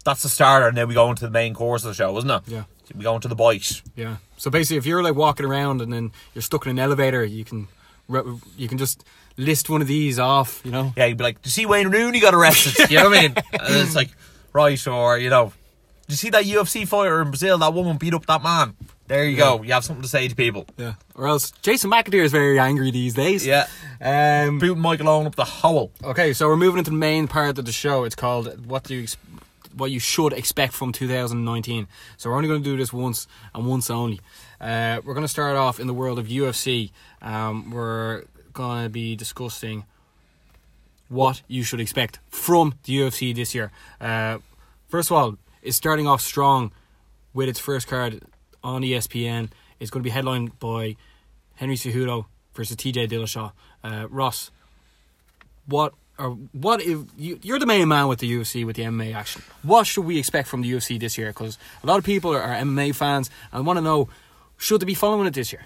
that's 0.03 0.23
the 0.23 0.29
starter, 0.29 0.67
and 0.67 0.77
then 0.77 0.87
we 0.87 0.93
go 0.93 1.09
into 1.09 1.25
the 1.25 1.31
main 1.31 1.53
course 1.53 1.83
of 1.83 1.89
the 1.89 1.93
show, 1.93 2.17
isn't 2.17 2.29
it? 2.29 2.41
Yeah. 2.47 2.63
We 2.95 3.03
go 3.03 3.15
into 3.15 3.27
the 3.27 3.35
bite. 3.35 3.81
Yeah. 3.95 4.17
So 4.37 4.51
basically, 4.51 4.77
if 4.77 4.85
you're 4.85 5.01
like 5.01 5.15
walking 5.15 5.45
around 5.45 5.81
and 5.81 5.91
then 5.91 6.11
you're 6.33 6.41
stuck 6.41 6.65
in 6.65 6.71
an 6.71 6.79
elevator, 6.79 7.23
you 7.23 7.45
can 7.45 7.67
you 8.57 8.67
can 8.67 8.77
just 8.77 9.03
list 9.37 9.69
one 9.69 9.81
of 9.81 9.87
these 9.87 10.19
off. 10.19 10.61
You 10.63 10.71
know. 10.71 10.93
Yeah, 10.97 11.05
you'd 11.05 11.17
be 11.17 11.23
like, 11.23 11.41
"Do 11.41 11.47
you 11.47 11.51
see 11.51 11.65
Wayne 11.65 11.87
Rooney 11.89 12.19
got 12.19 12.33
arrested?" 12.35 12.89
you 12.91 12.97
know 12.97 13.09
what 13.09 13.17
I 13.17 13.21
mean? 13.21 13.35
And 13.53 13.75
it's 13.77 13.95
like, 13.95 14.09
right, 14.51 14.85
or 14.87 15.17
you 15.17 15.29
know, 15.29 15.53
do 16.07 16.11
you 16.11 16.17
see 16.17 16.29
that 16.31 16.43
UFC 16.43 16.87
fighter 16.87 17.21
in 17.21 17.29
Brazil? 17.29 17.57
That 17.57 17.73
woman 17.73 17.97
beat 17.97 18.13
up 18.13 18.25
that 18.25 18.43
man. 18.43 18.75
There 19.13 19.25
you 19.25 19.37
go. 19.37 19.61
You 19.61 19.73
have 19.73 19.83
something 19.83 20.01
to 20.01 20.07
say 20.09 20.27
to 20.27 20.35
people. 20.35 20.65
Yeah. 20.75 20.93
Or 21.13 21.27
else 21.27 21.51
Jason 21.61 21.91
McAteer 21.91 22.23
is 22.23 22.31
very 22.31 22.57
angry 22.57 22.89
these 22.89 23.13
days. 23.13 23.45
Yeah, 23.45 23.67
Um. 24.01 24.57
booting 24.57 24.81
Michael 24.81 25.07
Owen 25.07 25.27
up 25.27 25.35
the 25.35 25.45
hole. 25.45 25.91
Okay, 26.03 26.33
so 26.33 26.47
we're 26.47 26.57
moving 26.57 26.79
into 26.79 26.89
the 26.89 26.97
main 26.97 27.27
part 27.27 27.59
of 27.59 27.65
the 27.65 27.71
show. 27.71 28.05
It's 28.05 28.15
called 28.15 28.65
"What 28.65 28.85
Do 28.85 28.95
You 28.95 29.03
Ex- 29.03 29.17
What 29.77 29.91
You 29.91 29.99
Should 29.99 30.33
Expect 30.33 30.73
from 30.73 30.91
2019." 30.91 31.87
So 32.17 32.31
we're 32.31 32.37
only 32.37 32.47
going 32.47 32.63
to 32.63 32.67
do 32.71 32.75
this 32.75 32.91
once 32.91 33.27
and 33.53 33.67
once 33.67 33.91
only. 33.91 34.19
Uh, 34.59 34.99
we're 35.05 35.13
going 35.13 35.25
to 35.27 35.35
start 35.39 35.55
off 35.57 35.79
in 35.79 35.85
the 35.85 35.93
world 35.93 36.17
of 36.17 36.25
UFC. 36.27 36.89
Um, 37.21 37.69
we're 37.69 38.23
going 38.53 38.83
to 38.85 38.89
be 38.89 39.15
discussing 39.15 39.85
what 41.09 41.43
you 41.47 41.61
should 41.61 41.79
expect 41.79 42.17
from 42.29 42.73
the 42.85 42.97
UFC 42.97 43.35
this 43.35 43.53
year. 43.53 43.71
Uh, 44.01 44.39
first 44.87 45.11
of 45.11 45.17
all, 45.17 45.37
it's 45.61 45.77
starting 45.77 46.07
off 46.07 46.19
strong 46.21 46.71
with 47.35 47.47
its 47.47 47.59
first 47.59 47.87
card 47.87 48.21
on 48.63 48.81
ESPN. 48.81 49.49
It's 49.79 49.91
going 49.91 50.01
to 50.01 50.07
be 50.07 50.11
headlined 50.11 50.59
by 50.59 50.95
Henry 51.55 51.75
Cejudo 51.75 52.25
versus 52.53 52.77
TJ 52.77 53.09
Dillashaw. 53.09 53.51
Uh, 53.83 54.07
Ross, 54.09 54.51
what 55.65 55.93
or 56.17 56.31
what 56.51 56.81
if 56.81 56.99
you, 57.17 57.39
you're 57.41 57.59
the 57.59 57.65
main 57.65 57.87
man 57.87 58.07
with 58.07 58.19
the 58.19 58.31
UFC 58.31 58.65
with 58.65 58.75
the 58.75 58.83
MMA 58.83 59.15
action? 59.15 59.41
What 59.63 59.87
should 59.87 60.05
we 60.05 60.19
expect 60.19 60.47
from 60.47 60.61
the 60.61 60.71
UFC 60.71 60.99
this 60.99 61.17
year? 61.17 61.29
Because 61.29 61.57
a 61.83 61.87
lot 61.87 61.97
of 61.97 62.05
people 62.05 62.33
are, 62.33 62.41
are 62.41 62.55
MMA 62.55 62.95
fans 62.95 63.29
and 63.51 63.65
want 63.65 63.77
to 63.77 63.81
know 63.81 64.09
should 64.57 64.81
they 64.81 64.85
be 64.85 64.93
following 64.93 65.27
it 65.27 65.33
this 65.33 65.51
year? 65.51 65.65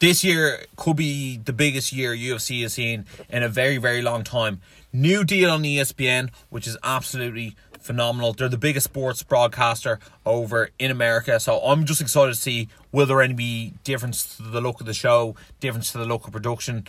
This 0.00 0.22
year 0.22 0.64
could 0.76 0.96
be 0.96 1.38
the 1.38 1.52
biggest 1.52 1.92
year 1.92 2.14
UFC 2.14 2.62
has 2.62 2.74
seen 2.74 3.04
in 3.28 3.42
a 3.42 3.48
very, 3.48 3.78
very 3.78 4.00
long 4.00 4.22
time. 4.22 4.60
New 4.92 5.24
deal 5.24 5.50
on 5.50 5.62
ESPN, 5.62 6.30
which 6.50 6.66
is 6.66 6.76
absolutely 6.82 7.56
phenomenal. 7.88 8.34
They're 8.34 8.50
the 8.50 8.58
biggest 8.58 8.84
sports 8.84 9.22
broadcaster 9.22 9.98
over 10.26 10.68
in 10.78 10.90
America, 10.90 11.40
so 11.40 11.58
I'm 11.58 11.86
just 11.86 12.02
excited 12.02 12.34
to 12.34 12.38
see 12.38 12.68
will 12.92 13.06
there 13.06 13.22
any 13.22 13.32
be 13.32 13.72
difference 13.82 14.36
to 14.36 14.42
the 14.42 14.60
look 14.60 14.78
of 14.80 14.86
the 14.86 14.92
show, 14.92 15.34
difference 15.58 15.90
to 15.92 15.98
the 15.98 16.04
look 16.04 16.26
of 16.26 16.32
production, 16.34 16.86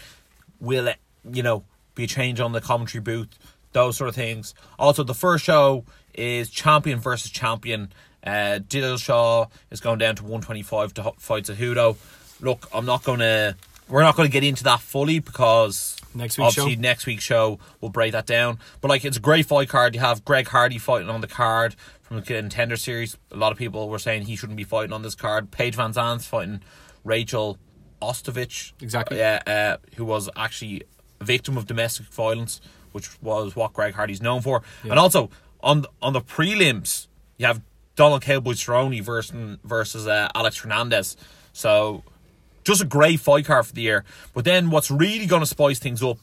will 0.59 0.89
it, 0.89 0.97
you 1.31 1.41
know, 1.41 1.63
be 1.95 2.03
a 2.03 2.07
change 2.07 2.41
on 2.41 2.51
the 2.51 2.59
commentary 2.59 3.01
booth, 3.01 3.29
those 3.71 3.95
sort 3.95 4.09
of 4.09 4.15
things. 4.15 4.53
Also, 4.77 5.03
the 5.03 5.13
first 5.13 5.45
show 5.45 5.85
is 6.13 6.49
champion 6.49 6.99
versus 6.99 7.31
champion. 7.31 7.93
Uh, 8.21 8.59
Dillashaw 8.67 9.49
is 9.71 9.79
going 9.79 9.99
down 9.99 10.17
to 10.17 10.23
125 10.23 10.93
to 10.95 11.13
fight 11.17 11.45
Cejudo. 11.45 11.95
Look, 12.41 12.67
I'm 12.73 12.85
not 12.85 13.05
going 13.05 13.19
to. 13.19 13.55
We're 13.87 14.03
not 14.03 14.17
going 14.17 14.27
to 14.27 14.33
get 14.33 14.43
into 14.43 14.65
that 14.65 14.81
fully 14.81 15.19
because 15.19 15.95
Next 16.13 16.37
week's 16.37 16.57
obviously 16.57 16.75
show? 16.75 16.81
next 16.81 17.05
week's 17.05 17.23
show 17.23 17.59
will 17.81 17.89
break 17.89 18.13
that 18.13 18.25
down. 18.25 18.59
But 18.81 18.89
like, 18.89 19.05
it's 19.05 19.17
a 19.17 19.21
great 19.21 19.45
fight 19.45 19.69
card. 19.69 19.93
You 19.93 20.01
have 20.01 20.25
Greg 20.25 20.47
Hardy 20.47 20.77
fighting 20.77 21.09
on 21.09 21.21
the 21.21 21.27
card 21.27 21.75
from 22.01 22.17
the 22.17 22.23
contender 22.23 22.77
series. 22.77 23.17
A 23.31 23.37
lot 23.37 23.51
of 23.51 23.57
people 23.57 23.89
were 23.89 23.99
saying 23.99 24.23
he 24.23 24.35
shouldn't 24.35 24.57
be 24.57 24.63
fighting 24.63 24.93
on 24.93 25.03
this 25.03 25.15
card. 25.15 25.51
Paige 25.51 25.77
VanZant's 25.77 26.25
fighting 26.25 26.61
Rachel 27.03 27.57
Ostovich. 28.01 28.73
Exactly. 28.81 29.17
Yeah, 29.17 29.41
uh, 29.45 29.77
who 29.95 30.05
was 30.05 30.29
actually 30.35 30.83
a 31.21 31.23
victim 31.23 31.57
of 31.57 31.67
domestic 31.67 32.07
violence, 32.07 32.61
which 32.91 33.21
was 33.21 33.55
what 33.55 33.73
Greg 33.73 33.93
Hardy's 33.93 34.21
known 34.21 34.41
for. 34.41 34.63
And 34.83 34.93
also 34.93 35.29
on 35.61 35.85
on 36.01 36.13
the 36.13 36.21
prelims, 36.21 37.07
you 37.37 37.45
have 37.45 37.61
Donald 37.95 38.21
Cowboy 38.21 38.53
Cerrone 38.53 39.01
versus 39.03 39.57
versus 39.63 40.07
uh, 40.07 40.29
Alex 40.33 40.57
Hernandez. 40.57 41.17
So 41.53 42.03
just 42.69 42.81
a 42.81 42.85
great 42.85 43.19
fight 43.19 43.45
card 43.45 43.65
for 43.67 43.73
the 43.73 43.81
year. 43.81 44.03
But 44.33 44.45
then 44.45 44.69
what's 44.69 44.89
really 44.91 45.25
going 45.25 45.41
to 45.41 45.45
spice 45.45 45.79
things 45.79 46.01
up 46.03 46.19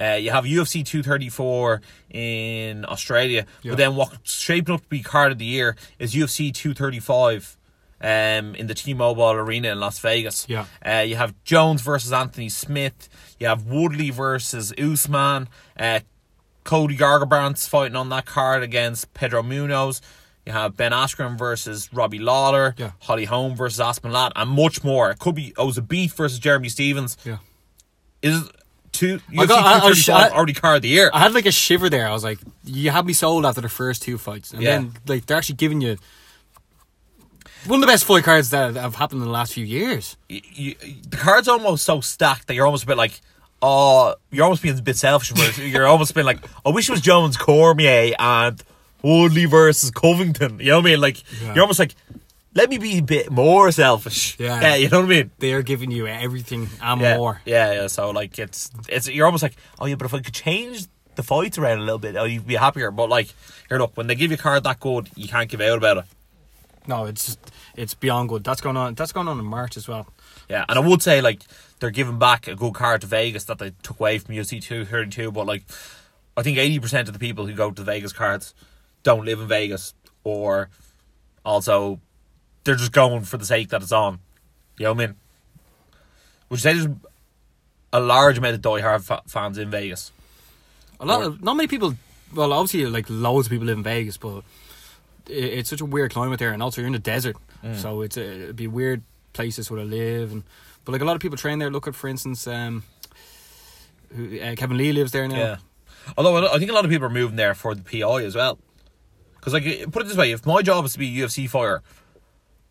Uh, 0.00 0.14
you 0.14 0.30
have 0.30 0.44
UFC 0.46 0.82
234 0.82 1.82
in 2.10 2.86
Australia, 2.86 3.44
Yeah. 3.62 3.72
but 3.72 3.76
then 3.78 3.96
what's 3.96 4.32
shaping 4.32 4.74
up 4.74 4.80
to 4.80 4.88
be 4.88 5.02
card 5.02 5.30
of 5.32 5.38
the 5.38 5.44
year 5.44 5.76
is 5.98 6.14
UFC 6.14 6.50
235 6.54 7.58
um, 8.00 8.54
in 8.54 8.66
the 8.66 8.72
T-Mobile 8.74 9.32
Arena 9.32 9.68
in 9.72 9.78
Las 9.78 9.98
Vegas. 9.98 10.46
Yeah. 10.48 10.64
Uh, 10.84 11.00
you 11.02 11.16
have 11.16 11.34
Jones 11.44 11.82
versus 11.82 12.12
Anthony 12.14 12.48
Smith. 12.48 13.10
You 13.38 13.48
have 13.48 13.66
Woodley 13.66 14.08
versus 14.10 14.72
Usman. 14.78 15.48
Uh, 15.78 16.00
Cody 16.64 16.96
Garbrandt's 16.96 17.68
fighting 17.68 17.96
on 17.96 18.08
that 18.08 18.24
card 18.24 18.62
against 18.62 19.12
Pedro 19.12 19.42
Munhoz. 19.42 20.00
You 20.50 20.56
have 20.56 20.76
Ben 20.76 20.90
Askren 20.90 21.38
versus 21.38 21.88
Robbie 21.92 22.18
Lawler. 22.18 22.74
Yeah. 22.76 22.90
Holly 22.98 23.24
Holm 23.24 23.54
versus 23.54 23.78
Aspen 23.78 24.10
Ladd, 24.10 24.32
and 24.34 24.50
much 24.50 24.82
more. 24.82 25.10
It 25.12 25.20
could 25.20 25.36
be 25.36 25.54
it 25.56 25.88
beat 25.88 26.10
versus 26.12 26.40
Jeremy 26.40 26.68
Stephens. 26.68 27.16
Yeah. 27.24 27.38
Is 28.20 28.48
two 28.90 29.20
I 29.30 29.32
UFC 29.44 29.46
got- 29.48 29.64
I- 29.64 29.86
I 29.86 29.88
was- 29.88 30.04
235 30.04 30.32
I- 30.32 30.34
already 30.36 30.52
card 30.54 30.76
of 30.76 30.82
the 30.82 30.88
year? 30.88 31.08
I 31.14 31.20
had 31.20 31.32
like 31.34 31.46
a 31.46 31.52
shiver 31.52 31.88
there. 31.88 32.08
I 32.08 32.12
was 32.12 32.24
like, 32.24 32.40
you 32.64 32.90
had 32.90 33.06
me 33.06 33.12
sold 33.12 33.46
after 33.46 33.60
the 33.60 33.68
first 33.68 34.02
two 34.02 34.18
fights, 34.18 34.52
and 34.52 34.60
Yeah. 34.60 34.70
then 34.78 34.92
like 35.06 35.26
they're 35.26 35.36
actually 35.36 35.54
giving 35.54 35.80
you 35.80 35.96
one 37.66 37.76
of 37.76 37.80
the 37.82 37.86
best 37.86 38.04
fight 38.04 38.24
cards 38.24 38.50
that 38.50 38.74
have 38.74 38.96
happened 38.96 39.20
in 39.22 39.26
the 39.28 39.32
last 39.32 39.52
few 39.52 39.64
years. 39.64 40.16
you, 40.28 40.40
you, 40.52 40.74
the 41.08 41.16
card's 41.16 41.46
almost 41.46 41.84
so 41.84 42.00
stacked 42.00 42.48
that 42.48 42.54
you're 42.54 42.66
almost 42.66 42.84
a 42.84 42.86
bit 42.86 42.96
like, 42.96 43.20
oh, 43.62 44.14
you're 44.32 44.44
almost 44.44 44.62
being 44.62 44.76
a 44.78 44.82
bit 44.82 44.96
selfish. 44.96 45.58
You're 45.58 45.86
almost 45.86 46.14
being 46.14 46.24
like, 46.26 46.38
I 46.64 46.70
wish 46.70 46.88
it 46.88 46.92
was 46.92 47.02
Jones 47.02 47.36
Cormier 47.36 48.14
and 48.18 48.60
Woodley 49.02 49.44
versus 49.46 49.90
Covington. 49.90 50.58
You 50.60 50.66
know 50.70 50.76
what 50.78 50.86
I 50.86 50.90
mean? 50.90 51.00
Like 51.00 51.22
Yeah. 51.42 51.54
you're 51.54 51.62
almost 51.62 51.78
like, 51.78 51.94
let 52.54 52.68
me 52.68 52.78
be 52.78 52.98
a 52.98 53.02
bit 53.02 53.30
more 53.30 53.70
selfish. 53.70 54.36
Yeah. 54.38 54.60
yeah, 54.60 54.74
you 54.74 54.88
know 54.88 55.00
what 55.00 55.06
I 55.06 55.08
mean. 55.08 55.30
They're 55.38 55.62
giving 55.62 55.90
you 55.90 56.06
everything 56.06 56.68
and 56.82 57.00
Yeah, 57.00 57.16
more. 57.16 57.40
yeah, 57.44 57.72
yeah. 57.72 57.86
So 57.86 58.10
like, 58.10 58.38
it's 58.38 58.70
it's 58.88 59.08
you're 59.08 59.26
almost 59.26 59.42
like, 59.42 59.56
oh 59.78 59.86
yeah, 59.86 59.94
but 59.94 60.06
if 60.06 60.14
I 60.14 60.20
could 60.20 60.34
change 60.34 60.86
the 61.16 61.22
fights 61.22 61.58
around 61.58 61.78
a 61.78 61.82
little 61.82 61.98
bit, 61.98 62.16
oh, 62.16 62.24
you'd 62.24 62.46
be 62.46 62.56
happier. 62.56 62.90
But 62.90 63.08
like, 63.08 63.32
here, 63.68 63.78
look, 63.78 63.96
when 63.96 64.06
they 64.06 64.14
give 64.14 64.30
you 64.30 64.36
a 64.36 64.38
card 64.40 64.64
that 64.64 64.80
good, 64.80 65.08
you 65.16 65.28
can't 65.28 65.48
give 65.48 65.60
out 65.60 65.78
about 65.78 65.98
it. 65.98 66.04
No, 66.86 67.04
it's 67.04 67.26
just, 67.26 67.38
it's 67.76 67.94
beyond 67.94 68.30
good. 68.30 68.42
That's 68.42 68.60
going 68.60 68.76
on. 68.76 68.94
That's 68.94 69.12
going 69.12 69.28
on 69.28 69.38
in 69.38 69.44
March 69.44 69.76
as 69.76 69.86
well. 69.86 70.08
Yeah, 70.48 70.64
and 70.68 70.76
I 70.78 70.82
would 70.82 71.02
say 71.02 71.20
like 71.20 71.42
they're 71.78 71.90
giving 71.90 72.18
back 72.18 72.48
a 72.48 72.56
good 72.56 72.74
card 72.74 73.02
to 73.02 73.06
Vegas 73.06 73.44
that 73.44 73.58
they 73.58 73.72
took 73.82 74.00
away 74.00 74.18
from 74.18 74.34
UFC 74.34 74.60
two 74.60 74.84
thirty 74.84 75.10
two, 75.10 75.30
but 75.30 75.46
like 75.46 75.62
I 76.36 76.42
think 76.42 76.58
eighty 76.58 76.80
percent 76.80 77.06
of 77.06 77.12
the 77.14 77.20
people 77.20 77.46
who 77.46 77.52
go 77.52 77.70
to 77.70 77.82
the 77.82 77.84
Vegas 77.84 78.12
cards 78.12 78.54
don't 79.02 79.24
live 79.24 79.40
in 79.40 79.48
Vegas 79.48 79.94
or 80.24 80.68
also 81.44 82.00
they're 82.64 82.74
just 82.74 82.92
going 82.92 83.22
for 83.22 83.36
the 83.38 83.46
sake 83.46 83.70
that 83.70 83.82
it's 83.82 83.92
on. 83.92 84.18
You 84.78 84.84
know 84.84 84.92
what 84.92 85.02
I 85.02 85.06
mean? 85.08 85.16
Would 86.48 86.58
you 86.58 86.62
say 86.62 86.72
there's 86.74 86.88
a 87.92 88.00
large 88.00 88.38
amount 88.38 88.54
of 88.56 88.60
diehard 88.62 89.02
fa- 89.02 89.22
fans 89.26 89.58
in 89.58 89.70
Vegas? 89.70 90.12
A 91.00 91.06
lot 91.06 91.22
of 91.22 91.42
not 91.42 91.54
many 91.54 91.66
people. 91.66 91.94
Well, 92.34 92.52
obviously, 92.52 92.86
like 92.86 93.06
loads 93.08 93.46
of 93.46 93.50
people 93.50 93.66
live 93.66 93.78
in 93.78 93.82
Vegas, 93.84 94.16
but 94.16 94.44
it, 95.28 95.44
it's 95.44 95.70
such 95.70 95.80
a 95.80 95.84
weird 95.84 96.12
climate 96.12 96.38
there, 96.38 96.52
and 96.52 96.62
also 96.62 96.80
you're 96.80 96.86
in 96.86 96.92
the 96.92 96.98
desert, 96.98 97.36
so 97.76 98.02
it's 98.02 98.16
a, 98.16 98.22
it'd 98.44 98.56
be 98.56 98.66
weird 98.66 99.02
places 99.32 99.70
where 99.70 99.80
to 99.80 99.86
live. 99.86 100.32
And 100.32 100.44
but 100.84 100.92
like 100.92 101.00
a 101.00 101.04
lot 101.04 101.16
of 101.16 101.22
people 101.22 101.36
train 101.38 101.58
there. 101.58 101.70
Look 101.70 101.86
at, 101.88 101.94
for 101.94 102.08
instance, 102.08 102.46
um, 102.46 102.84
who, 104.14 104.40
uh, 104.40 104.54
Kevin 104.56 104.76
Lee 104.76 104.92
lives 104.92 105.12
there 105.12 105.26
now. 105.28 105.36
Yeah. 105.36 105.56
Although 106.16 106.48
I 106.52 106.58
think 106.58 106.70
a 106.70 106.74
lot 106.74 106.84
of 106.84 106.90
people 106.90 107.06
are 107.06 107.10
moving 107.10 107.36
there 107.36 107.54
for 107.54 107.74
the 107.74 107.82
PI 107.82 108.24
as 108.24 108.34
well. 108.34 108.58
Because 109.40 109.52
like, 109.54 109.90
put 109.90 110.02
it 110.02 110.08
this 110.08 110.16
way: 110.16 110.32
if 110.32 110.44
my 110.46 110.62
job 110.62 110.82
was 110.82 110.92
to 110.92 110.98
be 110.98 111.20
a 111.22 111.26
UFC 111.26 111.48
fighter, 111.48 111.82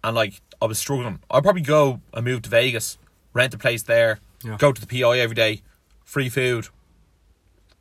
and 0.04 0.16
like 0.16 0.42
I 0.62 0.66
was 0.66 0.78
struggling, 0.80 1.20
I'd 1.32 1.44
probably 1.44 1.62
go 1.64 2.00
and 2.14 2.24
move 2.26 2.44
to 2.44 2.50
Vegas, 2.50 2.98
rent 3.34 3.54
a 3.54 3.58
place 3.58 3.84
there, 3.84 4.20
Yeah. 4.44 4.56
go 4.58 4.72
to 4.72 4.80
the 4.80 4.88
PI 4.88 5.20
every 5.20 5.36
day, 5.36 5.62
free 6.06 6.30
food, 6.30 6.68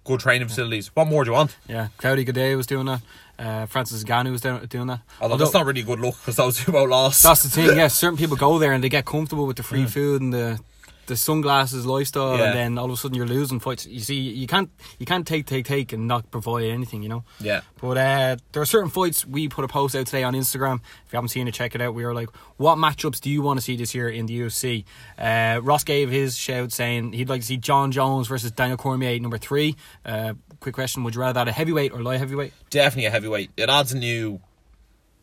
good 0.04 0.20
training 0.20 0.48
facilities. 0.48 0.88
What 0.94 1.06
more 1.06 1.24
do 1.24 1.30
you 1.30 1.34
want? 1.34 1.56
Yeah, 1.68 1.88
Cloudy 1.98 2.24
Goday 2.24 2.56
was 2.56 2.66
doing 2.66 2.86
that. 2.86 3.02
Uh, 3.38 3.66
Francis 3.66 4.02
Ngannou 4.02 4.32
was 4.32 4.40
doing, 4.40 4.64
doing 4.66 4.86
that. 4.88 5.00
Although, 5.20 5.36
that's 5.36 5.52
not 5.54 5.64
really 5.64 5.82
good 5.84 6.00
luck 6.00 6.16
because 6.18 6.34
those 6.36 6.56
two 6.58 6.72
both 6.78 6.88
lost. 6.90 7.22
That's 7.22 7.42
the 7.44 7.48
thing. 7.50 7.76
Yeah, 7.76 7.86
certain 7.88 8.16
people 8.18 8.36
go 8.36 8.58
there 8.58 8.72
and 8.72 8.82
they 8.82 8.88
get 8.88 9.04
comfortable 9.04 9.46
with 9.46 9.56
the 9.58 9.62
free 9.62 9.86
food 9.86 10.20
and 10.22 10.32
the 10.32 10.58
the 11.08 11.16
sunglasses 11.16 11.84
lifestyle, 11.84 12.38
Yeah. 12.38 12.44
and 12.44 12.54
then 12.56 12.78
all 12.78 12.84
of 12.84 12.92
a 12.92 12.96
sudden 12.96 13.16
you're 13.16 13.26
losing 13.26 13.58
fights. 13.58 13.84
You 13.86 14.00
see, 14.00 14.14
you 14.14 14.46
can't 14.46 14.70
you 15.00 15.06
can't 15.06 15.26
take 15.26 15.46
take 15.46 15.66
take 15.66 15.92
and 15.92 16.06
not 16.06 16.30
provide 16.30 16.64
anything. 16.64 17.02
You 17.02 17.08
know. 17.08 17.24
yeah. 17.40 17.62
But 17.80 17.98
uh, 17.98 18.36
there 18.52 18.62
are 18.62 18.66
certain 18.66 18.90
fights 18.90 19.26
we 19.26 19.48
put 19.48 19.64
a 19.64 19.68
post 19.68 19.96
out 19.96 20.06
today 20.06 20.22
on 20.22 20.34
Instagram. 20.34 20.76
If 21.06 21.12
you 21.12 21.16
haven't 21.16 21.30
seen 21.30 21.48
it, 21.48 21.54
check 21.54 21.74
it 21.74 21.80
out. 21.80 21.94
We 21.94 22.04
were 22.04 22.14
like, 22.14 22.28
"What 22.56 22.78
matchups 22.78 23.20
do 23.20 23.28
you 23.30 23.42
want 23.42 23.58
to 23.58 23.64
see 23.64 23.76
this 23.76 23.94
year 23.94 24.08
in 24.08 24.26
the 24.26 24.38
UFC?" 24.40 24.84
Uh, 25.18 25.60
Ross 25.62 25.82
gave 25.84 26.10
his 26.10 26.36
shout 26.36 26.70
saying 26.72 27.12
he'd 27.14 27.28
like 27.28 27.40
to 27.40 27.46
see 27.46 27.56
Jon 27.56 27.90
Jones 27.90 28.28
versus 28.28 28.50
Daniel 28.52 28.76
Cormier 28.78 29.18
number 29.18 29.38
three. 29.38 29.74
Uh, 30.06 30.34
quick 30.60 30.74
question: 30.74 31.02
Would 31.04 31.14
you 31.14 31.20
rather 31.20 31.34
that 31.34 31.48
a 31.48 31.52
heavyweight 31.52 31.92
or 31.92 32.02
light 32.02 32.18
heavyweight? 32.20 32.52
Definitely 32.70 33.06
a 33.06 33.10
heavyweight. 33.10 33.50
It 33.56 33.68
adds 33.68 33.92
a 33.92 33.98
new, 33.98 34.40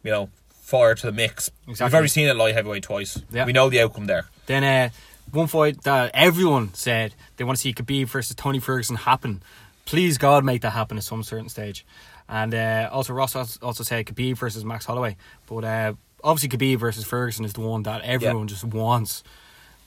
you 0.03 0.11
know, 0.11 0.29
fire 0.49 0.95
to 0.95 1.05
the 1.05 1.11
mix. 1.11 1.51
Exactly. 1.67 1.85
We've 1.85 1.93
already 1.93 2.07
seen 2.09 2.27
it 2.27 2.35
light 2.35 2.55
heavyweight 2.55 2.83
twice. 2.83 3.21
Yeah. 3.31 3.45
We 3.45 3.53
know 3.53 3.69
the 3.69 3.81
outcome 3.81 4.05
there. 4.07 4.25
Then 4.47 4.63
uh, 4.63 4.89
one 5.35 5.47
fight 5.47 5.83
that 5.83 6.11
everyone 6.13 6.73
said 6.73 7.13
they 7.37 7.43
want 7.43 7.57
to 7.57 7.61
see 7.61 7.73
Khabib 7.73 8.07
versus 8.07 8.35
Tony 8.35 8.59
Ferguson 8.59 8.95
happen. 8.95 9.43
Please 9.85 10.17
God, 10.17 10.43
make 10.43 10.61
that 10.61 10.71
happen 10.71 10.97
at 10.97 11.03
some 11.03 11.21
certain 11.23 11.49
stage. 11.49 11.85
And 12.27 12.53
uh, 12.55 12.89
also 12.91 13.13
Ross 13.13 13.35
also 13.35 13.83
said 13.83 14.05
Khabib 14.05 14.37
versus 14.37 14.65
Max 14.65 14.85
Holloway, 14.85 15.15
but 15.45 15.63
uh, 15.63 15.93
obviously 16.23 16.49
Khabib 16.57 16.79
versus 16.79 17.03
Ferguson 17.05 17.45
is 17.45 17.53
the 17.53 17.61
one 17.61 17.83
that 17.83 18.01
everyone 18.01 18.47
just 18.47 18.63
wants. 18.63 19.23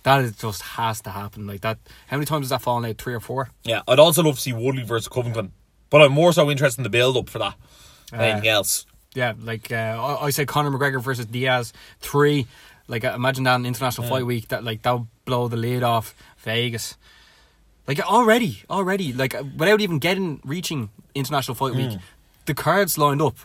That 0.05 0.23
is 0.23 0.37
just 0.37 0.63
has 0.63 1.01
to 1.03 1.11
happen 1.11 1.47
like 1.49 1.63
that. 1.63 1.79
How 2.07 2.17
many 2.17 2.27
times 2.27 2.45
has 2.45 2.51
that 2.51 2.63
fallen 2.63 2.89
out? 2.89 2.99
Three 2.99 3.15
or 3.15 3.21
four? 3.21 3.51
Yeah, 3.65 3.83
I'd 3.89 3.99
also 3.99 4.23
love 4.23 4.37
to 4.37 4.41
see 4.41 4.53
Woodley 4.53 4.85
versus 4.85 5.09
Covington, 5.09 5.53
but 5.91 6.01
I'm 6.01 6.13
more 6.13 6.33
so 6.33 6.49
interested 6.51 6.79
in 6.79 6.85
the 6.85 6.91
build 6.91 7.17
up 7.17 7.29
for 7.29 7.41
that 7.41 7.55
than 8.13 8.21
Uh, 8.21 8.23
anything 8.23 8.49
else. 8.49 8.87
Yeah, 9.15 9.33
like 9.43 9.73
uh, 9.73 9.75
I, 9.75 10.27
I 10.27 10.31
said, 10.31 10.47
Conor 10.47 10.71
McGregor 10.71 11.03
versus 11.03 11.27
Diaz 11.27 11.73
three. 11.99 12.47
Like 12.87 13.05
uh, 13.05 13.13
imagine 13.17 13.45
that 13.45 13.57
in 13.57 13.67
international 13.67 14.07
fight 14.07 14.25
week. 14.25 14.49
That 14.49 14.63
like 14.63 14.83
that 14.83 14.93
would 14.93 15.09
blow 15.29 15.47
the 15.49 15.57
lid 15.57 15.83
off 15.83 16.15
Vegas. 16.39 16.97
Like 17.87 18.01
already, 18.01 18.63
already, 18.69 19.13
like 19.13 19.35
uh, 19.35 19.45
without 19.57 19.81
even 19.81 19.99
getting 19.99 20.41
reaching 20.45 20.91
international 21.15 21.55
fight 21.55 21.75
week, 21.75 21.99
the 22.47 22.55
cards 22.55 22.99
lined 22.99 23.23
up 23.23 23.37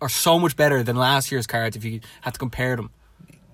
are 0.00 0.08
so 0.08 0.38
much 0.38 0.54
better 0.56 0.82
than 0.82 0.96
last 0.96 1.30
year's 1.32 1.46
cards. 1.46 1.76
If 1.76 1.84
you 1.84 2.00
had 2.22 2.34
to 2.34 2.38
compare 2.38 2.76
them, 2.76 2.90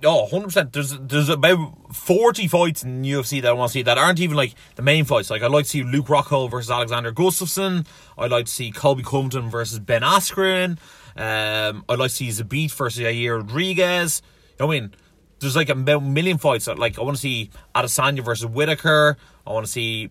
Oh, 0.04 0.22
100 0.24 0.44
percent. 0.44 0.72
There's 0.72 0.96
there's 0.98 1.28
about 1.30 1.94
forty 1.94 2.46
fights 2.48 2.84
in 2.84 3.02
UFC 3.02 3.40
that 3.42 3.48
I 3.48 3.52
want 3.52 3.70
to 3.70 3.72
see 3.72 3.82
that 3.82 3.96
aren't 3.98 4.20
even 4.20 4.36
like 4.36 4.54
the 4.74 4.82
main 4.82 5.04
fights. 5.06 5.30
Like 5.30 5.42
I'd 5.42 5.50
like 5.50 5.64
to 5.64 5.70
see 5.70 5.82
Luke 5.82 6.06
Rockhold 6.06 6.50
versus 6.50 6.70
Alexander 6.70 7.12
Gustafsson. 7.12 7.86
I'd 8.18 8.30
like 8.30 8.44
to 8.44 8.52
see 8.52 8.70
Colby 8.70 9.02
Covington 9.02 9.48
versus 9.48 9.78
Ben 9.78 10.02
Askren. 10.02 10.78
Um, 11.16 11.84
I'd 11.88 11.98
like 11.98 12.10
to 12.10 12.16
see 12.16 12.28
Zabit 12.28 12.72
versus 12.72 13.00
Yair 13.02 13.38
Rodriguez. 13.38 14.20
You 14.50 14.56
know 14.60 14.66
what 14.66 14.76
I 14.76 14.80
mean? 14.80 14.94
There's 15.40 15.56
like 15.56 15.68
a 15.68 15.74
million 15.74 16.38
fights. 16.38 16.64
that, 16.64 16.78
Like 16.78 16.98
I 16.98 17.02
want 17.02 17.16
to 17.16 17.20
see 17.20 17.50
Adesanya 17.74 18.24
versus 18.24 18.46
Whittaker. 18.46 19.16
I 19.46 19.50
want 19.52 19.66
to 19.66 19.70
see 19.72 20.10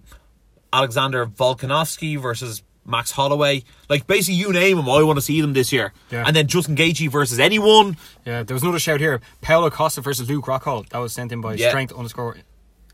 Alexander 0.71 1.25
Volkanovski 1.25 2.19
versus 2.21 2.61
Max 2.85 3.11
Holloway. 3.11 3.63
Like 3.89 4.05
basically, 4.07 4.35
you 4.35 4.51
name 4.53 4.77
them, 4.77 4.89
I 4.89 5.01
want 5.03 5.17
to 5.17 5.21
see 5.21 5.41
them 5.41 5.53
this 5.53 5.71
year. 5.73 5.93
Yeah. 6.11 6.23
And 6.27 6.35
then 6.35 6.47
Justin 6.47 6.75
Gaethje 6.75 7.09
versus 7.09 7.39
anyone. 7.39 7.97
yeah, 8.25 8.43
there 8.43 8.53
was 8.53 8.61
another 8.63 8.79
shout 8.79 8.99
here: 8.99 9.21
Paulo 9.41 9.69
Costa 9.69 10.01
versus 10.01 10.29
Luke 10.29 10.45
Rockhold. 10.45 10.89
That 10.89 10.99
was 10.99 11.13
sent 11.13 11.31
in 11.31 11.41
by 11.41 11.55
Yeah. 11.55 11.69
Strength 11.69 11.93
underscore 11.93 12.37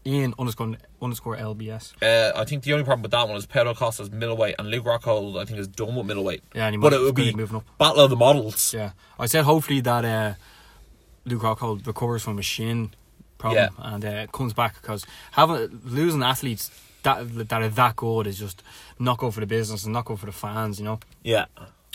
Ian 0.05 0.33
underscore 0.39 0.77
underscore 1.01 1.35
LBS. 1.37 1.93
Uh, 2.01 2.31
I 2.39 2.45
think 2.45 2.63
the 2.63 2.73
only 2.73 2.85
problem 2.85 3.03
with 3.03 3.11
that 3.11 3.27
one 3.27 3.37
is 3.37 3.45
Pedro 3.45 3.73
Costa's 3.73 4.09
middleweight 4.09 4.55
and 4.57 4.69
Luke 4.69 4.85
Rockhold 4.85 5.39
I 5.39 5.45
think 5.45 5.59
is 5.59 5.67
done 5.67 5.95
with 5.95 6.05
middleweight. 6.05 6.41
Yeah, 6.55 6.65
and 6.67 6.75
he 6.75 6.79
but 6.79 6.93
it 6.93 7.01
would 7.01 7.13
be 7.13 7.33
moving 7.33 7.57
up. 7.57 7.65
battle 7.77 7.99
of 8.05 8.09
the 8.09 8.15
models. 8.15 8.73
Yeah, 8.73 8.91
I 9.19 9.25
said 9.25 9.43
hopefully 9.43 9.81
that 9.81 10.05
uh, 10.05 10.33
Luke 11.25 11.41
Rockhold 11.41 11.85
recovers 11.85 12.23
from 12.23 12.39
a 12.39 12.41
shin 12.41 12.91
problem 13.37 13.73
and 13.79 14.05
uh, 14.05 14.27
comes 14.27 14.53
back 14.53 14.75
because 14.81 15.05
having 15.31 15.81
losing 15.85 16.21
athletes 16.23 16.69
that 17.03 17.49
that 17.49 17.61
are 17.61 17.69
that 17.69 17.95
good 17.95 18.27
is 18.27 18.37
just 18.39 18.61
not 18.99 19.17
good 19.17 19.33
for 19.33 19.39
the 19.39 19.45
business 19.47 19.83
and 19.85 19.93
not 19.93 20.05
good 20.05 20.19
for 20.19 20.27
the 20.27 20.31
fans. 20.31 20.79
You 20.79 20.85
know. 20.85 20.99
Yeah, 21.23 21.45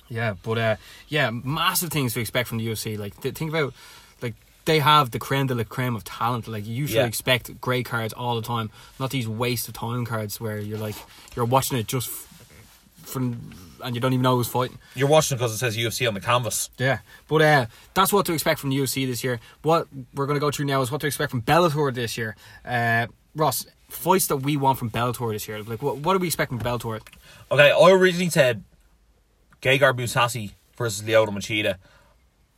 Yeah, 0.09 0.35
but 0.43 0.59
uh, 0.59 0.77
yeah, 1.09 1.31
massive 1.31 1.91
things 1.91 2.15
to 2.15 2.21
expect 2.21 2.49
from 2.49 2.59
the 2.59 2.67
UFC. 2.67 2.99
Like 2.99 3.21
th- 3.21 3.35
think 3.35 3.51
about 3.51 3.75
like 4.23 4.35
they 4.65 4.81
have 4.81 5.13
the 5.13 5.19
creme 5.21 5.47
de 5.47 5.55
la 5.55 5.63
creme 5.65 5.95
of 5.95 6.03
talent. 6.05 6.49
Like 6.49 6.67
you 6.67 6.87
should 6.89 6.97
Yeah. 6.97 7.07
expect 7.07 7.61
great 7.61 7.87
cards 7.87 8.13
all 8.13 8.35
the 8.35 8.43
time, 8.47 8.71
not 8.99 9.11
these 9.11 9.29
waste 9.29 9.69
of 9.69 9.75
time 9.75 10.05
cards 10.05 10.41
where 10.41 10.59
you're 10.59 10.79
like 10.79 10.97
you're 11.37 11.45
watching 11.45 11.79
it 11.79 11.87
just 11.87 12.09
f- 12.09 12.27
from 13.05 13.53
and 13.83 13.95
you 13.95 14.01
don't 14.01 14.13
even 14.13 14.23
know 14.23 14.37
who's 14.37 14.49
fighting. 14.49 14.79
you're 14.95 15.09
watching 15.09 15.37
because 15.37 15.53
it 15.53 15.59
says 15.59 15.77
UFC 15.77 16.07
on 16.07 16.15
the 16.15 16.21
canvas. 16.21 16.71
Yeah, 16.79 16.99
but 17.29 17.43
uh, 17.43 17.67
that's 17.95 18.13
what 18.13 18.27
to 18.27 18.33
expect 18.33 18.61
from 18.61 18.71
the 18.71 18.77
UFC 18.77 19.07
this 19.07 19.23
year. 19.23 19.41
What 19.63 19.89
we're 20.15 20.27
going 20.27 20.37
to 20.37 20.41
go 20.41 20.51
through 20.51 20.67
now 20.67 20.83
is 20.83 20.91
what 20.91 21.01
to 21.03 21.07
expect 21.07 21.31
from 21.31 21.43
Bellator 21.43 21.95
this 21.95 22.17
year. 22.17 22.37
Uh, 22.65 23.07
Ross, 23.35 23.67
fights 23.89 24.27
that 24.29 24.39
we 24.39 24.57
want 24.57 24.79
from 24.79 24.91
Bellator 24.91 25.33
this 25.33 25.47
year. 25.49 25.63
Like, 25.63 25.83
what, 25.83 25.99
what 25.99 26.17
are 26.17 26.19
we 26.19 26.27
expecting 26.27 26.59
from 26.59 26.67
Bellator? 26.67 27.01
Okay, 27.51 27.71
I 27.71 27.91
originally 27.91 28.31
said 28.31 28.65
Gegard 29.63 29.95
Mousasi 29.99 30.53
versus 30.77 31.07
Lyoto 31.07 31.29
Machida. 31.29 31.77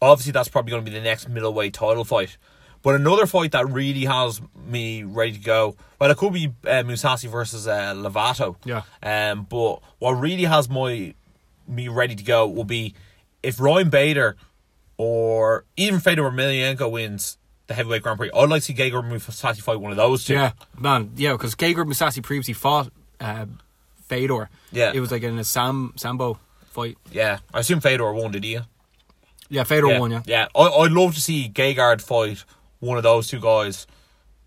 Obviously, 0.00 0.32
that's 0.32 0.48
probably 0.48 0.70
going 0.70 0.84
to 0.84 0.90
be 0.90 0.96
the 0.96 1.02
next 1.02 1.28
middleweight 1.28 1.74
title 1.74 2.04
fight. 2.04 2.36
But 2.82 2.94
another 2.94 3.26
fight 3.26 3.52
that 3.52 3.68
really 3.68 4.04
has 4.04 4.40
me 4.66 5.02
ready 5.02 5.32
to 5.32 5.40
go. 5.40 5.76
Well, 5.98 6.10
it 6.10 6.16
could 6.16 6.32
be 6.32 6.52
uh, 6.64 6.82
Mousasi 6.84 7.28
versus 7.28 7.66
uh, 7.66 7.94
Lovato. 7.94 8.56
Yeah. 8.64 8.82
Um, 9.02 9.46
but 9.48 9.80
what 9.98 10.12
really 10.12 10.44
has 10.44 10.68
my 10.68 11.14
me 11.66 11.88
ready 11.88 12.14
to 12.14 12.24
go 12.24 12.46
will 12.46 12.64
be 12.64 12.94
if 13.42 13.60
Ryan 13.60 13.90
Bader 13.90 14.36
or 14.96 15.64
even 15.76 16.00
Fedor 16.00 16.30
Emelianenko 16.30 16.90
wins 16.90 17.36
the 17.66 17.74
heavyweight 17.74 18.02
Grand 18.02 18.18
Prix. 18.18 18.30
I'd 18.34 18.48
like 18.48 18.62
to 18.62 18.66
see 18.66 18.74
Gegard 18.74 19.08
Mousasi 19.10 19.60
fight 19.60 19.80
one 19.80 19.90
of 19.90 19.96
those 19.96 20.24
two. 20.24 20.34
Yeah, 20.34 20.52
man. 20.78 21.12
Yeah, 21.16 21.32
because 21.32 21.54
Gegard 21.54 21.86
Mousasi 21.86 22.22
previously 22.22 22.54
fought 22.54 22.90
uh, 23.20 23.46
Fedor. 24.06 24.50
Yeah. 24.72 24.92
It 24.94 25.00
was 25.00 25.10
like 25.10 25.22
in 25.22 25.38
a 25.38 25.44
Sam 25.44 25.92
Sambo 25.96 26.38
fight. 26.70 26.96
Yeah. 27.12 27.38
I 27.52 27.60
assume 27.60 27.80
Fedor 27.80 28.12
won, 28.12 28.32
did 28.32 28.44
he? 28.44 28.58
Yeah, 29.50 29.64
Fedor 29.64 29.88
yeah. 29.88 29.98
won, 29.98 30.10
yeah. 30.10 30.22
Yeah. 30.26 30.48
I, 30.54 30.62
I'd 30.62 30.92
love 30.92 31.14
to 31.14 31.20
see 31.20 31.48
Gegard 31.48 32.00
fight 32.00 32.44
one 32.80 32.96
of 32.96 33.02
those 33.02 33.28
two 33.28 33.40
guys 33.40 33.86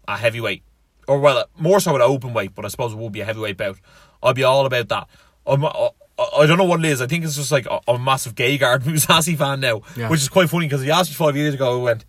a 0.07 0.17
heavyweight. 0.17 0.63
Or, 1.07 1.19
well, 1.19 1.45
more 1.57 1.79
so 1.79 1.95
at 1.95 2.01
open 2.01 2.33
weight, 2.33 2.53
but 2.55 2.63
I 2.65 2.67
suppose 2.69 2.93
it 2.93 2.97
would 2.97 3.11
be 3.11 3.21
a 3.21 3.25
heavyweight 3.25 3.57
bout. 3.57 3.77
I'd 4.23 4.35
be 4.35 4.43
all 4.43 4.65
about 4.65 4.87
that. 4.89 5.07
I'm, 5.45 5.65
I, 5.65 5.89
I 6.37 6.45
don't 6.45 6.57
know 6.57 6.63
what 6.65 6.79
it 6.79 6.85
is. 6.85 7.01
I 7.01 7.07
think 7.07 7.23
it's 7.25 7.35
just 7.35 7.51
like 7.51 7.65
I'm 7.69 7.95
a 7.95 7.99
massive 7.99 8.35
Gegard 8.35 8.79
Mousasi 8.83 9.37
fan 9.37 9.59
now, 9.59 9.81
Yeah. 9.95 10.09
which 10.09 10.21
is 10.21 10.29
quite 10.29 10.49
funny 10.49 10.67
because 10.67 10.81
he 10.81 10.91
asked 10.91 11.09
me 11.09 11.15
five 11.15 11.35
years 11.35 11.55
ago. 11.55 11.79
I 11.81 11.83
went, 11.83 12.05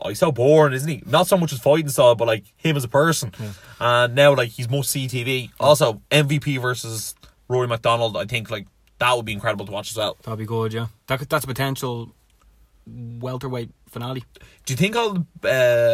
"Oh, 0.00 0.08
he's 0.08 0.20
so 0.20 0.30
boring, 0.30 0.72
isn't 0.74 0.88
he? 0.88 1.02
Not 1.04 1.26
so 1.26 1.36
much 1.36 1.50
his 1.50 1.58
fighting 1.58 1.88
style, 1.88 2.14
but 2.14 2.28
like 2.28 2.44
him 2.56 2.76
as 2.76 2.84
a 2.84 2.88
person." 2.88 3.32
And 3.80 4.14
now, 4.14 4.34
like 4.36 4.50
he's 4.50 4.70
must 4.70 4.90
see 4.90 5.08
TV. 5.08 5.50
Also, 5.58 6.00
MVP 6.12 6.60
versus 6.62 7.14
Rory 7.48 7.66
MacDonald. 7.66 8.16
I 8.16 8.24
think 8.26 8.50
like 8.50 8.68
that 9.00 9.16
would 9.16 9.26
be 9.26 9.32
incredible 9.32 9.66
to 9.66 9.72
watch 9.72 9.90
as 9.90 9.96
well. 9.96 10.16
That'd 10.22 10.38
be 10.38 10.46
good, 10.46 10.72
yeah. 10.72 10.86
That 11.08 11.28
that's 11.28 11.44
a 11.44 11.48
potential 11.48 12.12
welterweight 12.86 13.70
finale. 13.88 14.24
Do 14.64 14.72
you 14.72 14.76
think 14.76 14.96
all 14.96 15.26
the 15.40 15.48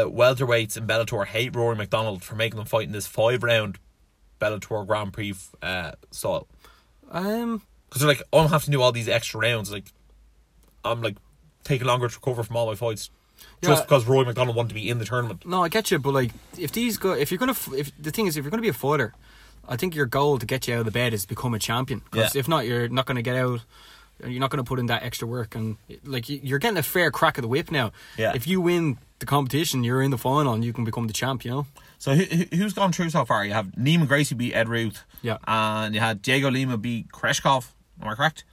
uh, 0.06 0.10
welterweights 0.10 0.76
in 0.76 0.86
Bellator 0.86 1.26
hate 1.26 1.54
Rory 1.54 1.76
MacDonald 1.76 2.22
for 2.22 2.34
making 2.34 2.56
them 2.58 2.66
fight 2.66 2.86
in 2.86 2.92
this 2.92 3.06
five 3.06 3.42
round 3.42 3.78
Bellator 4.40 4.86
Grand 4.86 5.12
Prix 5.12 5.34
uh, 5.62 5.92
style? 6.10 6.46
Um, 7.10 7.62
Because 7.88 8.00
they're 8.00 8.08
like, 8.08 8.22
oh, 8.32 8.40
I'm 8.40 8.48
having 8.50 8.66
to 8.66 8.70
do 8.72 8.82
all 8.82 8.92
these 8.92 9.08
extra 9.08 9.40
rounds. 9.40 9.70
Like, 9.70 9.92
I'm 10.84 11.02
like 11.02 11.16
taking 11.64 11.86
longer 11.86 12.08
to 12.08 12.14
recover 12.14 12.42
from 12.42 12.56
all 12.56 12.66
my 12.66 12.74
fights 12.74 13.10
just 13.62 13.80
Yeah. 13.80 13.82
because 13.84 14.06
Roy 14.06 14.24
McDonald 14.24 14.56
wanted 14.56 14.70
to 14.70 14.74
be 14.74 14.88
in 14.88 14.98
the 14.98 15.04
tournament. 15.04 15.46
no, 15.46 15.62
I 15.62 15.68
get 15.68 15.90
you, 15.90 15.98
but 15.98 16.12
like, 16.14 16.30
if 16.58 16.72
these 16.72 16.96
go, 16.98 17.12
if 17.12 17.30
you're 17.30 17.38
gonna, 17.38 17.54
if 17.74 17.90
the 18.00 18.10
thing 18.10 18.26
is, 18.26 18.36
if 18.36 18.44
you're 18.44 18.50
gonna 18.50 18.62
be 18.62 18.68
a 18.68 18.72
fighter, 18.72 19.14
I 19.68 19.76
think 19.76 19.94
your 19.94 20.06
goal 20.06 20.38
to 20.38 20.46
get 20.46 20.66
you 20.66 20.74
out 20.74 20.80
of 20.80 20.84
the 20.86 20.90
bed 20.92 21.12
is 21.14 21.22
to 21.22 21.28
become 21.28 21.54
a 21.54 21.58
champion. 21.58 22.02
Because 22.10 22.34
Yeah. 22.34 22.40
if 22.40 22.48
not, 22.48 22.66
you're 22.66 22.88
not 22.88 23.06
gonna 23.06 23.22
get 23.22 23.36
out. 23.36 23.60
You're 24.26 24.40
not 24.40 24.50
gonna 24.50 24.64
put 24.64 24.78
in 24.78 24.86
that 24.86 25.02
extra 25.02 25.26
work, 25.28 25.54
and 25.54 25.76
like 26.04 26.28
you- 26.28 26.40
you're 26.42 26.58
getting 26.58 26.78
a 26.78 26.82
fair 26.82 27.10
crack 27.10 27.38
of 27.38 27.42
the 27.42 27.48
whip 27.48 27.70
now. 27.70 27.92
Yeah. 28.16 28.32
If 28.34 28.46
you 28.46 28.60
win 28.60 28.98
the 29.18 29.26
competition, 29.26 29.84
you're 29.84 30.02
in 30.02 30.10
the 30.10 30.18
final, 30.18 30.52
and 30.54 30.64
you 30.64 30.72
can 30.72 30.84
become 30.84 31.06
the 31.06 31.12
champ. 31.12 31.44
You 31.44 31.50
know. 31.50 31.66
So 31.98 32.14
who, 32.14 32.24
who- 32.24 32.56
who's 32.56 32.72
gone 32.72 32.92
through 32.92 33.10
so 33.10 33.24
far? 33.24 33.44
You 33.44 33.52
have 33.52 33.66
Neiman 33.78 34.08
Gracie 34.08 34.34
beat 34.34 34.54
Ed 34.54 34.68
Ruth. 34.68 35.04
Yeah. 35.22 35.38
And 35.46 35.94
you 35.94 36.00
had 36.00 36.22
Diego 36.22 36.50
Lima 36.50 36.76
beat 36.76 37.08
Koreshkov. 37.12 37.66
Am 38.00 38.08
I 38.08 38.14
correct? 38.14 38.44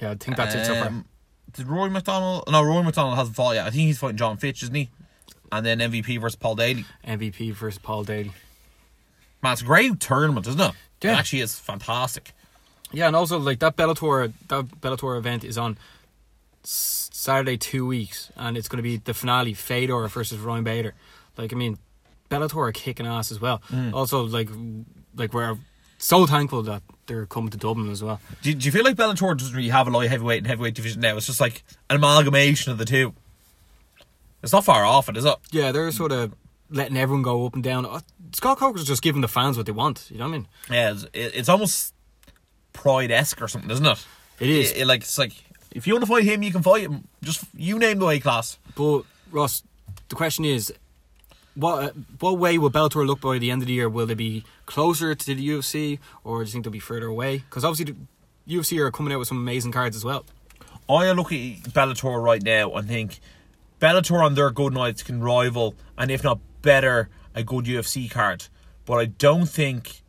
Yeah, 0.00 0.10
I 0.10 0.14
think 0.14 0.36
that's 0.36 0.54
it 0.54 0.66
so 0.66 0.74
far. 0.74 0.86
Um, 0.88 1.04
Did 1.52 1.68
Roy 1.68 1.88
McDonald? 1.88 2.44
No, 2.50 2.62
Roy 2.62 2.82
McDonald 2.82 3.16
hasn't 3.16 3.34
fought 3.36 3.54
yet. 3.54 3.66
I 3.66 3.70
think 3.70 3.82
he's 3.84 3.98
fighting 3.98 4.18
Jon 4.18 4.36
Fitch, 4.36 4.62
isn't 4.62 4.74
he? 4.74 4.90
And 5.50 5.64
then 5.64 5.78
MVP 5.80 6.18
versus 6.20 6.36
Paul 6.36 6.54
Daley. 6.56 6.84
MVP 7.06 7.52
versus 7.54 7.78
Paul 7.78 8.04
Daley. 8.04 8.32
Man, 9.42 9.52
it's 9.52 9.62
a 9.62 9.64
great 9.64 9.98
tournament, 10.00 10.46
isn't 10.46 10.60
it? 10.60 10.72
Yeah. 11.02 11.12
It 11.12 11.18
actually 11.18 11.40
is 11.40 11.58
fantastic. 11.58 12.32
Yeah, 12.92 13.06
and 13.06 13.16
also 13.16 13.38
like 13.38 13.58
that 13.60 13.76
Bellator 13.76 14.32
that 14.48 14.66
Bellator 14.80 15.18
event 15.18 15.44
is 15.44 15.58
on 15.58 15.76
Saturday 16.62 17.56
two 17.56 17.86
weeks, 17.86 18.30
and 18.36 18.56
it's 18.56 18.68
going 18.68 18.78
to 18.78 18.82
be 18.82 18.96
the 18.98 19.14
finale 19.14 19.54
Fedor 19.54 20.06
versus 20.08 20.38
Ryan 20.38 20.64
Bader. 20.64 20.94
Like 21.36 21.52
I 21.52 21.56
mean, 21.56 21.78
Bellator 22.30 22.68
are 22.68 22.72
kicking 22.72 23.06
ass 23.06 23.30
as 23.30 23.40
well. 23.40 23.60
Also, 23.92 24.22
like 24.24 24.48
like 25.16 25.32
we're 25.34 25.56
so 25.98 26.26
thankful 26.26 26.62
that 26.62 26.82
they're 27.06 27.26
coming 27.26 27.50
to 27.50 27.56
Dublin 27.56 27.90
as 27.90 28.02
well. 28.02 28.20
Do, 28.42 28.52
do 28.54 28.66
you 28.66 28.72
feel 28.72 28.84
like 28.84 28.96
Bellator 28.96 29.36
doesn't 29.36 29.54
really 29.56 29.70
have 29.70 29.88
a 29.88 29.90
light 29.90 30.10
heavyweight 30.10 30.38
and 30.38 30.46
heavyweight 30.46 30.74
division 30.74 31.00
now? 31.00 31.16
It's 31.16 31.26
just 31.26 31.40
like 31.40 31.64
an 31.88 31.96
amalgamation 31.96 32.72
of 32.72 32.78
the 32.78 32.84
two. 32.84 33.14
It's 34.42 34.52
not 34.52 34.64
far 34.64 34.84
off 34.84 35.08
it, 35.08 35.16
is 35.16 35.24
it? 35.24 35.34
Yeah, 35.50 35.72
they're 35.72 35.90
sort 35.90 36.12
of 36.12 36.34
letting 36.70 36.96
everyone 36.96 37.22
go 37.22 37.46
up 37.46 37.54
and 37.54 37.64
down. 37.64 37.86
Uh, 37.86 38.00
Scott 38.32 38.58
Coker's 38.58 38.84
just 38.84 39.02
giving 39.02 39.22
the 39.22 39.28
fans 39.28 39.56
what 39.56 39.66
they 39.66 39.72
want. 39.72 40.08
You 40.10 40.18
know 40.18 40.24
what 40.24 40.34
I 40.34 40.38
mean? 40.38 40.48
Yeah, 40.70 40.90
it's, 40.92 41.06
it's 41.14 41.48
almost 41.48 41.94
Pride 42.76 43.10
esque 43.10 43.40
or 43.42 43.48
something, 43.48 43.70
isn't 43.70 43.86
it? 43.86 44.06
It 44.40 44.48
is. 44.50 44.70
It- 44.72 44.78
it- 44.82 44.86
like 44.86 45.00
it's 45.02 45.18
like 45.18 45.32
if 45.72 45.86
you 45.86 45.94
want 45.94 46.04
to 46.04 46.08
fight 46.10 46.24
him, 46.24 46.42
you 46.42 46.52
can 46.52 46.62
fight 46.62 46.82
him. 46.84 47.08
Just 47.22 47.44
you 47.56 47.78
name 47.78 47.98
the 47.98 48.06
weight 48.06 48.22
class. 48.22 48.58
But 48.74 49.02
Ross, 49.32 49.62
the 50.08 50.14
question 50.14 50.44
is, 50.44 50.72
what 51.54 51.94
what 52.20 52.38
way 52.38 52.58
will 52.58 52.70
Bellator 52.70 53.06
look 53.06 53.20
by 53.20 53.38
the 53.38 53.50
end 53.50 53.62
of 53.62 53.68
the 53.68 53.74
year? 53.74 53.88
Will 53.88 54.06
they 54.06 54.14
be 54.14 54.44
closer 54.66 55.14
to 55.14 55.34
the 55.34 55.48
UFC, 55.48 55.98
or 56.24 56.42
do 56.44 56.48
you 56.48 56.52
think 56.52 56.64
they'll 56.64 56.72
be 56.72 56.78
further 56.78 57.06
away? 57.06 57.38
Because 57.38 57.64
obviously, 57.64 57.94
the 58.46 58.54
UFC 58.56 58.78
are 58.78 58.90
coming 58.90 59.12
out 59.12 59.18
with 59.18 59.28
some 59.28 59.38
amazing 59.38 59.72
cards 59.72 59.96
as 59.96 60.04
well. 60.04 60.24
I 60.88 61.10
look 61.12 61.32
at 61.32 61.38
Bellator 61.72 62.22
right 62.22 62.42
now 62.42 62.72
and 62.74 62.86
think 62.86 63.18
Bellator 63.80 64.22
on 64.24 64.34
their 64.34 64.50
good 64.50 64.72
nights 64.72 65.02
can 65.02 65.20
rival, 65.20 65.74
and 65.98 66.10
if 66.10 66.22
not 66.22 66.38
better, 66.62 67.08
a 67.34 67.42
good 67.42 67.64
UFC 67.64 68.08
card. 68.10 68.46
But 68.84 68.94
I 68.98 69.06
don't 69.06 69.46
think 69.46 70.02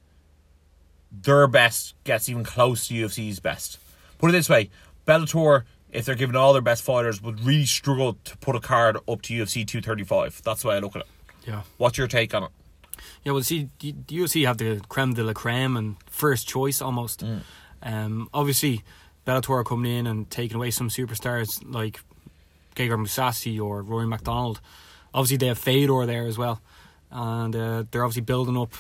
their 1.12 1.48
best 1.48 1.96
gets 2.04 2.30
even 2.30 2.44
close 2.44 2.88
to 2.88 2.94
UFC's 2.94 3.40
best. 3.40 3.80
Put 4.18 4.30
it 4.30 4.34
this 4.34 4.50
way 4.50 4.70
Bellator, 5.08 5.64
if 5.92 6.06
they're 6.06 6.16
giving 6.16 6.36
all 6.36 6.54
their 6.54 6.62
best 6.62 6.84
fighters, 6.84 7.22
would 7.22 7.40
really 7.42 7.66
struggle 7.66 8.18
to 8.26 8.38
put 8.38 8.56
a 8.56 8.60
card 8.60 8.98
up 8.98 9.22
to 9.24 9.34
UFC 9.34 9.66
235. 9.66 10.42
That's 10.44 10.62
the 10.62 10.68
way 10.68 10.76
I 10.76 10.80
look 10.80 10.96
at 10.96 11.04
it. 11.04 11.08
Yeah. 11.46 11.62
What's 11.78 11.98
your 11.98 12.08
take 12.08 12.34
on 12.34 12.44
it? 12.44 12.50
Yeah, 13.24 13.32
well, 13.32 13.44
see, 13.44 13.70
the 13.80 13.94
UFC 13.94 14.46
have 14.46 14.58
the 14.58 14.82
creme 14.90 15.14
de 15.14 15.24
la 15.24 15.34
creme 15.34 15.78
and 15.78 15.96
first 16.08 16.48
choice 16.48 16.82
almost. 16.82 17.24
Um, 17.82 18.30
obviously, 18.34 18.84
Bellator 19.26 19.52
are 19.52 19.64
coming 19.64 19.92
in 19.92 20.08
and 20.08 20.30
taking 20.30 20.58
away 20.58 20.72
some 20.72 20.90
superstars 20.90 21.62
like 21.66 22.02
Gegard 22.76 23.00
Mousasi 23.00 23.62
or 23.62 23.82
Rory 23.82 24.08
MacDonald. 24.08 24.62
Obviously, 25.14 25.38
they 25.38 25.48
have 25.48 25.58
Fedor 25.58 26.06
there 26.06 26.28
as 26.28 26.38
well, 26.38 26.62
and 27.12 27.56
uh, 27.56 27.84
they're 27.92 28.04
obviously 28.04 28.22
building 28.22 28.58
up 28.58 28.74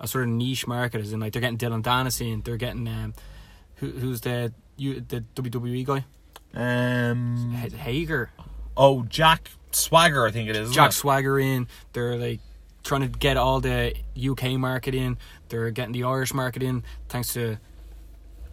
a 0.00 0.08
sort 0.08 0.24
of 0.24 0.30
niche 0.30 0.66
market. 0.66 1.00
As 1.00 1.12
in, 1.12 1.20
like 1.20 1.32
they're 1.32 1.40
getting 1.42 1.58
Dylan 1.58 2.22
and 2.32 2.44
they're 2.44 2.56
getting 2.56 2.88
um, 2.88 3.14
who, 3.76 3.90
who's 3.90 4.22
the 4.22 4.52
you, 4.76 5.00
the 5.00 5.22
WWE 5.34 5.84
guy 5.84 6.04
Um, 6.54 7.52
Ha- 7.54 7.76
Hager, 7.76 8.30
oh, 8.76 9.02
Jack 9.04 9.50
Swagger, 9.72 10.26
I 10.26 10.30
think 10.30 10.48
it 10.48 10.56
is. 10.56 10.70
Jack 10.72 10.90
it? 10.90 10.94
Swagger 10.94 11.38
in. 11.38 11.68
They're 11.92 12.16
like 12.16 12.40
trying 12.82 13.02
to 13.02 13.08
get 13.08 13.36
all 13.36 13.60
the 13.60 13.94
UK 14.20 14.52
market 14.52 14.94
in. 14.94 15.18
They're 15.48 15.70
getting 15.70 15.92
the 15.92 16.04
Irish 16.04 16.32
market 16.34 16.62
in 16.62 16.82
thanks 17.08 17.34
to 17.34 17.58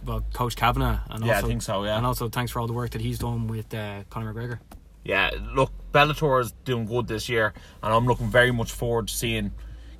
well 0.05 0.23
Coach 0.33 0.55
Kavanagh 0.55 0.99
and 1.09 1.25
Yeah, 1.25 1.31
I 1.33 1.35
also, 1.37 1.47
think 1.47 1.61
so, 1.61 1.83
yeah. 1.85 1.97
and 1.97 2.05
also 2.05 2.29
thanks 2.29 2.51
for 2.51 2.59
all 2.59 2.67
the 2.67 2.73
work 2.73 2.91
that 2.91 3.01
he's 3.01 3.19
done 3.19 3.47
with 3.47 3.73
uh, 3.73 4.03
Conor 4.09 4.33
McGregor. 4.33 4.59
yeah, 5.03 5.31
look, 5.55 5.71
Bellator 5.93 6.41
is 6.41 6.51
doing 6.65 6.85
good 6.85 7.07
this 7.07 7.29
year, 7.29 7.53
and 7.81 7.93
I'm 7.93 8.05
looking 8.05 8.29
very 8.29 8.51
much 8.51 8.71
forward 8.71 9.07
to 9.07 9.13
seeing 9.13 9.51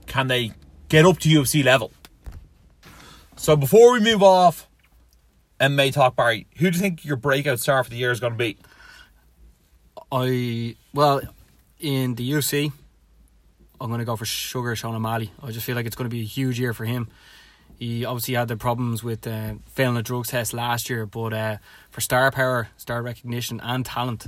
can 0.05 0.27
they 0.27 0.51
get 0.89 1.06
up 1.06 1.19
to 1.19 1.30
UFC 1.30 1.63
level. 1.63 1.91
So 3.36 3.56
before 3.56 3.93
we 3.93 4.00
move 4.00 4.23
off, 4.23 4.67
MMA 5.60 5.93
talk, 5.93 6.15
Barry, 6.15 6.47
who 6.58 6.69
do 6.69 6.78
you 6.78 6.82
think 6.82 7.06
your 7.06 7.17
breakout 7.17 7.60
star 7.60 7.84
for 7.84 7.89
the 7.89 7.97
year 7.97 8.12
is 8.12 8.19
going 8.19 8.34
to 8.34 8.38
be? 8.38 8.58
I 10.12 10.76
well 10.93 11.21
in 11.80 12.15
the 12.15 12.32
UFC, 12.32 12.71
I'm 13.80 13.89
going 13.89 14.00
to 14.00 14.06
go 14.06 14.15
for 14.15 14.26
Sugar 14.26 14.76
Sean 14.76 14.95
O'Malley. 14.95 15.32
I 15.41 15.52
just 15.52 15.65
feel 15.65 15.76
like 15.76 15.86
it's 15.86 15.95
going 15.95 16.10
to 16.10 16.15
be 16.15 16.21
a 16.21 16.26
huge 16.26 16.60
year 16.60 16.73
for 16.73 16.86
him. 16.86 17.10
He 17.78 18.06
obviously 18.06 18.34
had 18.34 18.47
the 18.47 18.58
problems 18.58 19.04
with 19.04 19.28
uh, 19.28 19.56
failing 19.67 19.97
a 19.97 20.02
drugs 20.02 20.30
test 20.30 20.54
last 20.54 20.89
year, 20.89 21.06
but 21.06 21.34
uh, 21.34 21.58
for 21.91 22.02
star 22.02 22.32
power, 22.32 22.69
star 22.78 23.04
recognition, 23.04 23.60
and 23.62 23.86
talent, 23.86 24.28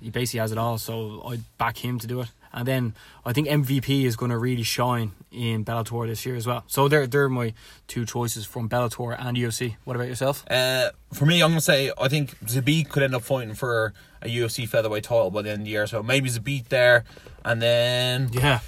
he 0.00 0.10
basically 0.10 0.40
has 0.40 0.50
it 0.50 0.58
all. 0.58 0.78
So 0.78 1.22
I'd 1.26 1.44
back 1.58 1.76
him 1.76 2.00
to 2.00 2.06
do 2.08 2.22
it. 2.22 2.28
And 2.52 2.68
then 2.68 2.94
I 3.24 3.32
think 3.32 3.48
MVP 3.48 4.04
is 4.04 4.16
going 4.16 4.30
to 4.30 4.38
really 4.38 4.62
shine 4.62 5.12
in 5.30 5.64
Bellator 5.64 6.06
this 6.06 6.26
year 6.26 6.36
as 6.36 6.46
well. 6.46 6.64
So 6.66 6.88
they're 6.88 7.06
they're 7.06 7.28
my 7.28 7.54
two 7.88 8.04
choices 8.04 8.44
from 8.44 8.68
Bellator 8.68 9.16
and 9.18 9.36
UFC. 9.36 9.76
What 9.84 9.96
about 9.96 10.08
yourself? 10.08 10.44
Uh, 10.50 10.90
for 11.12 11.24
me, 11.26 11.42
I'm 11.42 11.50
going 11.50 11.58
to 11.58 11.64
say 11.64 11.92
I 11.98 12.08
think 12.08 12.38
Zabit 12.40 12.90
could 12.90 13.02
end 13.02 13.14
up 13.14 13.22
fighting 13.22 13.54
for 13.54 13.94
a 14.20 14.28
UFC 14.28 14.68
featherweight 14.68 15.04
title 15.04 15.30
by 15.30 15.42
the 15.42 15.50
end 15.50 15.60
of 15.60 15.64
the 15.64 15.70
year. 15.70 15.86
So 15.86 16.02
maybe 16.02 16.28
Zabit 16.28 16.68
there, 16.68 17.04
and 17.44 17.62
then 17.62 18.30
Yeah, 18.32 18.60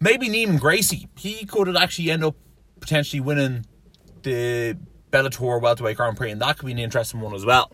maybe 0.00 0.28
Neiman 0.28 0.60
Gracie. 0.60 1.08
He 1.16 1.46
could 1.46 1.74
actually 1.76 2.10
end 2.10 2.24
up 2.24 2.36
potentially 2.80 3.20
winning 3.20 3.66
the 4.22 4.76
Bellator 5.10 5.60
welterweight 5.60 5.96
Grand 5.96 6.16
Prix, 6.16 6.30
and 6.30 6.40
that 6.40 6.58
could 6.58 6.66
be 6.66 6.72
an 6.72 6.78
interesting 6.78 7.20
one 7.20 7.34
as 7.34 7.44
well. 7.44 7.70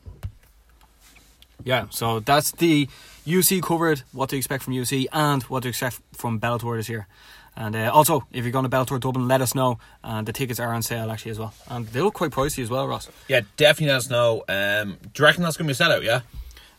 Yeah, 1.67 1.87
so 1.91 2.21
that's 2.21 2.53
the 2.53 2.89
UC 3.27 3.61
covered, 3.61 4.03
what 4.13 4.29
to 4.31 4.37
expect 4.37 4.63
from 4.63 4.73
UC 4.73 5.07
and 5.13 5.43
what 5.45 5.65
to 5.65 5.69
expect 5.69 6.01
from 6.15 6.39
Bellator 6.39 6.77
this 6.77 6.89
year. 6.89 7.09
And 7.57 7.75
uh, 7.75 7.91
also, 7.93 8.25
if 8.33 8.45
you're 8.45 8.53
going 8.53 8.65
to 8.65 8.69
Bellator 8.71 9.01
Dublin, 9.01 9.27
let 9.27 9.41
us 9.41 9.53
know. 9.55 9.79
And 10.05 10.29
the 10.29 10.33
tickets 10.33 10.61
are 10.61 10.73
on 10.73 10.83
sale 10.83 11.11
actually 11.11 11.33
as 11.33 11.39
well. 11.41 11.53
And 11.69 11.89
they 11.89 12.01
look 12.03 12.15
quite 12.15 12.31
pricey 12.31 12.63
as 12.63 12.71
well, 12.71 12.87
Ross. 12.87 13.09
Yeah, 13.27 13.41
definitely 13.57 13.89
let 13.89 13.97
us 13.97 14.11
know. 14.11 14.45
Um, 14.49 14.99
do 15.13 15.23
you 15.23 15.25
reckon 15.25 15.43
that's 15.43 15.57
going 15.57 15.67
to 15.69 15.75
be 15.75 15.85
a 15.85 15.89
sellout? 15.89 16.05
Yeah, 16.05 16.21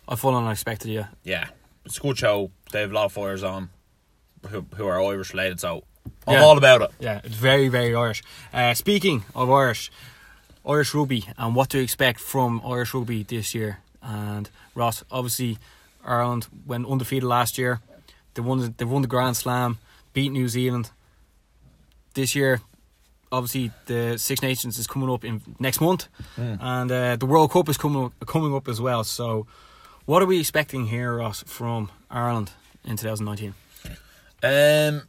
I 0.07 0.15
full 0.15 0.33
on 0.35 0.49
expected, 0.49 0.89
yeah. 0.89 1.07
yeah. 1.23 1.47
it's 1.83 1.97
a 1.97 2.01
good 2.01 2.17
show. 2.17 2.51
They 2.71 2.79
have 2.81 2.91
a 2.91 2.93
lot 2.93 3.05
of 3.05 3.11
fighters 3.11 3.43
on 3.43 3.69
who 4.49 4.65
who 4.75 4.87
are 4.87 5.01
Irish 5.03 5.33
related, 5.33 5.59
so 5.59 5.83
I'm 6.25 6.35
Yeah. 6.35 6.43
all 6.43 6.57
about 6.57 6.81
it. 6.83 6.91
Yeah, 6.99 7.19
it's 7.25 7.35
very, 7.35 7.67
very 7.67 7.93
Irish. 7.93 8.23
Uh, 8.53 8.73
speaking 8.73 9.25
of 9.35 9.49
Irish, 9.49 9.91
Irish 10.65 10.93
rugby 10.93 11.25
and 11.37 11.55
what 11.55 11.69
to 11.71 11.79
expect 11.79 12.19
from 12.21 12.61
Irish 12.63 12.93
rugby 12.93 13.23
this 13.23 13.53
year. 13.55 13.79
And 14.07 14.49
Ross, 14.73 15.03
obviously, 15.11 15.57
Ireland 16.03 16.47
went 16.65 16.87
undefeated 16.87 17.27
last 17.27 17.57
year. 17.57 17.81
They 18.33 18.41
won. 18.41 18.59
The, 18.59 18.73
they 18.77 18.85
won 18.85 19.01
the 19.01 19.07
Grand 19.07 19.35
Slam, 19.35 19.79
beat 20.13 20.31
New 20.31 20.47
Zealand. 20.47 20.91
This 22.13 22.33
year, 22.33 22.61
obviously, 23.31 23.71
the 23.85 24.17
Six 24.17 24.41
Nations 24.41 24.79
is 24.79 24.87
coming 24.87 25.09
up 25.09 25.25
in 25.25 25.41
next 25.59 25.81
month, 25.81 26.07
and 26.37 26.91
uh, 26.91 27.15
the 27.17 27.25
World 27.25 27.51
Cup 27.51 27.67
is 27.67 27.77
coming 27.77 28.05
up, 28.05 28.13
coming 28.25 28.55
up 28.55 28.67
as 28.69 28.79
well. 28.79 29.03
So, 29.03 29.45
what 30.05 30.23
are 30.23 30.25
we 30.25 30.39
expecting 30.39 30.87
here, 30.87 31.17
Ross, 31.17 31.43
from 31.45 31.91
Ireland 32.09 32.51
in 32.85 32.95
2019? 32.95 33.53
Um, 34.41 35.03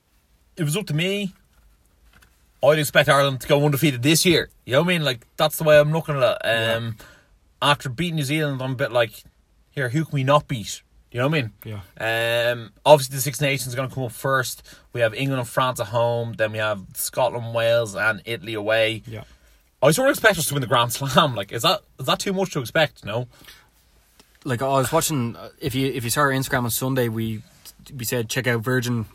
it 0.57 0.65
was 0.65 0.77
up 0.77 0.87
to 0.87 0.95
me. 0.95 1.35
I'd 2.63 2.79
expect 2.81 3.09
Ireland 3.09 3.41
to 3.43 3.49
go 3.49 3.65
undefeated 3.65 4.03
this 4.03 4.27
year. 4.27 4.51
You 4.65 4.73
know 4.73 4.81
what 4.81 4.87
I 4.87 4.89
mean? 4.89 5.05
Like 5.05 5.25
that's 5.37 5.57
the 5.59 5.65
way 5.65 5.79
I'm 5.79 5.93
looking 5.93 6.17
at 6.17 6.39
it. 6.45 6.47
Um, 6.77 6.97
after 7.61 7.89
beating 7.89 8.17
New 8.17 8.23
Zealand, 8.25 8.61
I'm 8.63 8.73
a 8.73 8.77
bit 8.77 8.93
like, 8.93 9.23
here, 9.71 9.89
who 9.89 10.05
can 10.05 10.15
we 10.15 10.25
not 10.25 10.49
beat? 10.49 10.83
You 11.11 11.21
know 11.21 11.29
what 11.29 11.39
I 11.39 11.43
mean? 11.43 11.53
Yeah. 11.99 12.53
Um, 12.53 12.73
obviously 12.85 13.17
the 13.17 13.23
Six 13.23 13.41
Nations 13.41 13.69
is 13.69 13.75
going 13.75 13.89
to 13.89 13.95
come 13.95 14.05
up 14.05 14.13
first. 14.13 14.63
We 14.93 15.01
have 15.01 15.15
England 15.15 15.41
and 15.41 15.49
France 15.49 15.81
at 15.81 15.87
home. 15.87 16.35
Then 16.35 16.53
we 16.53 16.59
have 16.59 16.83
Scotland, 16.95 17.55
Wales, 17.55 17.95
and 17.97 18.21
Italy 18.27 18.55
away. 18.55 19.03
Yeah. 19.07 19.25
I 19.83 19.91
sort 19.93 20.09
of 20.11 20.15
expect 20.17 20.39
us 20.39 20.47
to 20.49 20.55
win 20.55 20.61
the 20.61 20.67
Grand 20.67 20.93
Slam. 20.93 21.35
Like, 21.35 21.53
is 21.53 21.63
that 21.63 21.81
is 21.99 22.07
that 22.07 22.19
too 22.19 22.33
much 22.33 22.53
to 22.53 22.61
expect? 22.61 23.05
No. 23.05 23.27
like 24.45 24.61
I 24.61 24.67
was 24.67 24.93
watching. 24.93 25.37
If 25.61 25.75
you 25.75 25.87
if 25.87 26.05
you 26.05 26.11
saw 26.11 26.23
our 26.23 26.31
Instagram 26.31 26.65
on 26.65 26.71
Sunday, 26.71 27.09
we 27.09 27.43
we 27.97 28.05
said 28.05 28.29
check 28.29 28.47
out 28.47 28.61
Virgin 28.61 29.07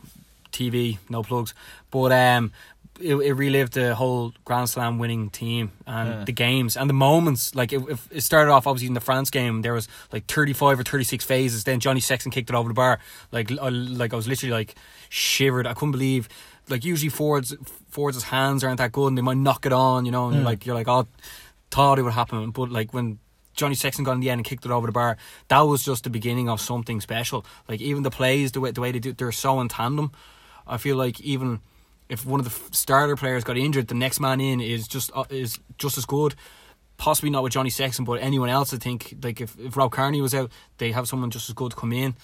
TV, 0.51 0.97
no 1.09 1.21
plugs, 1.21 1.53
but 1.91 2.11
um, 2.11 2.51
it, 2.99 3.15
it 3.15 3.33
relived 3.33 3.73
the 3.73 3.95
whole 3.95 4.33
Grand 4.45 4.69
Slam 4.69 4.99
winning 4.99 5.29
team 5.29 5.71
and 5.87 6.09
Yeah. 6.09 6.23
the 6.25 6.31
games 6.31 6.77
and 6.77 6.89
the 6.89 6.93
moments. 6.93 7.55
Like 7.55 7.73
it, 7.73 7.81
it 7.89 7.99
it 8.11 8.21
started 8.21 8.51
off 8.51 8.67
obviously 8.67 8.87
in 8.87 8.93
the 8.93 9.01
France 9.01 9.29
game, 9.29 9.61
there 9.61 9.73
was 9.73 9.87
like 10.11 10.25
thirty 10.27 10.53
five 10.53 10.79
or 10.79 10.83
thirty 10.83 11.03
six 11.03 11.25
phases. 11.25 11.63
Then 11.63 11.79
Johnny 11.79 11.99
Sexton 11.99 12.31
kicked 12.31 12.49
it 12.49 12.55
over 12.55 12.69
the 12.69 12.73
bar. 12.75 12.99
Like 13.31 13.51
I, 13.51 13.69
like 13.69 14.13
I 14.13 14.15
was 14.15 14.27
literally 14.27 14.53
like 14.53 14.75
shivered. 15.09 15.65
I 15.67 15.73
couldn't 15.73 15.91
believe. 15.91 16.29
Like 16.69 16.85
usually 16.85 17.09
Ford's 17.09 17.53
forwards' 17.89 18.23
hands 18.23 18.63
aren't 18.63 18.77
that 18.77 18.91
good 18.91 19.07
and 19.07 19.17
they 19.17 19.21
might 19.21 19.37
knock 19.37 19.65
it 19.65 19.73
on, 19.73 20.05
you 20.05 20.11
know. 20.11 20.27
And 20.27 20.35
you're 20.35 20.45
like 20.45 20.65
you're 20.65 20.75
like 20.75 20.87
oh, 20.87 21.07
thought 21.71 21.99
it 21.99 22.03
would 22.03 22.13
happen, 22.13 22.51
but 22.51 22.69
like 22.69 22.93
when 22.93 23.19
Johnny 23.55 23.75
Sexton 23.75 24.03
got 24.03 24.13
in 24.13 24.19
the 24.19 24.29
end 24.31 24.39
and 24.39 24.45
kicked 24.45 24.65
it 24.65 24.71
over 24.71 24.87
the 24.87 24.93
bar. 24.93 25.17
That 25.49 25.61
was 25.61 25.83
just 25.83 26.03
the 26.05 26.09
beginning 26.09 26.49
of 26.49 26.59
something 26.61 27.01
special. 27.01 27.45
Like 27.67 27.81
even 27.81 28.03
the 28.03 28.09
plays, 28.11 28.51
the 28.51 28.59
way 28.61 28.71
the 28.71 28.81
way 28.81 28.91
they 28.91 28.99
do, 28.99 29.13
they're 29.13 29.31
so 29.31 29.59
in 29.61 29.67
tandem. 29.67 30.11
I 30.65 30.77
feel 30.77 30.95
like 30.95 31.19
even 31.21 31.59
if 32.13 32.25
one 32.25 32.39
of 32.39 32.45
the 32.45 32.75
starter 32.75 33.15
players 33.15 33.43
got 33.43 33.57
injured, 33.57 33.87
the 33.87 33.95
next 33.95 34.19
man 34.19 34.39
in 34.39 34.61
is 34.61 34.87
just 34.87 35.11
uh, 35.15 35.25
is 35.29 35.59
just 35.77 35.97
as 35.97 36.05
good. 36.05 36.35
Possibly 36.97 37.31
not 37.31 37.43
with 37.43 37.53
Johnny 37.53 37.71
Sexton, 37.71 38.05
but 38.05 38.21
anyone 38.21 38.49
else. 38.49 38.73
I 38.73 38.77
think 38.77 39.15
like 39.23 39.41
if, 39.41 39.59
if 39.59 39.75
Rob 39.75 39.91
Kearney 39.91 40.21
was 40.21 40.33
out, 40.33 40.51
they 40.77 40.91
have 40.91 41.07
someone 41.07 41.31
just 41.31 41.49
as 41.49 41.55
good 41.55 41.71
to 41.71 41.77
come 41.77 41.91
in. 41.91 42.15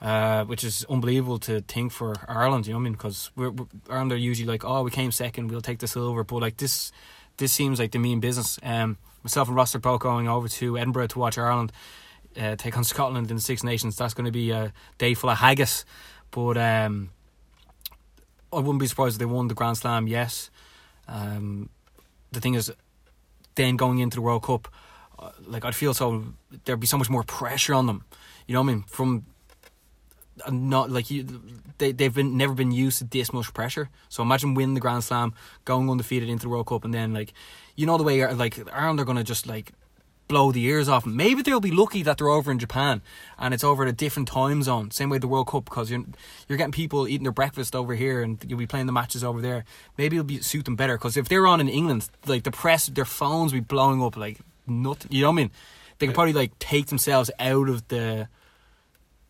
Uh, 0.00 0.44
which 0.44 0.62
is 0.62 0.86
unbelievable 0.88 1.40
to 1.40 1.60
think 1.62 1.90
for 1.90 2.14
Ireland, 2.28 2.68
you 2.68 2.72
know 2.72 2.78
what 2.78 2.82
I 2.82 2.84
mean? 2.84 2.92
Because 2.92 3.32
we're, 3.34 3.50
we're, 3.50 3.66
Ireland 3.90 4.12
are 4.12 4.16
usually 4.16 4.46
like, 4.46 4.64
oh, 4.64 4.84
we 4.84 4.92
came 4.92 5.10
second, 5.10 5.50
we'll 5.50 5.60
take 5.60 5.80
the 5.80 5.88
silver. 5.88 6.22
But 6.22 6.36
like 6.36 6.56
this, 6.58 6.92
this 7.38 7.50
seems 7.52 7.80
like 7.80 7.90
the 7.90 7.98
mean 7.98 8.20
business. 8.20 8.60
Um, 8.62 8.96
myself 9.24 9.48
and 9.48 9.56
Ross 9.56 9.74
are 9.74 9.80
both 9.80 9.98
going 9.98 10.28
over 10.28 10.46
to 10.46 10.78
Edinburgh 10.78 11.08
to 11.08 11.18
watch 11.18 11.36
Ireland 11.36 11.72
uh, 12.36 12.54
take 12.54 12.76
on 12.76 12.84
Scotland 12.84 13.28
in 13.28 13.38
the 13.38 13.42
Six 13.42 13.64
Nations. 13.64 13.96
That's 13.96 14.14
going 14.14 14.26
to 14.26 14.30
be 14.30 14.52
a 14.52 14.72
day 14.98 15.14
full 15.14 15.30
of 15.30 15.38
haggis. 15.38 15.84
But 16.30 16.56
um, 16.56 17.10
I 18.52 18.56
wouldn't 18.56 18.78
be 18.80 18.86
surprised 18.86 19.16
if 19.16 19.18
they 19.18 19.24
won 19.26 19.48
the 19.48 19.54
Grand 19.54 19.76
Slam. 19.76 20.06
Yes. 20.06 20.50
Um, 21.06 21.68
the 22.32 22.40
thing 22.40 22.54
is, 22.54 22.72
then 23.54 23.76
going 23.76 23.98
into 23.98 24.16
the 24.16 24.22
World 24.22 24.42
Cup, 24.42 24.68
uh, 25.18 25.30
like 25.46 25.64
I'd 25.64 25.74
feel 25.74 25.94
so 25.94 26.24
there'd 26.64 26.80
be 26.80 26.86
so 26.86 26.98
much 26.98 27.10
more 27.10 27.24
pressure 27.24 27.74
on 27.74 27.86
them. 27.86 28.04
You 28.46 28.54
know 28.54 28.62
what 28.62 28.70
I 28.70 28.74
mean? 28.74 28.84
From 28.84 29.26
uh, 30.46 30.50
not 30.50 30.90
like 30.90 31.10
you, 31.10 31.26
they 31.78 31.92
they've 31.92 32.14
been 32.14 32.36
never 32.36 32.54
been 32.54 32.72
used 32.72 32.98
to 32.98 33.04
this 33.04 33.32
much 33.32 33.52
pressure. 33.52 33.90
So 34.08 34.22
imagine 34.22 34.54
winning 34.54 34.74
the 34.74 34.80
Grand 34.80 35.04
Slam, 35.04 35.34
going 35.64 35.90
undefeated 35.90 36.28
into 36.28 36.44
the 36.44 36.48
World 36.48 36.66
Cup, 36.66 36.84
and 36.84 36.94
then 36.94 37.12
like 37.12 37.32
you 37.76 37.86
know 37.86 37.98
the 37.98 38.04
way 38.04 38.24
like 38.32 38.58
Ireland 38.72 39.00
are 39.00 39.04
gonna 39.04 39.24
just 39.24 39.46
like 39.46 39.72
blow 40.28 40.52
the 40.52 40.62
ears 40.64 40.88
off. 40.88 41.06
Maybe 41.06 41.42
they'll 41.42 41.60
be 41.60 41.70
lucky 41.70 42.02
that 42.02 42.18
they're 42.18 42.28
over 42.28 42.52
in 42.52 42.58
Japan 42.58 43.02
and 43.38 43.52
it's 43.52 43.64
over 43.64 43.82
at 43.82 43.88
a 43.88 43.92
different 43.92 44.28
time 44.28 44.62
zone. 44.62 44.90
Same 44.90 45.10
way 45.10 45.18
the 45.18 45.26
World 45.26 45.48
Cup 45.48 45.64
because 45.64 45.90
you're 45.90 46.04
you're 46.48 46.58
getting 46.58 46.72
people 46.72 47.08
eating 47.08 47.24
their 47.24 47.32
breakfast 47.32 47.74
over 47.74 47.94
here 47.94 48.22
and 48.22 48.44
you'll 48.46 48.58
be 48.58 48.66
playing 48.66 48.86
the 48.86 48.92
matches 48.92 49.24
over 49.24 49.40
there. 49.40 49.64
Maybe 49.96 50.16
it'll 50.16 50.26
be 50.26 50.40
suit 50.40 50.66
them 50.66 50.76
better 50.76 50.96
because 50.96 51.16
if 51.16 51.28
they're 51.28 51.46
on 51.46 51.60
in 51.60 51.68
England, 51.68 52.08
like 52.26 52.44
the 52.44 52.50
press, 52.50 52.86
their 52.86 53.04
phones 53.04 53.52
will 53.52 53.60
be 53.60 53.64
blowing 53.64 54.02
up 54.02 54.16
like 54.16 54.38
nothing. 54.66 55.10
You 55.10 55.22
know 55.22 55.28
what 55.28 55.34
I 55.34 55.36
mean? 55.36 55.50
They 55.98 56.06
can 56.06 56.14
probably 56.14 56.34
like 56.34 56.56
take 56.58 56.86
themselves 56.86 57.30
out 57.40 57.68
of 57.68 57.88
the 57.88 58.28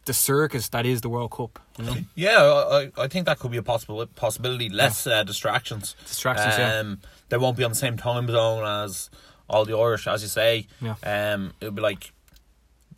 the 0.09 0.15
circus 0.15 0.69
that 0.71 0.87
is 0.87 1.03
the 1.03 1.09
World 1.09 1.31
Cup. 1.31 1.61
You 1.79 1.85
know? 1.85 1.95
Yeah, 2.15 2.43
I, 2.43 2.91
I 2.97 3.09
think 3.09 3.27
that 3.27 3.39
could 3.39 3.53
be 3.53 3.59
a 3.59 3.63
possible 3.63 4.05
possibility. 4.07 4.69
Less 4.69 5.07
uh, 5.07 5.23
distractions. 5.23 5.95
Distractions, 6.05 6.59
yeah. 6.59 6.79
Um, 6.79 7.01
they 7.29 7.37
won't 7.37 7.57
be 7.57 7.63
on 7.63 7.71
the 7.71 7.77
same 7.77 7.97
time 7.97 8.27
zone 8.27 8.65
as 8.65 9.11
all 9.49 9.65
the 9.65 9.77
Irish, 9.77 10.07
as 10.07 10.23
you 10.23 10.29
say. 10.29 10.67
Yeah. 10.81 10.95
Um, 11.03 11.53
it'll 11.61 11.73
be 11.75 11.83
like 11.83 12.13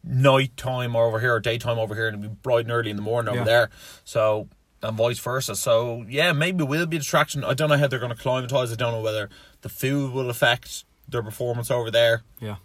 night 0.02 0.56
time 0.56 0.96
over 0.96 1.20
here 1.20 1.34
or 1.34 1.40
daytime 1.40 1.78
over 1.78 1.94
here, 1.94 2.08
and 2.08 2.16
it'll 2.24 2.30
be 2.34 2.36
bright 2.42 2.64
and 2.64 2.72
early 2.72 2.90
in 2.90 2.96
the 2.96 3.02
morning 3.02 3.34
Yeah. 3.34 3.40
over 3.40 3.48
there. 3.50 3.70
So 4.04 4.48
and 4.82 4.96
vice 4.96 5.18
versa. 5.18 5.54
So 5.56 6.04
yeah, 6.08 6.32
maybe 6.32 6.64
will 6.64 6.86
be 6.86 6.96
a 6.96 7.00
distraction. 7.00 7.44
I 7.44 7.54
don't 7.54 7.68
know 7.68 7.76
how 7.76 7.86
they're 7.86 7.98
going 7.98 8.14
to 8.16 8.22
climatise. 8.22 8.72
I 8.72 8.76
don't 8.76 8.92
know 8.92 9.02
whether 9.02 9.28
the 9.60 9.68
food 9.68 10.12
will 10.12 10.30
affect 10.30 10.84
their 11.08 11.22
performance 11.22 11.70
over 11.70 11.90
there. 11.90 12.22
Yeah. 12.40 12.56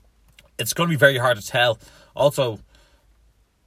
It's 0.58 0.74
going 0.74 0.88
to 0.90 0.94
be 0.94 0.98
very 0.98 1.18
hard 1.18 1.38
to 1.38 1.46
tell. 1.46 1.78
Also, 2.16 2.60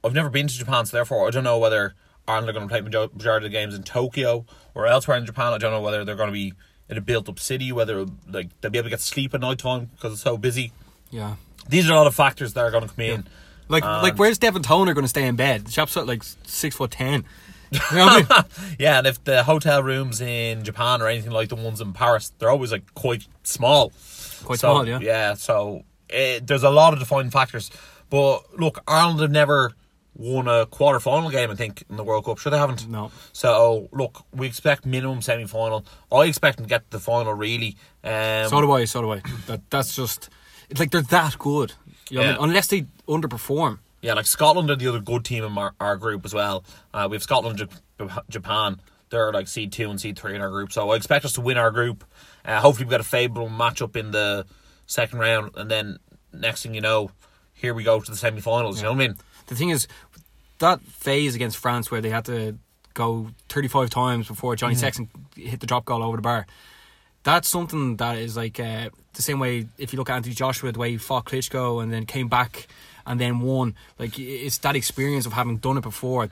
I've 0.03 0.13
never 0.13 0.29
been 0.29 0.47
to 0.47 0.53
Japan, 0.57 0.85
so 0.87 0.97
therefore 0.97 1.27
I 1.27 1.29
don't 1.29 1.43
know 1.43 1.59
whether 1.59 1.93
Ireland 2.27 2.49
are 2.49 2.53
going 2.53 2.67
to 2.67 2.71
play 2.71 2.81
majority 2.81 3.45
of 3.45 3.51
the 3.51 3.55
games 3.55 3.75
in 3.75 3.83
Tokyo 3.83 4.45
or 4.73 4.87
elsewhere 4.87 5.17
in 5.17 5.25
Japan. 5.25 5.53
I 5.53 5.57
don't 5.59 5.71
know 5.71 5.81
whether 5.81 6.03
they're 6.03 6.15
going 6.15 6.29
to 6.29 6.33
be 6.33 6.53
in 6.89 6.97
a 6.97 7.01
built-up 7.01 7.39
city, 7.39 7.71
whether 7.71 8.05
like 8.29 8.49
they'll 8.61 8.71
be 8.71 8.77
able 8.79 8.87
to 8.87 8.89
get 8.89 9.01
sleep 9.01 9.33
at 9.33 9.41
night 9.41 9.59
time 9.59 9.91
because 9.95 10.13
it's 10.13 10.21
so 10.21 10.37
busy. 10.37 10.71
Yeah. 11.11 11.35
These 11.67 11.89
are 11.89 11.93
a 11.93 11.95
lot 11.97 12.07
of 12.07 12.15
factors 12.15 12.53
that 12.53 12.61
are 12.61 12.71
going 12.71 12.87
to 12.87 12.93
come 12.93 13.05
in. 13.05 13.27
Like 13.67 13.83
And- 13.83 14.01
like 14.01 14.17
where's 14.17 14.37
Devin 14.39 14.63
Toner 14.63 14.93
going 14.93 15.03
to 15.05 15.09
stay 15.09 15.27
in 15.27 15.35
bed? 15.35 15.65
The 15.65 15.71
chap's 15.71 15.95
like 15.95 16.23
six 16.45 16.75
foot 16.75 16.91
ten. 16.91 17.25
You 17.71 17.79
know 17.93 18.07
I 18.07 18.17
mean? 18.17 18.27
Yeah, 18.79 18.97
and 18.97 19.05
if 19.05 19.23
the 19.23 19.43
hotel 19.43 19.83
rooms 19.83 20.21
in 20.21 20.63
Japan 20.63 21.03
or 21.03 21.07
anything 21.07 21.29
like 21.31 21.49
the 21.49 21.55
ones 21.55 21.79
in 21.81 21.93
Paris, 21.93 22.31
they're 22.39 22.49
always 22.49 22.71
like 22.71 22.91
quite 22.95 23.27
small. 23.43 23.91
Quite 24.43 24.57
So, 24.59 24.69
small, 24.73 24.87
yeah. 24.87 24.99
Yeah, 24.99 25.33
so 25.35 25.83
eh, 26.09 26.39
there's 26.41 26.63
a 26.63 26.71
lot 26.71 26.93
of 26.93 26.99
defining 26.99 27.29
factors. 27.29 27.69
But 28.09 28.59
look, 28.59 28.81
Ireland 28.87 29.19
have 29.19 29.29
never 29.29 29.73
won 30.19 30.47
a 30.47 30.65
quarter 30.65 30.99
final 30.99 31.29
game, 31.29 31.49
I 31.49 31.55
think, 31.55 31.83
in 31.89 31.95
the 31.95 32.03
World 32.03 32.25
Cup. 32.25 32.37
Sure, 32.37 32.51
they 32.51 32.57
haven't. 32.57 32.87
No. 32.89 33.09
So 33.31 33.87
look, 33.91 34.25
we 34.33 34.45
expect 34.45 34.85
minimum 34.85 35.21
semi 35.21 35.45
final. 35.45 35.85
I 36.11 36.25
expect 36.25 36.57
them 36.57 36.65
to 36.65 36.69
get 36.69 36.83
to 36.91 36.97
the 36.97 36.99
final, 36.99 37.33
really. 37.33 37.77
Um, 38.03 38.49
So 38.49 38.61
do 38.61 38.71
I. 38.73 38.85
So 38.85 39.01
do 39.01 39.11
I. 39.13 39.21
That 39.47 39.61
that's 39.69 39.95
just 39.95 40.29
it's 40.69 40.79
like 40.79 40.91
they're 40.91 41.01
that 41.01 41.39
good. 41.39 41.73
You 42.09 42.17
know 42.17 42.21
what 42.21 42.27
I 42.27 42.33
mean? 42.33 42.43
Unless 42.49 42.67
they 42.67 42.81
underperform. 43.07 43.79
Yeah, 44.01 44.13
like 44.13 44.27
Scotland 44.27 44.69
are 44.69 44.75
the 44.75 44.87
other 44.87 44.99
good 45.01 45.25
team 45.25 45.43
in 45.43 45.57
our, 45.57 45.73
our 45.79 45.97
group 45.97 46.23
as 46.25 46.33
well. 46.33 46.63
Uh, 46.93 47.07
we 47.09 47.15
have 47.15 47.23
Scotland, 47.23 47.59
and 47.99 48.11
Japan. 48.29 48.79
They're 49.09 49.33
like 49.33 49.47
seed 49.47 49.71
two 49.71 49.89
and 49.89 49.99
seed 49.99 50.17
three 50.17 50.35
in 50.35 50.41
our 50.41 50.49
group. 50.49 50.71
So 50.71 50.89
I 50.91 50.95
expect 50.95 51.25
us 51.25 51.33
to 51.33 51.41
win 51.41 51.57
our 51.57 51.71
group. 51.71 52.03
Uh, 52.45 52.61
hopefully, 52.61 52.85
we 52.85 52.91
got 52.91 53.01
a 53.01 53.03
favourable 53.03 53.49
matchup 53.49 53.95
in 53.95 54.11
the 54.11 54.45
second 54.85 55.19
round, 55.19 55.51
and 55.55 55.69
then 55.69 55.97
next 56.33 56.63
thing 56.63 56.73
you 56.73 56.81
know, 56.81 57.11
here 57.53 57.73
we 57.73 57.83
go 57.83 57.99
to 57.99 58.11
the 58.11 58.17
semi-finals. 58.17 58.77
You 58.77 58.83
know 58.83 58.93
what 58.93 59.03
I 59.03 59.07
mean? 59.07 59.17
The 59.47 59.55
thing 59.55 59.69
is, 59.69 59.87
that 60.59 60.81
phase 60.81 61.35
against 61.35 61.57
France 61.57 61.91
where 61.91 62.01
they 62.01 62.09
had 62.09 62.25
to 62.25 62.57
go 62.93 63.27
35 63.49 63.89
times 63.89 64.27
before 64.27 64.55
Johnny 64.55 64.75
Sexton 64.75 65.09
hit 65.35 65.59
the 65.59 65.67
drop 65.67 65.85
goal 65.85 66.03
over 66.03 66.17
the 66.17 66.21
bar. 66.21 66.45
That's 67.23 67.47
something 67.47 67.97
that 67.97 68.17
is 68.17 68.37
like 68.37 68.59
uh, 68.59 68.89
the 69.13 69.21
same 69.21 69.39
way 69.39 69.67
if 69.77 69.91
you 69.91 69.97
look 69.97 70.09
at 70.09 70.15
Anthony 70.15 70.35
Joshua, 70.35 70.71
the 70.71 70.79
way 70.79 70.91
he 70.91 70.97
fought 70.97 71.25
Klitschko 71.25 71.81
and 71.83 71.91
then 71.91 72.05
came 72.05 72.27
back 72.27 72.67
and 73.05 73.19
then 73.19 73.39
won. 73.39 73.75
Like 73.97 74.17
it's 74.17 74.57
that 74.59 74.75
experience 74.75 75.25
of 75.25 75.33
having 75.33 75.57
done 75.57 75.77
it 75.77 75.81
before. 75.81 76.29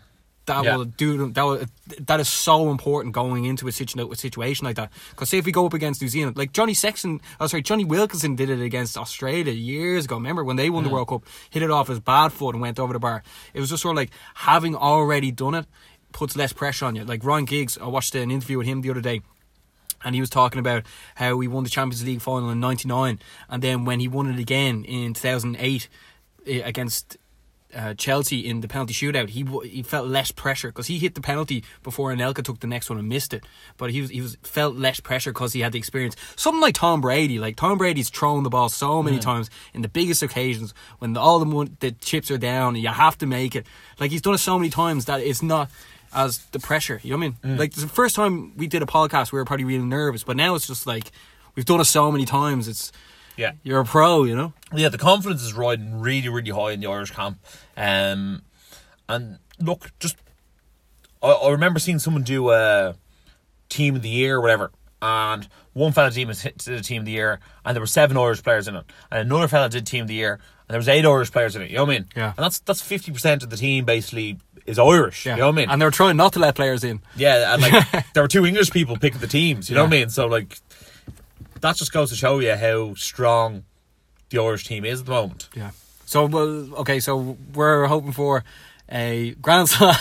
That 0.47 0.63
Yeah. 0.63 0.77
will 0.77 0.85
do. 0.85 1.29
That 1.31 1.43
will, 1.43 1.65
that 1.99 2.19
is 2.19 2.27
so 2.27 2.71
important 2.71 3.13
going 3.13 3.45
into 3.45 3.67
a, 3.67 3.71
situ- 3.71 4.11
a 4.11 4.15
situation 4.15 4.65
like 4.65 4.77
that. 4.77 4.91
Because 5.11 5.29
say 5.29 5.37
if 5.37 5.45
we 5.45 5.51
go 5.51 5.65
up 5.65 5.73
against 5.73 6.01
New 6.01 6.07
Zealand, 6.07 6.37
like 6.37 6.53
Johnny 6.53 6.73
Sexton, 6.73 7.21
oh 7.39 7.47
sorry, 7.47 7.61
Jonny 7.61 7.85
Wilkinson 7.85 8.35
did 8.35 8.49
it 8.49 8.61
against 8.61 8.97
Australia 8.97 9.51
years 9.53 10.05
ago. 10.05 10.15
Remember 10.15 10.43
when 10.43 10.55
they 10.55 10.69
won 10.69 10.83
the 10.83 10.89
World 10.89 11.09
Cup, 11.09 11.23
hit 11.49 11.61
it 11.63 11.69
off 11.69 11.89
his 11.89 11.99
bad 11.99 12.33
foot 12.33 12.55
and 12.55 12.61
went 12.61 12.79
over 12.79 12.93
the 12.93 12.99
bar. 12.99 13.23
It 13.53 13.59
was 13.59 13.69
just 13.69 13.83
sort 13.83 13.93
of 13.93 13.97
like 13.97 14.11
having 14.35 14.75
already 14.75 15.31
done 15.31 15.53
it 15.53 15.65
puts 16.13 16.35
less 16.35 16.53
pressure 16.53 16.85
on 16.85 16.95
you. 16.95 17.03
Like 17.03 17.23
Ryan 17.23 17.45
Giggs, 17.45 17.77
I 17.77 17.85
watched 17.87 18.15
an 18.15 18.31
interview 18.31 18.57
with 18.57 18.65
him 18.67 18.81
the 18.81 18.89
other 18.89 19.01
day 19.01 19.21
and 20.03 20.15
he 20.15 20.21
was 20.21 20.29
talking 20.29 20.59
about 20.59 20.83
how 21.15 21.37
he 21.39 21.47
won 21.47 21.63
the 21.63 21.69
Champions 21.69 22.05
League 22.05 22.21
final 22.21 22.49
in 22.49 22.59
'99, 22.59 23.19
and 23.49 23.61
then 23.61 23.83
when 23.83 23.99
he 23.99 24.07
won 24.07 24.27
it 24.29 24.39
again 24.39 24.85
in 24.85 25.13
2008 25.13 25.89
eh, 26.45 26.61
against 26.63 27.17
uh, 27.75 27.93
Chelsea 27.95 28.39
in 28.47 28.61
the 28.61 28.67
penalty 28.67 28.93
shootout, 28.93 29.29
he 29.29 29.43
w- 29.43 29.69
he 29.69 29.83
felt 29.83 30.07
less 30.07 30.31
pressure 30.31 30.69
because 30.69 30.87
he 30.87 30.99
hit 30.99 31.15
the 31.15 31.21
penalty 31.21 31.63
before 31.83 32.13
Anelka 32.13 32.43
took 32.43 32.59
the 32.61 32.67
next 32.67 32.89
one 32.89 32.97
and 32.97 33.09
missed 33.09 33.33
it. 33.33 33.43
But 33.77 33.91
he 33.91 34.01
was 34.01 34.09
he 34.09 34.21
was 34.21 34.37
felt 34.43 34.75
less 34.75 34.99
pressure 34.99 35.31
because 35.33 35.53
he 35.53 35.59
had 35.59 35.73
the 35.73 35.77
experience. 35.77 36.15
Something 36.35 36.61
like 36.61 36.75
Tom 36.75 37.01
Brady, 37.01 37.39
like 37.39 37.55
Tom 37.57 37.77
Brady's 37.77 38.09
thrown 38.09 38.43
the 38.43 38.49
ball 38.49 38.69
so 38.69 39.03
many 39.03 39.17
times 39.19 39.49
in 39.73 39.81
the 39.81 39.89
biggest 39.89 40.23
occasions 40.23 40.73
when 40.99 41.13
the, 41.13 41.19
all 41.19 41.39
the 41.39 41.71
the 41.79 41.91
chips 41.91 42.31
are 42.31 42.37
down, 42.37 42.75
and 42.75 42.83
you 42.83 42.89
have 42.89 43.17
to 43.17 43.25
make 43.25 43.55
it. 43.55 43.65
Like 43.99 44.11
he's 44.11 44.21
done 44.21 44.33
it 44.33 44.39
so 44.39 44.57
many 44.57 44.69
times 44.69 45.05
that 45.05 45.19
it's 45.19 45.43
not 45.43 45.69
as 46.13 46.39
the 46.51 46.59
pressure. 46.59 47.01
You 47.03 47.11
know 47.11 47.17
what 47.17 47.33
I 47.43 47.47
mean? 47.47 47.57
Like 47.57 47.73
the 47.73 47.87
first 47.87 48.15
time 48.15 48.55
we 48.55 48.67
did 48.67 48.81
a 48.81 48.85
podcast, 48.85 49.33
we 49.33 49.39
were 49.39 49.45
probably 49.45 49.65
really 49.65 49.83
nervous, 49.85 50.23
but 50.23 50.37
now 50.37 50.55
it's 50.55 50.67
just 50.67 50.87
like 50.87 51.11
we've 51.55 51.65
done 51.65 51.81
it 51.81 51.85
so 51.85 52.11
many 52.11 52.25
times. 52.25 52.67
It's 52.69 52.93
Yeah. 53.37 53.51
you're 53.63 53.79
a 53.79 53.85
pro, 53.85 54.23
you 54.23 54.35
know. 54.35 54.53
yeah, 54.73 54.89
the 54.89 54.97
confidence 54.97 55.43
is 55.43 55.53
riding 55.53 55.99
really, 55.99 56.27
really 56.29 56.51
high 56.51 56.71
in 56.71 56.79
the 56.79 56.87
Irish 56.87 57.11
camp. 57.11 57.39
Um, 57.75 58.41
and 59.07 59.39
look, 59.59 59.91
just 59.99 60.17
I, 61.21 61.29
I 61.29 61.51
remember 61.51 61.79
seeing 61.79 61.99
someone 61.99 62.23
do 62.23 62.49
a 62.51 62.95
team 63.69 63.95
of 63.95 64.01
the 64.01 64.09
year 64.09 64.37
or 64.37 64.41
whatever, 64.41 64.71
and 65.01 65.47
one 65.73 65.91
fella 65.91 66.11
team 66.11 66.27
was 66.27 66.41
hit 66.41 66.59
to 66.59 66.71
the 66.71 66.81
team 66.81 67.03
of 67.03 67.05
the 67.05 67.11
year, 67.11 67.39
and 67.63 67.75
there 67.75 67.81
were 67.81 67.87
seven 67.87 68.17
Irish 68.17 68.43
players 68.43 68.67
in 68.67 68.75
it, 68.75 68.85
and 69.11 69.21
another 69.21 69.47
fella 69.47 69.69
did 69.69 69.85
team 69.85 70.03
of 70.03 70.07
the 70.07 70.15
year, 70.15 70.33
and 70.33 70.73
there 70.73 70.79
was 70.79 70.87
eight 70.89 71.05
Irish 71.05 71.31
players 71.31 71.55
in 71.55 71.61
it. 71.61 71.69
You 71.69 71.77
know 71.77 71.85
what 71.85 71.91
I 71.95 71.99
mean? 71.99 72.05
Yeah. 72.15 72.33
And 72.35 72.43
that's 72.43 72.59
that's 72.59 72.81
fifty 72.81 73.11
percent 73.11 73.43
of 73.43 73.49
the 73.49 73.57
team 73.57 73.85
basically 73.85 74.39
is 74.65 74.79
Irish. 74.79 75.25
Yeah. 75.25 75.35
You 75.35 75.41
know 75.41 75.47
what 75.47 75.53
I 75.53 75.55
mean? 75.55 75.69
And 75.69 75.81
they 75.81 75.85
were 75.85 75.91
trying 75.91 76.17
not 76.17 76.33
to 76.33 76.39
let 76.39 76.55
players 76.55 76.83
in. 76.83 77.01
Yeah, 77.15 77.53
and 77.53 77.61
like 77.61 78.05
there 78.13 78.23
were 78.23 78.27
two 78.27 78.45
English 78.45 78.71
people 78.71 78.97
picking 78.97 79.21
the 79.21 79.27
teams. 79.27 79.69
You 79.69 79.75
know 79.75 79.83
what 79.83 79.93
I 79.93 79.97
mean? 79.99 80.09
So 80.09 80.27
like 80.27 80.59
that 81.61 81.75
just 81.75 81.91
goes 81.91 82.09
to 82.09 82.15
show 82.15 82.39
you 82.39 82.55
how 82.55 82.93
strong 82.95 83.63
the 84.29 84.39
Irish 84.39 84.65
team 84.65 84.85
is 84.85 84.99
at 85.01 85.05
the 85.05 85.11
moment. 85.11 85.49
Yeah. 85.55 85.71
So 86.05 86.25
well, 86.25 86.73
okay. 86.79 86.99
So 86.99 87.37
we're 87.53 87.85
hoping 87.87 88.11
for 88.11 88.43
a 88.89 89.31
Grand 89.41 89.69
Slam 89.69 89.95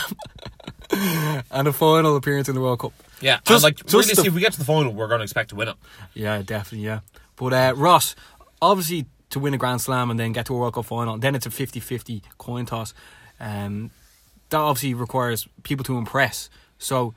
and 1.51 1.67
a 1.67 1.73
final 1.73 2.15
appearance 2.15 2.47
in 2.49 2.55
the 2.55 2.61
World 2.61 2.79
Cup. 2.79 2.93
Yeah, 3.19 3.39
Just- 3.45 3.63
like 3.63 3.77
just 3.77 3.93
realistically, 3.93 4.23
the- 4.23 4.27
if 4.29 4.35
we 4.35 4.41
get 4.41 4.53
to 4.53 4.59
the 4.59 4.65
final, 4.65 4.93
we're 4.93 5.07
going 5.07 5.19
to 5.19 5.23
expect 5.23 5.49
to 5.49 5.55
win 5.55 5.69
it. 5.69 5.75
Yeah, 6.13 6.41
definitely. 6.43 6.85
Yeah. 6.85 6.99
But 7.35 7.53
uh, 7.53 7.73
Ross, 7.75 8.15
obviously, 8.61 9.05
to 9.31 9.39
win 9.39 9.53
a 9.53 9.57
Grand 9.57 9.81
Slam 9.81 10.09
and 10.09 10.19
then 10.19 10.31
get 10.31 10.45
to 10.47 10.55
a 10.55 10.57
World 10.57 10.75
Cup 10.75 10.85
final, 10.85 11.17
then 11.17 11.35
it's 11.35 11.45
a 11.45 11.49
50-50 11.49 12.21
coin 12.37 12.65
toss. 12.65 12.93
Um, 13.39 13.91
that 14.49 14.57
obviously 14.59 14.93
requires 14.93 15.47
people 15.63 15.83
to 15.85 15.97
impress. 15.97 16.49
So, 16.79 17.13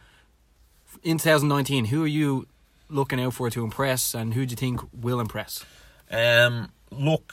in 1.02 1.18
2019, 1.18 1.86
who 1.86 2.02
are 2.04 2.08
you 2.08 2.46
looking 2.90 3.20
out 3.20 3.34
for 3.34 3.48
to 3.50 3.64
impress, 3.64 4.14
and 4.14 4.34
who 4.34 4.44
do 4.46 4.50
you 4.50 4.56
think 4.56 4.80
will 4.92 5.20
impress? 5.20 5.64
Um, 6.10 6.72
look, 6.90 7.32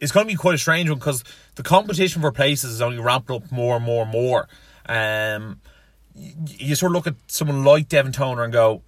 it's 0.00 0.12
going 0.12 0.26
to 0.26 0.32
be 0.32 0.36
quite 0.36 0.54
a 0.54 0.58
strange 0.58 0.88
one 0.88 0.98
because 0.98 1.24
the 1.54 1.62
competition 1.62 2.22
for 2.22 2.30
places 2.32 2.72
is 2.72 2.82
only 2.82 2.98
ramping 2.98 3.36
up 3.36 3.50
more 3.50 3.76
and 3.76 3.84
more 3.84 4.02
and 4.02 4.12
more. 4.12 4.48
Um, 4.88 5.60
y- 6.14 6.34
you 6.58 6.74
sort 6.74 6.90
of 6.90 6.94
look 6.94 7.06
at 7.06 7.16
someone 7.26 7.64
like 7.64 7.88
Devin 7.88 8.12
Toner 8.12 8.44
and 8.44 8.52
go, 8.52 8.82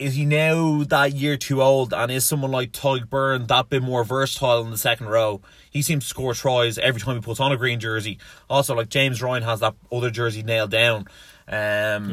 is 0.00 0.14
he 0.14 0.24
now 0.24 0.82
that 0.84 1.12
year 1.12 1.36
too 1.36 1.62
old? 1.62 1.92
And 1.92 2.10
is 2.10 2.24
someone 2.24 2.50
like 2.50 2.72
Tadhg 2.72 3.04
Beirne 3.04 3.46
that 3.48 3.68
bit 3.68 3.82
more 3.82 4.02
versatile 4.02 4.62
in 4.62 4.70
the 4.70 4.78
second 4.78 5.08
row? 5.08 5.42
He 5.70 5.82
seems 5.82 6.04
to 6.04 6.08
score 6.08 6.32
tries 6.32 6.78
every 6.78 7.02
time 7.02 7.16
he 7.16 7.20
puts 7.20 7.38
on 7.38 7.52
a 7.52 7.56
green 7.58 7.80
jersey. 7.80 8.18
Also, 8.48 8.74
like 8.74 8.88
James 8.88 9.22
Ryan 9.22 9.42
has 9.42 9.60
that 9.60 9.74
other 9.92 10.10
jersey 10.10 10.42
nailed 10.42 10.70
down. 10.70 11.06
Um, 11.46 12.10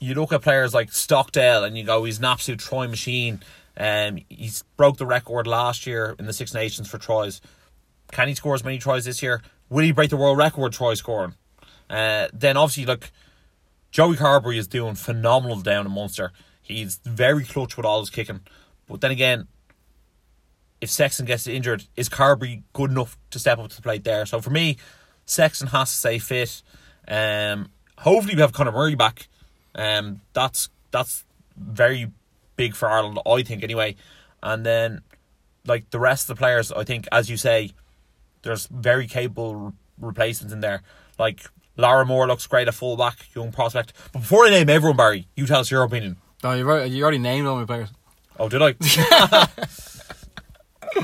you 0.00 0.14
look 0.14 0.32
at 0.32 0.42
players 0.42 0.74
like 0.74 0.92
Stockdale 0.92 1.62
and 1.64 1.76
you 1.76 1.84
go, 1.84 2.04
he's 2.04 2.18
an 2.18 2.24
absolute 2.24 2.58
try 2.58 2.86
machine. 2.86 3.40
Um, 3.76 4.18
he's 4.28 4.64
broke 4.76 4.96
the 4.96 5.06
record 5.06 5.46
last 5.46 5.86
year 5.86 6.16
in 6.18 6.26
the 6.26 6.32
Six 6.32 6.52
Nations 6.54 6.88
for 6.88 6.98
tries. 6.98 7.40
Can 8.10 8.28
he 8.28 8.34
score 8.34 8.54
as 8.54 8.64
many 8.64 8.78
tries 8.78 9.04
this 9.04 9.22
year? 9.22 9.42
Will 9.68 9.84
he 9.84 9.92
break 9.92 10.10
the 10.10 10.16
world 10.16 10.38
record 10.38 10.72
try 10.72 10.94
scoring? 10.94 11.34
Uh, 11.88 12.28
then 12.32 12.56
obviously, 12.56 12.86
look, 12.86 13.10
Joey 13.90 14.16
Carbery 14.16 14.56
is 14.56 14.66
doing 14.66 14.94
phenomenal 14.94 15.60
down 15.60 15.86
in 15.86 15.92
Munster. 15.92 16.32
He's 16.62 16.96
very 17.04 17.44
clutch 17.44 17.76
with 17.76 17.86
all 17.86 18.00
his 18.00 18.10
kicking. 18.10 18.40
But 18.88 19.00
then 19.00 19.10
again, 19.10 19.48
if 20.80 20.90
Sexton 20.90 21.26
gets 21.26 21.46
injured, 21.46 21.84
is 21.96 22.08
Carbery 22.08 22.62
good 22.72 22.90
enough 22.90 23.18
to 23.30 23.38
step 23.38 23.58
up 23.58 23.68
to 23.68 23.76
the 23.76 23.82
plate 23.82 24.04
there? 24.04 24.24
So 24.24 24.40
for 24.40 24.50
me, 24.50 24.78
Sexton 25.26 25.68
has 25.68 25.90
to 25.90 25.96
stay 25.96 26.18
fit. 26.18 26.62
Um, 27.06 27.70
hopefully 27.98 28.34
we 28.34 28.40
have 28.40 28.52
Conor 28.52 28.72
Murray 28.72 28.94
back. 28.94 29.28
Um, 29.74 30.20
that's 30.32 30.68
that's 30.90 31.24
very 31.56 32.10
big 32.56 32.74
for 32.74 32.90
Ireland, 32.90 33.18
I 33.26 33.42
think 33.42 33.62
anyway. 33.62 33.96
And 34.42 34.64
then, 34.64 35.02
like 35.66 35.90
the 35.90 35.98
rest 35.98 36.28
of 36.28 36.36
the 36.36 36.40
players, 36.40 36.72
I 36.72 36.84
think, 36.84 37.06
as 37.12 37.30
you 37.30 37.36
say, 37.36 37.72
there's 38.42 38.66
very 38.66 39.06
capable 39.06 39.54
re- 39.54 39.72
replacements 40.00 40.52
in 40.52 40.60
there. 40.60 40.82
Like 41.18 41.44
Larmour 41.76 42.26
looks 42.26 42.46
great 42.46 42.68
at 42.68 42.74
fullback, 42.74 43.34
young 43.34 43.52
prospect. 43.52 43.92
But 44.12 44.20
before 44.20 44.46
I 44.46 44.50
name 44.50 44.68
everyone, 44.68 44.96
Barry, 44.96 45.26
you 45.36 45.46
tell 45.46 45.60
us 45.60 45.70
your 45.70 45.82
opinion. 45.82 46.16
No, 46.42 46.52
you've 46.52 46.66
already, 46.66 46.90
you 46.90 47.02
already 47.02 47.18
named 47.18 47.46
all 47.46 47.56
my 47.56 47.64
players. 47.66 47.90
Oh, 48.38 48.48
did 48.48 48.62
I? 48.62 48.72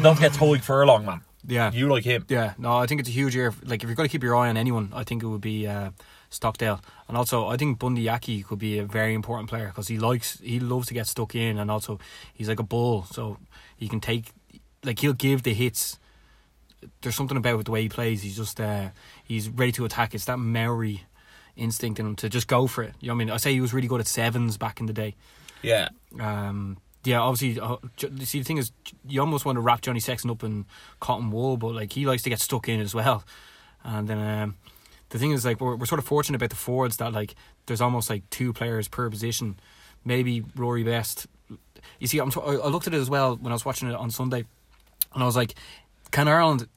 Don't 0.03 0.17
forget 0.17 0.33
Tadhg 0.33 0.63
Furlong, 0.63 1.05
man. 1.05 1.21
Yeah. 1.47 1.71
You 1.71 1.89
like 1.89 2.05
him. 2.05 2.25
Yeah, 2.29 2.55
no, 2.59 2.77
I 2.77 2.87
think 2.87 3.01
it's 3.01 3.09
a 3.11 3.13
huge 3.13 3.37
year. 3.37 3.55
Like, 3.63 3.83
if 3.83 3.89
you're 3.89 3.95
going 3.95 4.09
to 4.09 4.13
keep 4.13 4.23
your 4.23 4.35
eye 4.35 4.49
on 4.49 4.57
anyone, 4.57 4.91
I 4.95 5.05
think 5.05 5.23
it 5.23 5.27
would 5.27 5.43
be 5.43 5.67
uh, 5.67 5.91
Stockdale. 6.31 6.81
And 7.09 7.17
also, 7.17 7.47
I 7.47 7.57
think 7.57 7.79
Bundee 7.79 8.09
Aki 8.09 8.43
could 8.43 8.59
be 8.59 8.79
a 8.79 8.85
very 8.85 9.15
important 9.15 9.49
player 9.49 9.69
because 9.69 9.89
he 9.89 9.99
likes, 9.99 10.41
he 10.41 10.61
loves 10.61 10.89
to 10.89 10.95
get 10.95 11.07
stuck 11.07 11.35
in, 11.35 11.59
and 11.59 11.71
also 11.71 11.99
he's 12.35 12.49
like 12.49 12.61
a 12.61 12.65
bull, 12.65 13.05
so 13.05 13.39
he 13.77 13.89
can 13.89 14.01
take, 14.01 14.33
like, 14.85 14.99
he'll 14.99 15.13
give 15.13 15.43
the 15.43 15.55
hits. 15.55 15.99
There's 17.01 17.17
something 17.17 17.37
about 17.37 17.65
the 17.65 17.71
way 17.71 17.83
he 17.83 17.89
plays. 17.89 18.23
He's 18.23 18.37
just, 18.37 18.61
uh, 18.61 18.91
he's 19.25 19.49
ready 19.49 19.73
to 19.73 19.85
attack. 19.85 20.15
It's 20.15 20.27
that 20.27 20.39
Maori 20.39 21.05
instinct 21.57 21.99
in 21.99 22.07
him 22.07 22.17
to 22.17 22.29
just 22.29 22.49
go 22.49 22.67
for 22.67 22.83
it. 22.83 22.95
You 23.01 23.09
know 23.09 23.15
what 23.15 23.23
I 23.23 23.25
mean? 23.25 23.31
I 23.31 23.37
say 23.39 23.53
he 23.53 23.61
was 23.61 23.73
really 23.73 23.89
good 23.89 24.01
at 24.01 24.07
sevens 24.07 24.59
back 24.59 24.79
in 24.79 24.87
the 24.87 24.93
day. 24.93 25.15
Yeah. 25.63 25.89
Um, 26.21 26.77
yeah, 27.03 27.21
obviously, 27.21 27.61
uh, 27.61 27.77
see 27.97 28.41
the 28.41 28.45
thing 28.45 28.59
is, 28.59 28.73
you 29.09 29.21
almost 29.21 29.45
want 29.45 29.57
to 29.57 29.61
wrap 29.61 29.81
Johnny 29.81 30.01
Sexton 30.01 30.31
up 30.31 30.43
in 30.43 30.67
cotton 31.01 31.31
wool, 31.31 31.57
but 31.57 31.69
like 31.69 31.93
he 31.93 32.05
likes 32.05 32.23
to 32.25 32.31
get 32.31 32.41
stuck 32.41 32.69
in 32.69 32.81
as 32.81 32.95
well. 32.95 33.25
And 33.85 34.09
then 34.09 34.19
um, 34.19 34.57
the 35.11 35.19
thing 35.19 35.33
is, 35.33 35.45
like 35.45 35.61
we're 35.61 35.77
we're 35.77 35.87
sort 35.87 35.99
of 35.99 36.05
fortunate 36.05 36.37
about 36.37 36.51
the 36.51 36.57
forwards 36.57 36.97
that 36.99 37.13
like 37.13 37.35
there's 37.67 37.81
almost 37.81 38.11
like 38.11 38.29
two 38.31 38.53
players 38.53 38.89
per 38.89 39.09
position. 39.11 39.59
Maybe 40.05 40.45
Rory 40.55 40.85
Best. 40.85 41.27
You 42.01 42.07
see, 42.07 42.19
I'm 42.19 42.31
t- 42.31 42.41
I 42.45 42.53
I 42.55 42.69
looked 42.69 42.87
at 42.87 42.95
it 42.95 42.99
as 43.01 43.11
well 43.11 43.37
when 43.37 43.53
I 43.53 43.55
was 43.55 43.65
watching 43.65 43.89
it 43.89 43.95
on 43.95 44.11
Sunday, 44.11 44.45
and 45.15 45.23
I 45.23 45.27
was 45.27 45.37
like, 45.37 45.55
can 46.11 46.29
Ireland 46.29 46.69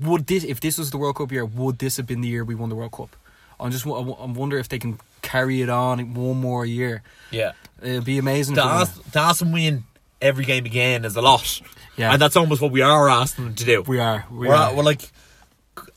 would 0.00 0.26
this 0.26 0.44
if 0.44 0.60
this 0.60 0.78
was 0.78 0.90
the 0.90 0.98
World 0.98 1.16
Cup 1.16 1.32
year, 1.32 1.44
would 1.44 1.78
this 1.78 1.96
have 1.96 2.06
been 2.06 2.20
the 2.20 2.28
year 2.28 2.44
we 2.44 2.54
won 2.54 2.68
the 2.68 2.76
World 2.76 2.92
Cup? 2.92 3.16
I'm 3.58 3.70
just 3.70 3.86
I 3.86 3.90
wonder 3.90 4.58
if 4.58 4.68
they 4.68 4.78
can 4.78 4.98
carry 5.22 5.62
it 5.62 5.68
on 5.68 6.14
one 6.14 6.36
more 6.38 6.64
year. 6.66 7.02
Yeah. 7.30 7.52
It'd 7.82 8.04
be 8.04 8.18
amazing. 8.18 8.56
To 8.56 8.64
ask, 8.64 9.12
to 9.12 9.18
ask 9.18 9.38
them 9.40 9.52
win 9.52 9.84
every 10.20 10.44
game 10.44 10.66
again 10.66 11.04
is 11.04 11.16
a 11.16 11.22
lot. 11.22 11.60
Yeah. 11.96 12.12
And 12.12 12.20
that's 12.20 12.36
almost 12.36 12.60
what 12.60 12.70
we 12.70 12.82
are 12.82 13.08
asking 13.08 13.44
them 13.46 13.54
to 13.54 13.64
do. 13.64 13.82
We 13.82 13.98
are. 13.98 14.26
We 14.30 14.48
We're, 14.48 14.54
are. 14.54 14.74
we're 14.74 14.82
like, 14.82 15.10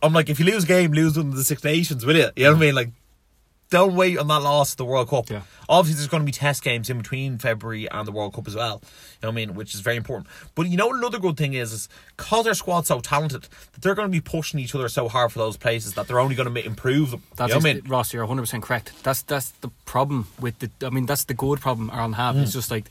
I'm 0.02 0.14
like, 0.14 0.30
if 0.30 0.40
you 0.40 0.46
lose 0.46 0.64
a 0.64 0.68
game, 0.68 0.92
lose 0.92 1.18
one 1.18 1.28
of 1.28 1.36
the 1.36 1.44
Six 1.44 1.64
Nations, 1.64 2.06
will 2.06 2.16
you? 2.16 2.30
You 2.36 2.46
know 2.46 2.52
what 2.52 2.58
I 2.58 2.60
mean? 2.60 2.76
Like, 2.76 2.90
don't 3.70 3.96
wait 3.96 4.18
on 4.18 4.28
that 4.28 4.42
loss 4.42 4.74
at 4.74 4.78
the 4.78 4.86
World 4.86 5.10
Cup. 5.10 5.30
Yeah. 5.30 5.42
Obviously, 5.68 6.00
there's 6.00 6.08
going 6.08 6.22
to 6.22 6.26
be 6.26 6.32
test 6.32 6.64
games 6.64 6.90
in 6.90 6.98
between 6.98 7.38
February 7.38 7.90
and 7.90 8.08
the 8.08 8.12
World 8.12 8.34
Cup 8.34 8.48
as 8.48 8.56
well. 8.56 8.82
You 8.82 8.88
know 9.24 9.30
what 9.30 9.32
I 9.34 9.36
mean? 9.36 9.54
Which 9.54 9.76
is 9.76 9.82
very 9.82 9.98
important. 9.98 10.28
But 10.56 10.68
you 10.68 10.78
know 10.78 10.92
another 10.92 11.20
good 11.20 11.38
thing 11.38 11.54
is, 11.54 11.72
is 11.72 11.90
because 12.18 12.46
their 12.46 12.56
squad's 12.56 12.88
so 12.88 13.00
talented, 13.00 13.44
that 13.44 13.82
they're 13.82 13.94
going 13.94 14.08
to 14.08 14.12
be 14.12 14.22
pushing 14.22 14.60
each 14.60 14.74
other 14.74 14.90
so 14.90 15.08
hard 15.08 15.32
for 15.32 15.40
those 15.40 15.56
places 15.56 15.94
that 15.94 16.08
they're 16.08 16.20
only 16.20 16.36
going 16.36 16.52
to 16.52 16.66
improve 16.66 17.12
them. 17.12 17.22
That's 17.36 17.50
you 17.50 17.56
know 17.56 17.60
what 17.60 17.70
I 17.70 17.74
mean? 17.76 17.84
Ross, 17.88 18.14
you're 18.14 18.24
100 18.24 18.42
percent 18.42 18.64
correct. 18.64 19.04
That's 19.04 19.22
that's 19.22 19.52
the 19.52 19.70
problem 19.86 20.28
with 20.40 20.58
the. 20.60 20.72
I 20.82 20.90
mean, 20.90 21.06
that's 21.06 21.26
the 21.26 21.36
good 21.36 21.60
problem 21.60 21.92
Ireland 21.92 22.16
have. 22.16 22.36
Mm. 22.36 22.44
It's 22.44 22.54
just 22.54 22.72
like 22.72 22.86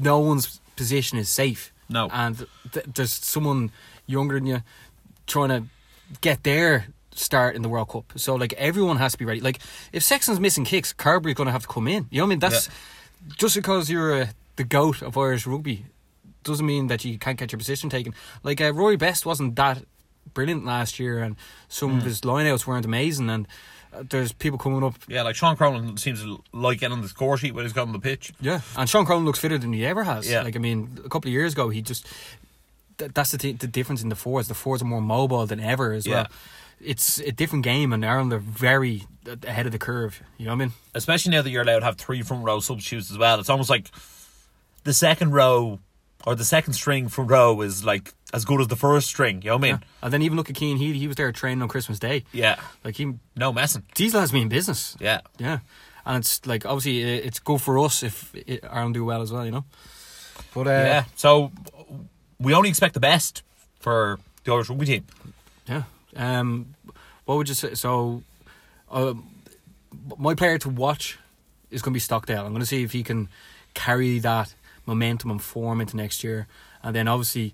no 0.00 0.18
one's 0.18 0.60
position 0.76 1.18
is 1.18 1.28
safe. 1.28 1.72
No. 1.90 2.08
and 2.12 2.46
th- 2.72 2.86
there's 2.94 3.12
someone 3.12 3.70
younger 4.06 4.34
than 4.34 4.46
you 4.46 4.62
trying 5.26 5.48
to 5.48 5.64
get 6.20 6.42
their 6.44 6.86
start 7.12 7.56
in 7.56 7.62
the 7.62 7.68
World 7.68 7.88
Cup. 7.88 8.12
So 8.16 8.34
like 8.36 8.52
everyone 8.54 8.96
has 8.98 9.12
to 9.12 9.18
be 9.18 9.24
ready. 9.24 9.40
Like 9.40 9.58
if 9.92 10.02
Sexton's 10.02 10.40
missing 10.40 10.64
kicks, 10.64 10.92
Carbery's 10.92 11.34
going 11.34 11.46
to 11.46 11.52
have 11.52 11.62
to 11.62 11.68
come 11.68 11.88
in. 11.88 12.06
You 12.10 12.18
know 12.18 12.24
what 12.24 12.28
I 12.28 12.30
mean? 12.30 12.38
That's 12.38 12.68
just 13.36 13.56
because 13.56 13.90
you're 13.90 14.22
uh, 14.22 14.26
the 14.56 14.64
goat 14.64 15.02
of 15.02 15.16
Irish 15.18 15.46
rugby 15.46 15.84
doesn't 16.44 16.64
mean 16.66 16.86
that 16.86 17.04
you 17.04 17.18
can't 17.18 17.38
get 17.38 17.52
your 17.52 17.58
position 17.58 17.90
taken. 17.90 18.14
Like 18.42 18.60
uh, 18.60 18.72
Rory 18.72 18.96
Best 18.96 19.26
wasn't 19.26 19.56
that 19.56 19.84
brilliant 20.34 20.64
last 20.64 20.98
year, 20.98 21.18
and 21.22 21.36
some 21.68 21.94
Mm. 21.94 21.98
of 21.98 22.04
his 22.04 22.20
lineouts 22.22 22.66
weren't 22.66 22.84
amazing. 22.86 23.28
And 23.28 23.48
uh, 23.92 24.04
there's 24.08 24.32
people 24.32 24.58
coming 24.58 24.84
up. 24.84 24.94
Yeah, 25.08 25.22
like 25.22 25.34
Sean 25.36 25.56
Cronin 25.56 25.96
seems 25.96 26.22
to 26.22 26.42
like 26.52 26.78
getting 26.80 26.92
on 26.96 27.02
the 27.02 27.08
score 27.08 27.36
sheet 27.36 27.54
when 27.54 27.64
he's 27.64 27.72
got 27.72 27.86
on 27.88 27.92
the 27.92 27.98
pitch. 27.98 28.32
Yeah, 28.40 28.60
and 28.76 28.88
Sean 28.88 29.04
Cronin 29.04 29.24
looks 29.24 29.40
fitter 29.40 29.58
than 29.58 29.72
he 29.72 29.84
ever 29.84 30.04
has. 30.04 30.30
Yeah. 30.30 30.42
Like 30.42 30.54
I 30.54 30.60
mean, 30.60 30.98
a 31.04 31.08
couple 31.08 31.28
of 31.28 31.32
years 31.32 31.52
ago, 31.54 31.68
he 31.70 31.82
just 31.82 32.06
th- 32.98 33.12
that's 33.14 33.30
the 33.32 33.38
th- 33.38 33.58
the 33.58 33.66
difference 33.66 34.02
in 34.02 34.08
the 34.08 34.16
fours. 34.16 34.48
The 34.48 34.54
fours 34.54 34.82
are 34.82 34.84
more 34.86 35.00
mobile 35.02 35.46
than 35.46 35.60
ever 35.60 35.92
as 35.92 36.06
Yeah. 36.06 36.14
well. 36.14 36.26
It's 36.80 37.18
a 37.18 37.32
different 37.32 37.64
game, 37.64 37.92
and 37.92 38.04
Ireland 38.06 38.32
are 38.32 38.38
very 38.38 39.04
ahead 39.42 39.66
of 39.66 39.72
the 39.72 39.78
curve. 39.78 40.20
You 40.38 40.44
know 40.46 40.52
what 40.52 40.62
I 40.62 40.64
mean? 40.66 40.72
especially 40.94 41.32
now 41.32 41.42
that 41.42 41.50
you're 41.50 41.62
allowed 41.62 41.80
to 41.80 41.84
have 41.84 41.96
three 41.96 42.22
front 42.22 42.44
row 42.44 42.60
substitutes 42.60 43.10
as 43.10 43.18
well. 43.18 43.38
It's 43.40 43.50
almost 43.50 43.70
like 43.70 43.90
the 44.84 44.92
second 44.92 45.32
row 45.32 45.80
or 46.26 46.34
the 46.34 46.44
second 46.44 46.74
string 46.74 47.08
from 47.08 47.26
row 47.26 47.60
is 47.62 47.84
like 47.84 48.12
as 48.32 48.44
good 48.44 48.60
as 48.60 48.68
the 48.68 48.76
first 48.76 49.08
string. 49.08 49.42
You 49.42 49.50
know 49.50 49.56
what 49.56 49.64
I 49.68 49.72
mean? 49.72 49.82
And 50.02 50.12
then 50.12 50.22
even 50.22 50.36
look 50.36 50.50
at 50.50 50.56
Cian 50.58 50.76
Healy, 50.76 50.98
he 50.98 51.06
was 51.08 51.16
there 51.16 51.30
training 51.32 51.62
on 51.62 51.68
Christmas 51.68 51.98
Day. 51.98 52.24
Yeah. 52.32 52.56
Like 52.84 52.96
he, 52.96 53.14
No 53.36 53.52
messing. 53.52 53.84
Diesel 53.94 54.20
has 54.20 54.32
me 54.32 54.42
in 54.42 54.48
business. 54.48 54.96
Yeah. 55.00 55.20
Yeah, 55.38 55.58
and 56.06 56.18
it's 56.22 56.44
like 56.46 56.64
obviously 56.66 57.02
it's 57.02 57.38
good 57.40 57.60
for 57.60 57.78
us 57.80 58.02
if 58.02 58.32
it, 58.34 58.64
Ireland 58.68 58.94
do 58.94 59.04
well 59.04 59.22
as 59.22 59.32
well, 59.32 59.44
you 59.44 59.50
know. 59.52 59.64
But 60.54 60.66
uh, 60.66 60.70
Yeah. 60.70 61.04
So 61.16 61.52
we 62.40 62.54
only 62.54 62.68
expect 62.68 62.94
the 62.94 63.00
best 63.00 63.42
for 63.80 64.18
the 64.44 64.52
Irish 64.52 64.68
rugby 64.68 64.86
team. 64.86 65.04
yeah. 65.68 65.82
Um, 66.16 66.74
what 67.24 67.36
would 67.36 67.48
you 67.48 67.54
say? 67.54 67.74
So, 67.74 68.22
um, 68.90 69.28
my 70.18 70.34
player 70.34 70.58
to 70.58 70.68
watch 70.68 71.18
is 71.70 71.82
going 71.82 71.92
to 71.92 71.96
be 71.96 72.00
Stockdale. 72.00 72.44
I'm 72.44 72.52
going 72.52 72.60
to 72.60 72.66
see 72.66 72.82
if 72.82 72.92
he 72.92 73.02
can 73.02 73.28
carry 73.74 74.18
that 74.20 74.54
momentum 74.86 75.30
and 75.30 75.42
form 75.42 75.80
into 75.80 75.96
next 75.96 76.24
year, 76.24 76.46
and 76.82 76.94
then 76.94 77.08
obviously. 77.08 77.52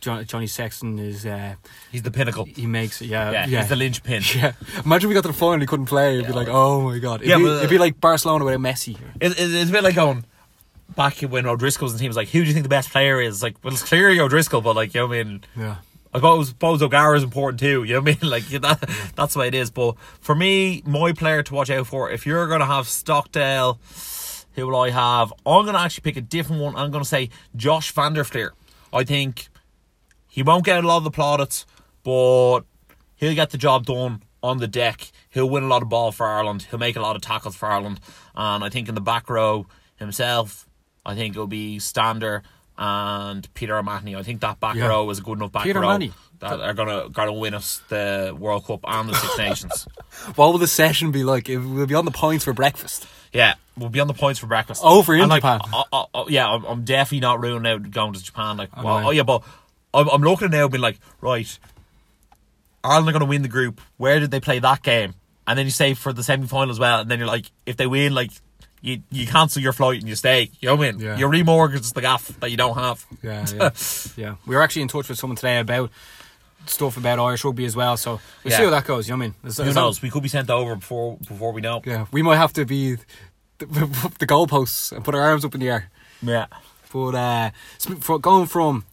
John, 0.00 0.24
Johnny 0.26 0.46
Sexton 0.46 0.96
is 1.00 1.26
uh, 1.26 1.56
He's 1.90 2.02
the 2.02 2.12
pinnacle. 2.12 2.44
he 2.44 2.66
makes 2.66 3.02
it 3.02 3.06
yeah 3.06 3.32
Yeah, 3.32 3.46
yeah 3.48 3.60
he's 3.62 3.68
the 3.68 3.74
linchpin. 3.74 4.22
yeah. 4.36 4.52
Imagine 4.84 5.08
we 5.08 5.14
got 5.14 5.22
to 5.22 5.26
the 5.26 5.34
final 5.34 5.54
and 5.54 5.62
he 5.62 5.66
couldn't 5.66 5.86
play. 5.86 6.14
It'd 6.14 6.28
be 6.28 6.32
like, 6.32 6.46
oh 6.48 6.82
my 6.82 7.00
god. 7.00 7.20
It'd, 7.20 7.30
Yeah, 7.30 7.38
be, 7.38 7.42
but, 7.42 7.50
uh, 7.50 7.56
it'd 7.56 7.70
be 7.70 7.78
like 7.78 8.00
Barcelona 8.00 8.44
with 8.44 8.54
a 8.54 8.58
Messi. 8.58 8.96
It, 9.20 9.32
it, 9.32 9.36
it's 9.40 9.70
a 9.70 9.72
bit 9.72 9.82
like 9.82 9.96
going 9.96 10.24
back 10.96 11.18
when 11.20 11.46
O'Driscoll's 11.46 11.92
and 11.92 11.98
the 11.98 12.02
team 12.02 12.08
was 12.08 12.16
like, 12.16 12.28
who 12.28 12.40
do 12.40 12.46
you 12.46 12.52
think 12.52 12.64
the 12.64 12.68
best 12.68 12.90
player 12.90 13.20
is? 13.20 13.42
Like, 13.42 13.56
well, 13.62 13.72
it's 13.72 13.82
clearly 13.82 14.20
O'Driscoll, 14.20 14.60
but 14.60 14.76
like, 14.76 14.94
you 14.94 15.00
know 15.00 15.06
what 15.08 15.18
I 15.18 15.24
mean? 15.24 15.44
Yeah. 15.56 15.76
I 16.12 16.18
suppose, 16.18 16.48
suppose 16.48 16.82
O'Gara 16.82 17.16
is 17.16 17.22
important 17.22 17.60
too. 17.60 17.84
You 17.84 17.94
know 17.94 18.00
what 18.00 18.08
I 18.08 18.22
mean? 18.22 18.30
Like 18.30 18.50
yeah, 18.50 18.74
that's 19.14 19.34
the 19.34 19.40
way 19.40 19.48
it 19.48 19.54
is. 19.54 19.70
But 19.70 19.96
for 20.20 20.34
me, 20.34 20.82
my 20.86 21.12
player 21.12 21.42
to 21.42 21.54
watch 21.54 21.70
out 21.70 21.86
for, 21.86 22.10
if 22.10 22.26
you're 22.26 22.46
going 22.48 22.60
to 22.60 22.66
have 22.66 22.88
Stockdale, 22.88 23.78
who 24.54 24.66
will 24.66 24.80
I 24.80 24.90
have? 24.90 25.32
I'm 25.46 25.64
going 25.64 25.74
to 25.74 25.80
actually 25.80 26.02
pick 26.02 26.16
a 26.16 26.22
different 26.22 26.62
one. 26.62 26.76
I'm 26.76 26.90
going 26.90 27.04
to 27.04 27.08
say 27.08 27.28
Josh 27.54 27.92
Van 27.92 28.14
der 28.14 28.24
Flier. 28.24 28.54
I 28.92 29.04
think 29.04 29.48
he 30.28 30.42
won't 30.42 30.64
get 30.64 30.82
a 30.82 30.86
lot 30.86 30.98
of 30.98 31.04
the 31.04 31.10
plaudits, 31.10 31.66
but 32.02 32.60
he'll 33.16 33.34
get 33.34 33.50
the 33.50 33.58
job 33.58 33.86
done 33.86 34.22
on 34.42 34.58
the 34.58 34.68
deck. 34.68 35.10
He'll 35.28 35.48
win 35.48 35.62
a 35.62 35.68
lot 35.68 35.82
of 35.82 35.88
ball 35.88 36.10
for 36.10 36.26
Ireland. 36.26 36.66
He'll 36.70 36.78
make 36.78 36.96
a 36.96 37.00
lot 37.00 37.16
of 37.16 37.22
tackles 37.22 37.54
for 37.54 37.66
Ireland. 37.66 38.00
And 38.34 38.64
I 38.64 38.68
think 38.68 38.88
in 38.88 38.94
the 38.94 39.00
back 39.00 39.28
row 39.28 39.66
himself, 39.96 40.67
I 41.08 41.14
think 41.16 41.34
it'll 41.34 41.46
be 41.48 41.78
Stander 41.80 42.42
and 42.76 43.52
Peter 43.54 43.76
O'Mahony. 43.76 44.14
I 44.14 44.22
think 44.22 44.40
that 44.42 44.60
back 44.60 44.76
Yeah. 44.76 44.86
row 44.86 45.08
is 45.10 45.18
a 45.18 45.22
good 45.22 45.38
enough 45.38 45.50
back 45.50 45.64
Peter 45.64 45.80
row 45.80 45.86
O'Mahony. 45.88 46.12
that 46.38 46.60
are 46.60 46.74
gonna 46.74 47.08
gonna 47.08 47.32
win 47.32 47.54
us 47.54 47.80
the 47.88 48.36
World 48.38 48.66
Cup 48.66 48.80
and 48.86 49.08
the 49.08 49.14
Six 49.14 49.38
Nations. 49.48 49.88
What 50.36 50.52
will 50.52 50.58
the 50.58 50.68
session 50.68 51.10
be 51.10 51.24
like? 51.24 51.48
It 51.48 51.58
will 51.58 51.86
be 51.86 51.94
on 51.96 52.04
the 52.04 52.12
points 52.12 52.44
for 52.44 52.52
breakfast. 52.52 53.06
Yeah, 53.32 53.54
we'll 53.76 53.88
be 53.90 53.98
on 54.00 54.06
the 54.06 54.14
points 54.14 54.38
for 54.38 54.46
breakfast. 54.46 54.82
Oh, 54.84 54.98
Over 54.98 55.14
in 55.16 55.28
like, 55.28 55.42
Japan. 55.42 55.60
yeah, 56.28 56.48
I'm, 56.48 56.64
I'm 56.64 56.84
definitely 56.84 57.20
not 57.20 57.40
ruling 57.40 57.66
out 57.66 57.90
going 57.90 58.12
to 58.12 58.22
Japan. 58.22 58.56
Like, 58.56 58.70
oh, 58.76 58.82
well, 58.84 59.00
know. 59.00 59.08
oh 59.08 59.10
yeah, 59.10 59.22
but 59.24 59.42
I'm, 59.92 60.08
I'm 60.08 60.22
looking 60.22 60.50
now, 60.50 60.68
being 60.68 60.80
like, 60.80 60.98
right, 61.20 61.58
Ireland 62.84 63.08
are 63.08 63.12
going 63.12 63.20
to 63.20 63.26
win 63.26 63.42
the 63.42 63.48
group. 63.48 63.80
Where 63.96 64.20
did 64.20 64.30
they 64.30 64.40
play 64.40 64.60
that 64.60 64.82
game? 64.82 65.14
And 65.46 65.58
then 65.58 65.66
you 65.66 65.72
say 65.72 65.94
for 65.94 66.12
the 66.12 66.22
semi 66.22 66.46
final 66.46 66.70
as 66.70 66.78
well, 66.78 67.00
and 67.00 67.10
then 67.10 67.18
you're 67.18 67.28
like, 67.28 67.50
if 67.66 67.76
they 67.76 67.86
win, 67.86 68.14
like. 68.14 68.30
You, 68.80 69.02
you 69.10 69.26
cancel 69.26 69.60
your 69.60 69.72
flight 69.72 70.00
and 70.00 70.08
you 70.08 70.14
stay. 70.14 70.50
You 70.60 70.68
know 70.68 70.76
what 70.76 70.88
I 70.88 70.92
mean? 70.92 71.00
Yeah. 71.00 71.16
You 71.18 71.26
remortgage 71.26 71.92
the 71.92 72.00
gaff 72.00 72.28
that 72.40 72.50
you 72.50 72.56
don't 72.56 72.76
have. 72.76 73.04
Yeah, 73.22 73.46
yeah, 73.54 73.70
yeah. 74.16 74.34
We 74.46 74.54
were 74.54 74.62
actually 74.62 74.82
in 74.82 74.88
touch 74.88 75.08
with 75.08 75.18
someone 75.18 75.36
today 75.36 75.58
about 75.58 75.90
stuff 76.66 76.96
about 76.96 77.18
Irish 77.18 77.44
rugby 77.44 77.64
as 77.64 77.74
well. 77.74 77.96
So 77.96 78.20
we'll 78.44 78.56
see 78.56 78.62
how 78.62 78.70
that 78.70 78.84
goes. 78.84 79.08
You 79.08 79.16
know 79.16 79.24
what 79.24 79.34
I 79.46 79.50
mean? 79.50 79.66
Who 79.66 79.72
knows? 79.74 80.02
We 80.02 80.10
could 80.10 80.22
be 80.22 80.28
sent 80.28 80.50
over 80.50 80.76
before 80.76 81.16
before 81.16 81.52
we 81.52 81.60
know. 81.60 81.82
Yeah, 81.84 82.06
we 82.12 82.22
might 82.22 82.36
have 82.36 82.52
to 82.54 82.64
be 82.64 82.96
the, 83.58 83.66
the 84.18 84.26
goalposts 84.26 84.92
and 84.92 85.04
put 85.04 85.14
our 85.14 85.22
arms 85.22 85.44
up 85.44 85.54
in 85.54 85.60
the 85.60 85.68
air. 85.68 85.90
Yeah. 86.22 86.46
But 86.92 87.14
uh, 87.14 87.50
for 88.00 88.18
going 88.18 88.46
from, 88.46 88.84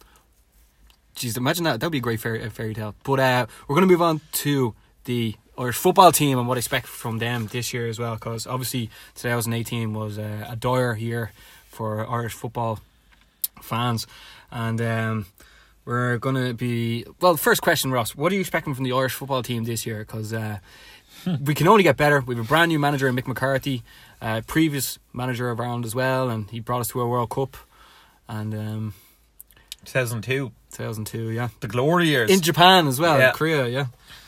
jeez, 1.14 1.36
imagine 1.36 1.64
that 1.64 1.80
that'd 1.80 1.90
be 1.90 1.98
a 1.98 2.02
great 2.02 2.20
fairy, 2.20 2.48
fairy 2.50 2.74
tale. 2.74 2.94
But 3.04 3.20
uh, 3.20 3.46
we're 3.66 3.74
going 3.74 3.88
to 3.88 3.92
move 3.92 4.02
on 4.02 4.20
to 4.32 4.74
the 5.04 5.34
Irish 5.58 5.76
football 5.76 6.12
team 6.12 6.38
and 6.38 6.46
what 6.48 6.56
I 6.56 6.60
expect 6.60 6.86
from 6.86 7.18
them 7.18 7.46
this 7.46 7.72
year 7.72 7.86
as 7.88 7.98
well. 7.98 8.14
Because 8.14 8.46
obviously 8.46 8.90
2018 9.14 9.94
was 9.94 10.18
uh, 10.18 10.46
a 10.48 10.56
dire 10.56 10.96
year 10.96 11.32
for 11.68 12.08
Irish 12.08 12.32
football 12.34 12.80
fans, 13.62 14.06
and 14.50 14.80
um, 14.80 15.26
we're 15.84 16.18
going 16.18 16.36
to 16.36 16.52
be 16.54 17.04
well. 17.20 17.36
First 17.36 17.62
question, 17.62 17.90
Ross, 17.92 18.14
what 18.14 18.32
are 18.32 18.34
you 18.34 18.40
expecting 18.40 18.74
from 18.74 18.84
the 18.84 18.92
Irish 18.92 19.14
football 19.14 19.42
team 19.42 19.64
this 19.64 19.86
year? 19.86 20.00
Because 20.00 20.32
uh, 20.32 20.58
we 21.42 21.54
can 21.54 21.66
only 21.68 21.82
get 21.82 21.96
better. 21.96 22.20
We 22.20 22.34
have 22.36 22.44
a 22.44 22.48
brand 22.48 22.68
new 22.70 22.78
manager 22.78 23.08
in 23.08 23.16
Mick 23.16 23.26
McCarthy, 23.26 23.82
uh, 24.22 24.42
previous 24.46 24.98
manager 25.12 25.50
of 25.50 25.58
Ireland 25.60 25.84
as 25.84 25.94
well, 25.94 26.28
and 26.30 26.48
he 26.50 26.60
brought 26.60 26.80
us 26.80 26.88
to 26.88 27.00
a 27.00 27.06
World 27.08 27.30
Cup, 27.30 27.56
and 28.28 28.54
um, 28.54 28.94
2002. 29.84 30.52
2002, 30.72 31.30
yeah, 31.30 31.48
The 31.60 31.68
glory 31.68 32.08
years. 32.08 32.30
in 32.30 32.40
Japan 32.42 32.86
as 32.86 33.00
well, 33.00 33.18
Yeah. 33.18 33.28
in 33.28 33.34
Korea, 33.34 33.66
yeah, 33.66 33.86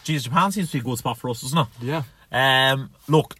Jeez, 0.08 0.22
Japan 0.24 0.50
seems 0.52 0.68
to 0.70 0.72
be 0.74 0.78
a 0.80 0.82
good 0.82 0.98
spot 0.98 1.18
for 1.18 1.28
us, 1.30 1.42
doesn't 1.42 1.58
it? 1.58 1.66
yeah, 1.82 2.02
Um, 2.72 2.90
look, 3.08 3.34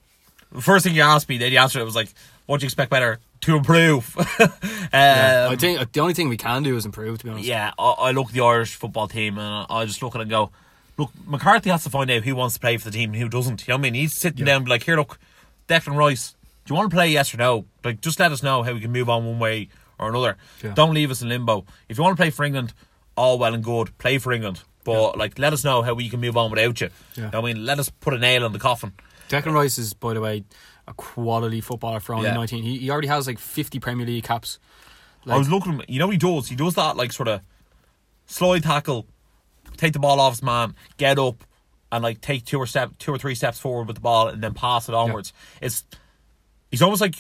the 0.53 0.61
first 0.61 0.85
thing 0.85 0.95
you 0.95 1.03
asked 1.03 1.29
me, 1.29 1.39
then 1.39 1.51
you 1.51 1.59
answered 1.59 1.81
it 1.81 1.85
was 1.85 1.97
like, 1.97 2.09
"What 2.47 2.61
do 2.61 2.65
you 2.65 2.67
expect 2.67 2.91
better 2.91 3.19
to 3.43 3.57
improve?" 3.57 4.15
um, 4.41 4.49
yeah. 4.93 5.49
I 5.51 5.57
think 5.57 5.93
the 5.93 6.01
only 6.01 6.15
thing 6.15 6.29
we 6.29 6.37
can 6.37 6.63
do 6.63 6.77
is 6.77 6.85
improve. 6.85 7.19
To 7.19 7.25
be 7.25 7.31
honest, 7.31 7.47
yeah, 7.47 7.73
I, 7.79 7.91
I 7.99 8.11
look 8.11 8.29
at 8.29 8.33
the 8.35 8.41
Irish 8.43 8.75
football 8.77 9.09
team 9.09 9.39
and 9.39 9.67
I 9.71 9.85
just 9.87 10.03
look 10.03 10.15
at 10.15 10.19
it 10.19 10.23
and 10.23 10.31
go, 10.31 10.51
"Look, 10.97 11.11
McCarthy 11.27 11.71
has 11.71 11.85
to 11.85 11.91
find 11.91 12.11
out 12.11 12.23
who 12.25 12.35
wants 12.37 12.55
to 12.55 12.61
play 12.61 12.77
for 12.77 12.85
the 12.91 12.91
team 12.97 13.13
and 13.15 13.23
who 13.23 13.29
doesn't." 13.29 13.67
You 13.67 13.73
know 13.73 13.77
what 13.77 13.81
I 13.81 13.91
mean? 13.91 13.95
He's 13.95 14.15
sitting 14.15 14.45
down 14.45 14.57
and 14.57 14.65
be 14.67 14.71
like, 14.71 14.83
"Here, 14.85 14.97
look, 14.97 15.19
Declan 15.69 15.97
Rice, 15.97 16.35
do 16.65 16.73
you 16.73 16.77
want 16.77 16.91
to 16.91 16.95
play? 16.95 17.09
Yes 17.11 17.33
or 17.35 17.39
no? 17.39 17.65
Like, 17.85 18.01
just 18.01 18.21
let 18.21 18.31
us 18.33 18.43
know 18.43 18.63
how 18.63 18.73
we 18.75 18.81
can 18.81 18.93
move 18.93 19.09
on 19.09 19.25
one 19.27 19.39
way 19.39 19.69
or 19.99 20.09
another. 20.11 20.37
Yeah. 20.63 20.75
Don't 20.75 20.95
leave 20.95 21.11
us 21.11 21.23
in 21.23 21.29
limbo. 21.29 21.65
If 21.89 21.97
you 21.99 22.05
want 22.05 22.17
to 22.17 22.21
play 22.23 22.31
for 22.31 22.45
England, 22.45 22.73
all 23.17 23.39
well 23.39 23.55
and 23.55 23.65
good, 23.65 23.97
play 23.99 24.19
for 24.19 24.33
England." 24.33 24.63
But 24.95 25.19
like, 25.19 25.39
let 25.39 25.53
us 25.53 25.65
know 25.65 25.83
how 25.83 25.95
we 25.95 26.09
can 26.09 26.21
move 26.21 26.37
on 26.37 26.51
without 26.51 26.81
you. 26.81 26.91
Yeah. 27.17 27.31
I 27.33 27.41
mean, 27.41 27.65
let 27.65 27.79
us 27.79 27.89
put 27.89 28.15
a 28.15 28.19
nail 28.19 28.45
in 28.45 28.53
the 28.53 28.59
coffin. 28.59 28.93
Declan 29.29 29.53
Rice 29.53 29.79
is, 29.79 29.95
by 29.95 30.15
the 30.15 30.21
way, 30.21 30.45
a 30.87 30.95
quality 30.95 31.61
footballer 31.61 32.01
for 32.01 32.15
only 32.15 32.29
Yeah. 32.29 32.35
19. 32.35 32.63
He, 32.63 32.79
he 32.79 32.91
already 32.91 33.09
has 33.09 33.27
like 33.27 33.39
50 33.39 33.79
Premier 33.79 34.07
League 34.07 34.25
caps. 34.25 34.59
I 35.27 35.37
was 35.37 35.51
looking. 35.51 35.83
You 35.89 35.99
know, 35.99 36.07
what 36.07 36.13
he 36.13 36.19
does. 36.19 36.49
He 36.49 36.57
does 36.57 36.75
that 36.77 36.97
like 36.97 37.13
sort 37.13 37.29
of 37.29 37.43
slide 38.27 38.63
tackle, 38.63 39.07
take 39.77 39.93
the 39.93 39.99
ball 39.99 40.21
off 40.21 40.33
his 40.35 40.43
man, 40.43 40.75
get 40.97 41.19
up, 41.19 41.45
and 41.93 42.03
like 42.03 42.21
take 42.23 42.45
two 42.47 42.59
or 42.59 42.67
step, 42.67 42.93
two 42.99 43.13
or 43.13 43.19
three 43.19 43.35
steps 43.35 43.59
forward 43.59 43.87
with 43.89 43.97
the 43.97 44.01
ball, 44.01 44.29
and 44.29 44.43
then 44.43 44.55
pass 44.55 44.89
it 44.89 44.95
onwards. 44.95 45.33
It's 45.61 45.85
he's 46.71 46.81
almost 46.81 47.03
like 47.03 47.15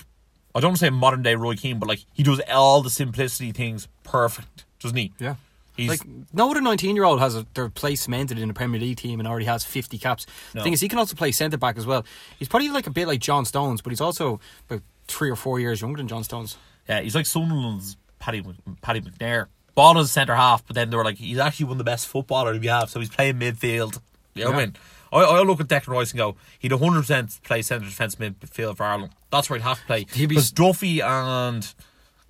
I 0.54 0.60
don't 0.60 0.70
want 0.70 0.78
to 0.78 0.86
say 0.86 0.90
modern 0.90 1.22
day 1.22 1.34
Roy 1.34 1.54
Keane, 1.54 1.78
but 1.78 1.88
like 1.88 2.00
he 2.14 2.22
does 2.22 2.40
all 2.50 2.80
the 2.82 2.88
simplicity 2.90 3.52
things 3.52 3.88
perfect, 4.04 4.64
doesn't 4.80 4.96
he? 4.96 5.12
Yeah. 5.18 5.34
He's 5.78 5.88
Like 5.88 6.00
no 6.32 6.50
other 6.50 6.60
nineteen-year-old 6.60 7.20
has 7.20 7.36
a, 7.36 7.46
their 7.54 7.68
place 7.70 8.02
cemented 8.02 8.38
in 8.38 8.50
a 8.50 8.52
Premier 8.52 8.80
League 8.80 8.96
team 8.98 9.20
and 9.20 9.26
already 9.28 9.46
has 9.46 9.64
fifty 9.64 9.96
caps. 9.96 10.26
The 10.52 10.58
No. 10.58 10.64
thing 10.64 10.72
is, 10.74 10.80
he 10.80 10.88
can 10.88 10.98
also 10.98 11.14
play 11.16 11.32
centre 11.32 11.56
back 11.56 11.78
as 11.78 11.86
well. 11.86 12.04
He's 12.38 12.48
probably 12.48 12.68
like 12.68 12.86
a 12.86 12.90
bit 12.90 13.06
like 13.06 13.20
John 13.20 13.44
Stones, 13.46 13.80
but 13.80 13.90
he's 13.90 14.00
also 14.00 14.40
about 14.68 14.82
three 15.06 15.30
or 15.30 15.36
four 15.36 15.58
years 15.60 15.80
younger 15.80 15.96
than 15.98 16.08
John 16.08 16.24
Stones. 16.24 16.58
yeah, 16.88 17.00
he's 17.00 17.14
like 17.14 17.24
Sunderland's 17.26 17.96
Paddy 18.18 18.44
Paddy 18.82 19.00
McNair. 19.00 19.46
Ball 19.76 19.96
as 19.98 20.10
centre 20.10 20.34
half, 20.34 20.66
but 20.66 20.74
then 20.74 20.90
they 20.90 20.96
were 20.96 21.04
like 21.04 21.18
he's 21.18 21.38
actually 21.38 21.66
one 21.66 21.72
of 21.74 21.78
the 21.78 21.84
best 21.84 22.08
footballers 22.08 22.58
we 22.58 22.66
have, 22.66 22.90
so 22.90 22.98
he's 22.98 23.08
playing 23.08 23.36
midfield. 23.38 24.00
You 24.34 24.44
know 24.44 24.50
what 24.50 24.56
I 24.56 24.60
Yeah. 24.60 24.66
mean? 24.66 24.76
I, 25.12 25.18
I 25.20 25.40
look 25.42 25.60
at 25.60 25.68
Declan 25.68 25.88
Rice 25.88 26.10
and 26.10 26.18
go, 26.18 26.36
he'd 26.58 26.70
100% 26.72 27.42
play 27.44 27.62
centre 27.62 27.86
defence 27.86 28.16
midfield 28.16 28.76
for 28.76 28.82
Ireland. 28.84 29.12
That's 29.30 29.48
where 29.48 29.58
he'd 29.58 29.62
have 29.64 29.78
to 29.80 29.86
play. 29.86 30.04
Because 30.26 30.50
Duffy 30.50 31.00
and 31.00 31.72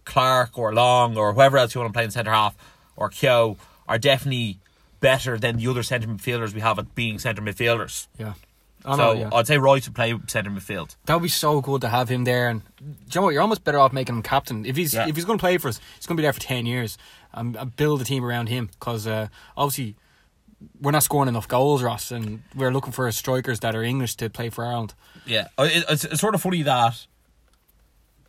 Clark 0.04 0.56
or 0.58 0.72
Long 0.72 1.16
or 1.16 1.32
whoever 1.32 1.58
else 1.58 1.74
you 1.74 1.80
want 1.80 1.92
to 1.92 1.96
play 1.96 2.04
in 2.04 2.10
centre 2.10 2.30
half 2.30 2.54
or 2.98 3.08
Keogh 3.08 3.56
are 3.88 3.98
definitely 3.98 4.58
better 5.00 5.38
than 5.38 5.56
the 5.56 5.68
other 5.68 5.82
centre 5.82 6.08
midfielders 6.08 6.52
we 6.52 6.60
have 6.60 6.78
at 6.78 6.94
being 6.94 7.18
centre 7.18 7.40
midfielders. 7.40 8.08
Yeah. 8.18 8.34
I 8.84 8.96
so 8.96 8.96
know, 8.96 9.12
yeah. 9.20 9.30
I'd 9.32 9.46
say 9.46 9.58
Roy 9.58 9.74
would 9.84 9.94
play 9.94 10.14
centre 10.28 10.50
midfield. 10.50 10.96
That 11.06 11.14
would 11.14 11.22
be 11.22 11.28
so 11.28 11.60
good 11.60 11.80
to 11.82 11.88
have 11.88 12.08
him 12.08 12.24
there. 12.24 12.48
And 12.48 12.62
do 12.78 12.84
you 12.84 12.94
know 13.16 13.22
what? 13.22 13.30
You're 13.30 13.42
almost 13.42 13.64
better 13.64 13.78
off 13.78 13.92
making 13.92 14.16
him 14.16 14.22
captain. 14.22 14.64
If 14.66 14.76
he's 14.76 14.94
Yeah. 14.94 15.08
if 15.08 15.16
he's 15.16 15.24
going 15.24 15.38
to 15.38 15.42
play 15.42 15.58
for 15.58 15.68
us, 15.68 15.80
he's 15.96 16.06
going 16.06 16.16
to 16.16 16.20
be 16.20 16.24
there 16.24 16.32
for 16.32 16.40
ten 16.40 16.66
years. 16.66 16.98
And 17.32 17.56
build 17.76 18.00
a 18.00 18.04
team 18.04 18.24
around 18.24 18.48
him 18.48 18.70
because 18.78 19.06
uh, 19.06 19.28
obviously 19.56 19.96
we're 20.80 20.92
not 20.92 21.02
scoring 21.02 21.28
enough 21.28 21.46
goals, 21.46 21.82
Ross, 21.82 22.10
and 22.10 22.42
we're 22.56 22.72
looking 22.72 22.90
for 22.92 23.10
strikers 23.12 23.60
that 23.60 23.76
are 23.76 23.82
English 23.82 24.16
to 24.16 24.30
play 24.30 24.48
for 24.48 24.64
Ireland. 24.64 24.94
Yeah, 25.26 25.48
Uh, 25.58 25.68
it, 25.70 25.84
it's, 25.88 26.04
it's 26.04 26.20
sort 26.20 26.34
of 26.34 26.40
funny 26.42 26.62
that 26.62 27.06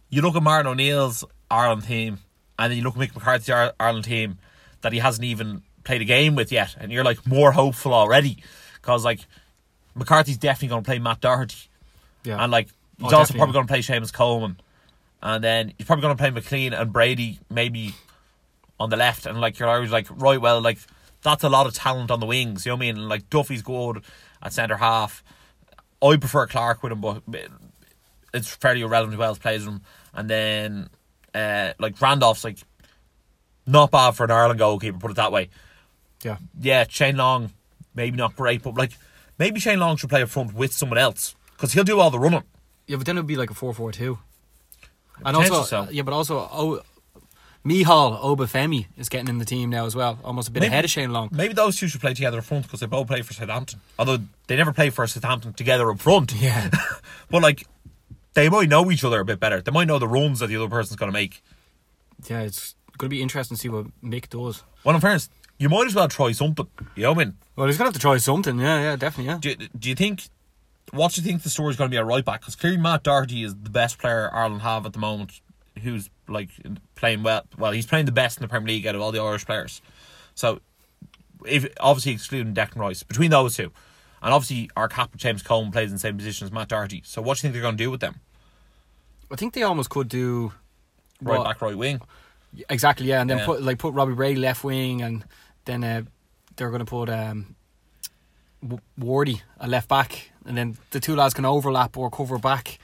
you 0.10 0.22
look 0.22 0.36
at 0.36 0.44
Martin 0.44 0.68
O'Neill's 0.72 1.24
Ireland 1.50 1.86
team, 1.86 2.20
and 2.60 2.70
then 2.72 2.78
you 2.78 2.84
look 2.84 2.98
at 2.98 3.02
Mick 3.02 3.16
McCarthy's 3.16 3.50
Ar- 3.50 3.74
Ireland 3.80 4.06
team 4.06 4.38
that 4.82 4.94
he 4.94 5.00
hasn't 5.00 5.26
even 5.26 5.62
played 5.84 6.02
a 6.02 6.06
game 6.06 6.36
with 6.36 6.52
yet, 6.52 6.76
and 6.80 6.92
you're 6.92 7.04
like 7.04 7.26
more 7.28 7.52
hopeful 7.52 7.94
already 7.94 8.44
because 8.76 9.04
like 9.06 9.22
McCarthy's 9.96 10.38
definitely 10.38 10.70
going 10.70 10.84
to 10.84 10.88
play 10.88 11.00
Matt 11.00 11.22
Doherty, 11.22 11.70
Yeah, 12.24 12.42
and 12.42 12.52
like 12.52 12.70
Oh, 13.02 13.06
he's 13.06 13.14
also 13.14 13.34
probably 13.34 13.54
going 13.54 13.66
to 13.66 13.72
play 13.72 13.80
Seamus 13.80 14.12
Coleman, 14.12 14.60
and 15.22 15.42
then 15.44 15.74
he's 15.78 15.88
probably 15.88 16.02
going 16.02 16.18
to 16.18 16.22
play 16.22 16.32
McLean 16.32 16.74
and 16.74 16.92
Brady 16.92 17.40
maybe 17.50 17.94
on 18.80 18.90
the 18.90 18.98
left, 18.98 19.26
and 19.26 19.40
like 19.40 19.58
you're 19.58 19.70
always 19.70 19.92
like 19.92 20.08
right, 20.10 20.40
well, 20.40 20.60
like 20.62 20.80
that's 21.22 21.44
a 21.44 21.50
lot 21.50 21.66
of 21.68 21.74
talent 21.74 22.12
on 22.12 22.20
the 22.20 22.26
wings. 22.26 22.66
You 22.66 22.72
know 22.72 22.76
what 22.76 22.84
I 22.84 22.88
mean? 22.88 22.98
And, 22.98 23.10
like 23.10 23.30
Duffy's 23.30 23.62
good 23.62 24.04
at 24.42 24.54
centre 24.54 24.78
half. 24.78 25.24
I 26.02 26.16
prefer 26.18 26.48
Clark 26.48 26.84
with 26.84 26.92
him, 26.92 27.02
but 27.02 27.24
it's 28.34 28.50
fairly 28.50 28.82
irrelevant 28.82 29.16
who 29.16 29.24
else 29.24 29.38
plays 29.38 29.66
him. 29.66 29.82
And 30.14 30.30
then 30.30 30.90
uh, 31.34 31.74
like 31.80 32.00
Randolph's 32.02 32.44
like 32.44 32.58
not 33.66 33.92
bad 33.92 34.12
for 34.12 34.24
an 34.24 34.32
Ireland 34.32 34.60
goalkeeper. 34.60 34.98
Put 35.00 35.12
it 35.12 35.18
that 35.18 35.32
way. 35.32 35.50
Yeah. 36.24 36.38
Yeah, 36.60 36.86
Shane 36.90 37.18
Long, 37.18 37.52
maybe 37.96 38.18
not 38.18 38.36
great, 38.36 38.64
but 38.64 38.76
like 38.76 38.92
maybe 39.38 39.60
Shane 39.60 39.80
Long 39.80 39.96
should 39.98 40.10
play 40.10 40.22
up 40.22 40.30
front 40.30 40.54
with 40.54 40.74
someone 40.74 40.98
else 40.98 41.36
because 41.56 41.74
he'll 41.74 41.84
do 41.84 42.00
all 42.00 42.10
the 42.10 42.20
running. 42.20 42.44
Yeah, 42.88 42.98
but 42.98 43.06
then 43.06 43.18
it 43.18 43.22
would 43.22 43.28
be 43.28 43.36
like 43.36 43.52
a 43.52 43.54
4 43.54 43.74
4 43.74 43.92
2. 43.92 44.18
And 45.26 45.36
also, 45.36 45.64
so. 45.64 45.88
yeah, 45.92 46.02
but 46.02 46.14
also, 46.14 46.50
oh, 46.52 46.82
Michael 47.64 48.18
Obafemi 48.24 48.88
is 48.98 49.10
getting 49.10 49.28
in 49.28 49.38
the 49.38 49.46
team 49.46 49.70
now 49.70 49.86
as 49.86 49.96
well, 49.96 50.18
almost 50.24 50.48
a 50.48 50.52
bit 50.52 50.62
Maybe- 50.62 50.72
ahead 50.72 50.86
of 50.86 50.92
Shane 50.92 51.12
Long. 51.12 51.30
Maybe 51.32 51.54
those 51.54 51.76
two 51.78 51.88
should 51.90 52.00
play 52.02 52.14
together 52.14 52.38
up 52.40 52.46
front 52.46 52.64
because 52.64 52.80
they 52.80 52.86
both 52.86 53.08
play 53.08 53.22
for 53.22 53.34
Southampton. 53.34 53.82
Although 54.00 54.20
they 54.48 54.56
never 54.56 54.72
play 54.72 54.90
for 54.90 55.06
Southampton 55.08 55.54
together 55.54 55.92
up 55.92 56.00
front. 56.00 56.34
Yeah. 56.34 56.70
but 57.30 57.42
like 57.42 57.68
they 58.34 58.48
might 58.50 58.70
know 58.70 58.90
each 58.92 59.04
other 59.04 59.20
a 59.20 59.26
bit 59.26 59.40
better. 59.40 59.62
They 59.62 59.72
might 59.72 59.88
know 59.88 60.00
the 60.00 60.08
runs 60.08 60.40
that 60.40 60.48
the 60.48 60.56
other 60.56 60.70
person's 60.70 60.96
going 60.96 61.12
to 61.12 61.14
make. 61.14 61.44
yeah, 62.30 62.40
it's 62.42 62.76
going 63.00 63.10
to 63.10 63.16
be 63.16 63.22
interesting 63.22 63.56
to 63.58 63.62
see 63.62 63.70
what 63.70 63.88
Mick 64.04 64.30
does. 64.30 64.64
Well, 64.84 64.94
in 64.94 65.02
fairness, 65.02 65.30
you 65.58 65.70
might 65.70 65.88
as 65.88 65.96
well 65.96 66.08
try 66.08 66.32
something. 66.32 66.68
You 66.96 67.04
know 67.04 67.14
what 67.14 67.22
I 67.22 67.26
mean? 67.26 67.38
Well, 67.56 67.68
he's 67.68 67.78
going 67.78 67.86
to 67.86 67.88
have 67.90 67.94
to 67.94 68.00
try 68.00 68.18
something. 68.18 68.60
Yeah, 68.60 68.82
yeah, 68.82 68.96
definitely, 68.96 69.32
yeah. 69.32 69.40
Do 69.40 69.50
you, 69.50 69.56
do 69.78 69.90
you 69.90 69.96
think? 69.96 70.24
What 70.92 71.14
do 71.14 71.22
you 71.22 71.28
think 71.28 71.44
the 71.44 71.50
story's 71.50 71.76
going 71.78 71.90
to 71.90 71.94
be 71.94 71.98
a 71.98 72.04
right 72.04 72.24
back? 72.26 72.42
Because 72.42 72.56
clearly 72.56 72.78
Matt 72.78 73.04
Doherty 73.04 73.44
is 73.44 73.56
the 73.56 73.70
best 73.70 73.98
player 74.00 74.30
Ireland 74.34 74.62
have 74.62 74.86
at 74.86 74.94
the 74.94 75.00
moment. 75.00 75.42
Who's 75.84 76.10
like 76.28 76.50
playing 76.96 77.24
well? 77.24 77.46
Well, 77.58 77.72
he's 77.72 77.86
playing 77.86 78.06
the 78.06 78.12
best 78.12 78.38
in 78.38 78.42
the 78.42 78.48
Premier 78.48 78.68
League 78.68 78.86
out 78.88 78.96
of 78.96 79.02
all 79.02 79.12
the 79.12 79.22
Irish 79.22 79.46
players. 79.46 79.82
So, 80.36 80.62
if 81.46 81.68
obviously 81.80 82.14
excluding 82.14 82.54
Declan 82.54 82.78
Rice, 82.78 83.04
between 83.04 83.30
those 83.32 83.56
two, 83.56 83.72
and 84.22 84.34
obviously 84.34 84.70
our 84.76 84.88
captain 84.90 85.20
James 85.20 85.44
Coleman 85.44 85.72
plays 85.72 85.90
in 85.90 85.96
the 85.96 86.00
same 86.00 86.18
position 86.18 86.46
as 86.46 86.52
Matt 86.52 86.70
Doherty. 86.70 87.04
So, 87.06 87.22
what 87.22 87.38
do 87.38 87.40
you 87.40 87.42
think 87.44 87.54
they're 87.54 87.62
going 87.62 87.78
to 87.78 87.84
do 87.84 87.92
with 87.92 88.02
them? 88.02 88.16
I 89.32 89.36
think 89.36 89.54
they 89.54 89.64
almost 89.64 89.90
could 89.90 90.10
do. 90.10 90.54
Right 91.22 91.38
what- 91.38 91.46
back, 91.46 91.62
right 91.62 91.78
wing. 91.78 92.02
Exactly, 92.70 93.08
yeah, 93.08 93.22
and 93.22 93.30
then 93.30 93.40
Yeah. 93.40 93.46
put 93.46 93.62
like 93.62 93.78
put 93.78 93.94
Robbie 93.94 94.14
Ray 94.14 94.36
left 94.36 94.64
wing, 94.64 95.02
and 95.02 95.24
then 95.66 95.84
uh, 95.84 96.02
they're 96.56 96.70
going 96.70 96.80
to 96.80 96.86
put 96.86 97.10
um, 97.10 97.56
W- 98.62 98.82
Wardy 99.00 99.42
a 99.60 99.68
left 99.68 99.88
back, 99.88 100.32
and 100.46 100.58
then 100.58 100.78
the 100.92 101.00
two 101.00 101.16
lads 101.16 101.34
can 101.34 101.46
overlap 101.46 101.96
or 101.98 102.10
cover 102.10 102.38
back. 102.38 102.78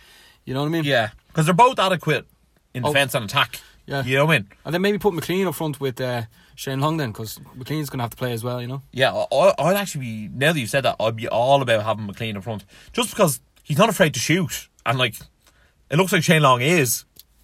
You 0.45 0.53
know 0.53 0.61
what 0.61 0.67
I 0.67 0.69
mean? 0.69 0.83
Yeah, 0.85 1.09
because 1.27 1.45
they're 1.45 1.53
both 1.55 1.79
adequate 1.79 2.25
in 2.73 2.85
Oh. 2.85 2.89
defence 2.93 3.13
and 3.15 3.25
attack. 3.25 3.59
Yeah. 3.87 4.03
you 4.03 4.15
know 4.15 4.25
what 4.25 4.35
I 4.35 4.39
mean. 4.39 4.47
And 4.65 4.73
then 4.73 4.81
maybe 4.81 4.97
put 4.97 5.13
McLean 5.13 5.45
up 5.45 5.53
front 5.53 5.79
with 5.79 6.01
uh, 6.01 6.23
Shane 6.55 6.79
Long 6.79 6.97
then, 6.97 7.11
because 7.11 7.39
McLean's 7.55 7.89
going 7.89 7.99
to 7.99 8.03
have 8.03 8.09
to 8.11 8.17
play 8.17 8.31
as 8.33 8.43
well. 8.43 8.59
You 8.59 8.67
know? 8.67 8.81
Yeah, 8.91 9.13
I, 9.31 9.53
I'd 9.59 9.75
actually 9.75 10.01
be 10.05 10.29
now 10.33 10.53
that 10.53 10.59
you've 10.59 10.69
said 10.71 10.81
that, 10.85 10.95
I'd 10.99 11.15
be 11.15 11.27
all 11.27 11.61
about 11.61 11.83
having 11.83 12.05
McLean 12.07 12.35
up 12.37 12.43
front, 12.45 12.65
just 12.93 13.09
because 13.11 13.41
he's 13.63 13.77
not 13.77 13.89
afraid 13.89 14.13
to 14.15 14.19
shoot, 14.19 14.69
and 14.85 14.97
like 14.97 15.15
it 15.91 15.97
looks 15.97 16.11
like 16.13 16.23
Shane 16.23 16.41
Long 16.41 16.61
is. 16.61 17.03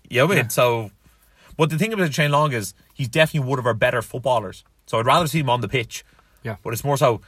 You 0.10 0.18
know 0.20 0.26
what 0.28 0.32
I 0.34 0.36
mean? 0.38 0.46
Yeah. 0.46 0.50
So, 0.50 0.92
but 1.58 1.70
the 1.70 1.78
thing 1.78 1.94
about 1.94 2.14
Shane 2.14 2.32
Long 2.32 2.54
is 2.54 2.74
he's 2.94 3.08
definitely 3.08 3.50
one 3.50 3.60
of 3.60 3.66
our 3.66 3.74
better 3.74 4.02
footballers. 4.02 4.64
So 4.88 5.00
I'd 5.00 5.06
rather 5.06 5.28
see 5.28 5.40
him 5.40 5.50
on 5.50 5.62
the 5.62 5.68
pitch. 5.70 6.04
Yeah. 6.44 6.56
But 6.64 6.74
it's 6.74 6.84
more 6.84 6.98
so 6.98 7.22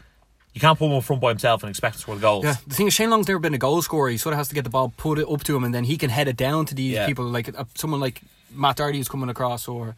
you 0.54 0.62
can't 0.62 0.78
put 0.78 0.88
him 0.88 0.94
up 0.94 1.04
front 1.04 1.22
by 1.22 1.30
himself 1.30 1.64
and 1.64 1.70
expect 1.70 1.96
to 1.96 2.02
score 2.02 2.16
the 2.16 2.22
goals. 2.22 2.44
Yeah. 2.46 2.56
The 2.68 2.76
thing 2.76 2.88
is, 2.88 2.94
Shane 2.94 3.10
Long's 3.10 3.28
never 3.28 3.40
been 3.40 3.54
a 3.54 3.58
goal 3.60 3.82
scorer. 3.82 4.10
He 4.10 4.18
sort 4.18 4.34
of 4.34 4.38
has 4.38 4.50
to 4.50 4.56
get 4.56 4.64
the 4.64 4.70
ball, 4.70 4.94
put 4.98 5.20
it 5.20 5.28
up 5.28 5.44
to 5.46 5.56
him, 5.56 5.64
and 5.64 5.74
then 5.74 5.84
he 5.86 5.98
can 5.98 6.10
head 6.10 6.28
it 6.28 6.36
down 6.38 6.66
to 6.68 6.76
these 6.76 6.94
Yeah. 6.94 7.06
people, 7.08 7.26
like 7.26 7.58
uh, 7.58 7.64
someone 7.76 8.00
like 8.00 8.22
Matt 8.52 8.76
Doherty 8.78 9.00
is 9.00 9.08
coming 9.10 9.30
across, 9.30 9.68
or. 9.68 9.96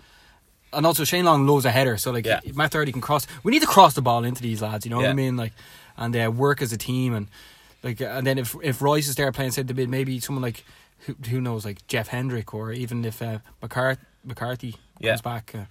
And 0.73 0.85
also, 0.85 1.03
Shane 1.05 1.23
Long 1.25 1.47
loves 1.47 1.63
a 1.65 1.71
header, 1.71 1.95
so 1.97 2.11
like 2.11 2.25
Yeah. 2.25 2.41
Matt 2.53 2.71
Doherty 2.71 2.91
can 2.91 3.01
cross. 3.01 3.25
We 3.43 3.51
need 3.51 3.61
to 3.61 3.67
cross 3.67 3.93
the 3.93 4.01
ball 4.01 4.23
into 4.25 4.41
these 4.41 4.61
lads, 4.61 4.85
you 4.85 4.89
know 4.91 4.97
what 4.97 5.07
I 5.07 5.13
mean? 5.13 5.37
Like, 5.37 5.53
and 5.97 6.15
uh, 6.15 6.29
work 6.31 6.61
as 6.61 6.73
a 6.73 6.77
team, 6.77 7.13
and 7.13 7.27
like, 7.83 8.01
uh, 8.01 8.05
and 8.05 8.27
then 8.27 8.37
if 8.37 8.55
if 8.61 8.81
Royce 8.81 9.07
is 9.07 9.15
there 9.15 9.31
playing 9.31 9.51
centre 9.51 9.73
mid, 9.73 9.89
maybe 9.89 10.19
someone 10.19 10.41
like 10.41 10.65
who 10.99 11.15
who 11.29 11.39
knows, 11.39 11.63
like 11.65 11.87
Jeff 11.87 12.09
Hendrick, 12.09 12.53
or 12.53 12.71
even 12.73 13.05
if 13.05 13.21
uh, 13.21 13.39
McCart- 13.63 13.99
McCarthy 14.25 14.75
Yeah. 14.99 15.11
comes 15.11 15.21
back. 15.21 15.51
Uh, 15.55 15.65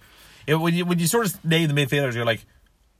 Yeah, 0.47 0.55
when 0.55 0.73
you 0.73 0.85
when 0.85 0.99
you 0.99 1.07
sort 1.07 1.25
of 1.27 1.43
name 1.45 1.67
the 1.67 1.73
midfielders, 1.73 2.13
you're 2.13 2.25
like 2.25 2.45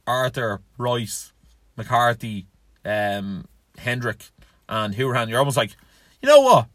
Arter, 0.07 0.61
Royce, 0.77 1.31
McCarthy, 1.77 2.47
um, 2.83 3.45
Hendrick, 3.77 4.25
and 4.69 4.95
Hourihane. 4.95 5.29
You're 5.29 5.39
almost 5.39 5.57
like, 5.57 5.75
you 6.21 6.27
know 6.29 6.41
what? 6.41 6.67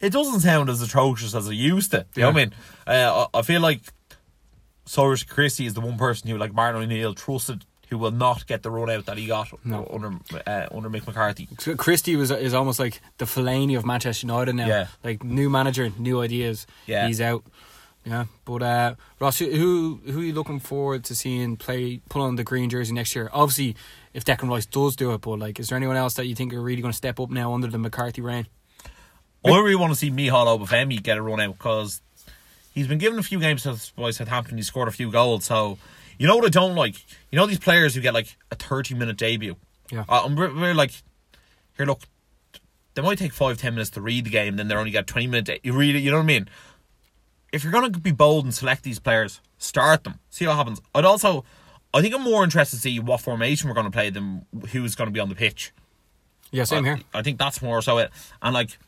It 0.00 0.12
doesn't 0.12 0.40
sound 0.40 0.68
as 0.68 0.82
atrocious 0.82 1.34
as 1.34 1.48
it 1.48 1.54
used 1.54 1.90
to. 1.92 2.06
You 2.14 2.22
know 2.22 2.28
what 2.30 2.36
I 2.36 2.44
mean? 2.44 2.52
Uh, 2.86 3.26
I 3.34 3.38
I 3.38 3.42
feel 3.42 3.60
like 3.60 3.80
Cyrus 4.84 5.22
Christie 5.24 5.66
is 5.66 5.74
the 5.74 5.80
one 5.80 5.96
person 5.98 6.28
who, 6.30 6.38
like 6.38 6.52
Martin 6.54 6.82
O'Neill, 6.82 7.14
trusted 7.14 7.64
who 7.88 7.98
will 7.98 8.10
not 8.10 8.46
get 8.48 8.62
the 8.64 8.70
run 8.70 8.90
out 8.90 9.06
that 9.06 9.16
he 9.16 9.26
got 9.26 9.48
No. 9.64 9.88
under 9.92 10.08
uh, 10.46 10.66
under 10.72 10.90
Mick 10.90 11.06
McCarthy. 11.06 11.48
Christie 11.76 12.16
was 12.16 12.30
is 12.32 12.52
almost 12.52 12.78
like 12.80 13.00
the 13.18 13.24
Fellaini 13.26 13.76
of 13.78 13.86
Manchester 13.86 14.26
United 14.26 14.54
now. 14.56 14.66
Yeah. 14.66 14.86
Like 15.04 15.22
new 15.22 15.48
manager, 15.48 15.90
new 15.96 16.20
ideas. 16.20 16.66
Yeah. 16.86 17.06
He's 17.06 17.20
out. 17.20 17.44
Yeah. 18.06 18.26
But 18.44 18.62
uh 18.62 18.94
Ross, 19.18 19.38
who 19.40 20.00
who 20.06 20.20
are 20.20 20.22
you 20.22 20.32
looking 20.32 20.60
forward 20.60 21.02
to 21.04 21.14
seeing 21.14 21.56
play 21.56 22.00
put 22.08 22.22
on 22.22 22.36
the 22.36 22.44
green 22.44 22.70
jersey 22.70 22.94
next 22.94 23.14
year? 23.16 23.28
Obviously 23.32 23.74
if 24.14 24.24
Declan 24.24 24.48
Rice 24.48 24.64
does 24.66 24.94
do 24.96 25.12
it, 25.12 25.20
but 25.22 25.38
like 25.40 25.58
is 25.58 25.68
there 25.68 25.76
anyone 25.76 25.96
else 25.96 26.14
that 26.14 26.26
you 26.26 26.34
think 26.36 26.54
are 26.54 26.62
really 26.62 26.80
gonna 26.80 26.92
step 26.94 27.18
up 27.18 27.30
now 27.30 27.52
under 27.52 27.66
the 27.66 27.78
McCarthy 27.78 28.22
reign? 28.22 28.46
I 29.44 29.50
really 29.50 29.76
want 29.76 29.92
to 29.92 29.98
see 29.98 30.10
Michael 30.10 30.58
Obafemi 30.58 31.02
get 31.02 31.18
a 31.18 31.22
run 31.22 31.40
out 31.40 31.58
because 31.58 32.00
he's 32.72 32.86
been 32.88 32.98
given 32.98 33.18
a 33.18 33.22
few 33.22 33.38
games 33.38 33.62
to- 33.64 33.76
by 33.96 34.10
Southampton. 34.10 34.56
He 34.56 34.62
scored 34.62 34.88
a 34.88 34.92
few 34.92 35.10
goals. 35.10 35.44
So 35.44 35.78
you 36.18 36.26
know 36.26 36.36
what 36.36 36.44
I 36.46 36.48
don't 36.48 36.74
like? 36.74 36.96
You 37.30 37.36
know 37.38 37.46
these 37.46 37.58
players 37.58 37.94
who 37.94 38.00
get 38.00 38.14
like 38.14 38.36
a 38.50 38.54
thirty 38.56 38.94
minute 38.94 39.16
debut. 39.16 39.56
Yeah. 39.90 40.04
Uh, 40.08 40.22
I'm 40.24 40.38
re- 40.38 40.48
really 40.48 40.74
like, 40.74 40.90
here 41.76 41.86
look, 41.86 42.00
they 42.94 43.02
might 43.02 43.18
take 43.18 43.32
five 43.32 43.58
ten 43.58 43.74
minutes 43.74 43.90
to 43.90 44.00
read 44.00 44.24
the 44.24 44.30
game, 44.30 44.56
then 44.56 44.66
they're 44.68 44.78
only 44.78 44.90
got 44.90 45.06
twenty 45.06 45.26
minutes. 45.26 45.50
You 45.62 45.74
read 45.74 45.94
it. 45.94 46.00
You 46.00 46.10
know 46.10 46.16
what 46.18 46.22
I 46.24 46.26
mean? 46.26 46.48
If 47.56 47.64
you're 47.64 47.72
gonna 47.72 47.90
be 47.90 48.12
bold 48.12 48.44
and 48.44 48.54
select 48.54 48.84
these 48.84 48.98
players, 48.98 49.40
start 49.58 50.04
them. 50.04 50.20
See 50.30 50.46
what 50.46 50.56
happens. 50.56 50.80
I'd 50.94 51.04
also, 51.04 51.44
I 51.92 52.00
think 52.02 52.14
I'm 52.14 52.22
more 52.22 52.44
interested 52.44 52.76
to 52.76 52.82
see 52.82 53.00
what 53.00 53.20
formation 53.20 53.68
we're 53.68 53.74
gonna 53.74 53.90
play 53.90 54.10
than 54.10 54.46
who's 54.70 54.94
gonna 54.94 55.10
be 55.10 55.20
on 55.20 55.28
the 55.28 55.34
pitch. 55.34 55.72
Yeah, 56.50 56.64
same 56.64 56.84
I, 56.84 56.88
here. 56.88 57.00
I 57.12 57.22
think 57.22 57.38
that's 57.38 57.60
more 57.60 57.82
so 57.82 57.98
it. 57.98 58.10
And 58.40 58.54
like, 58.54 58.78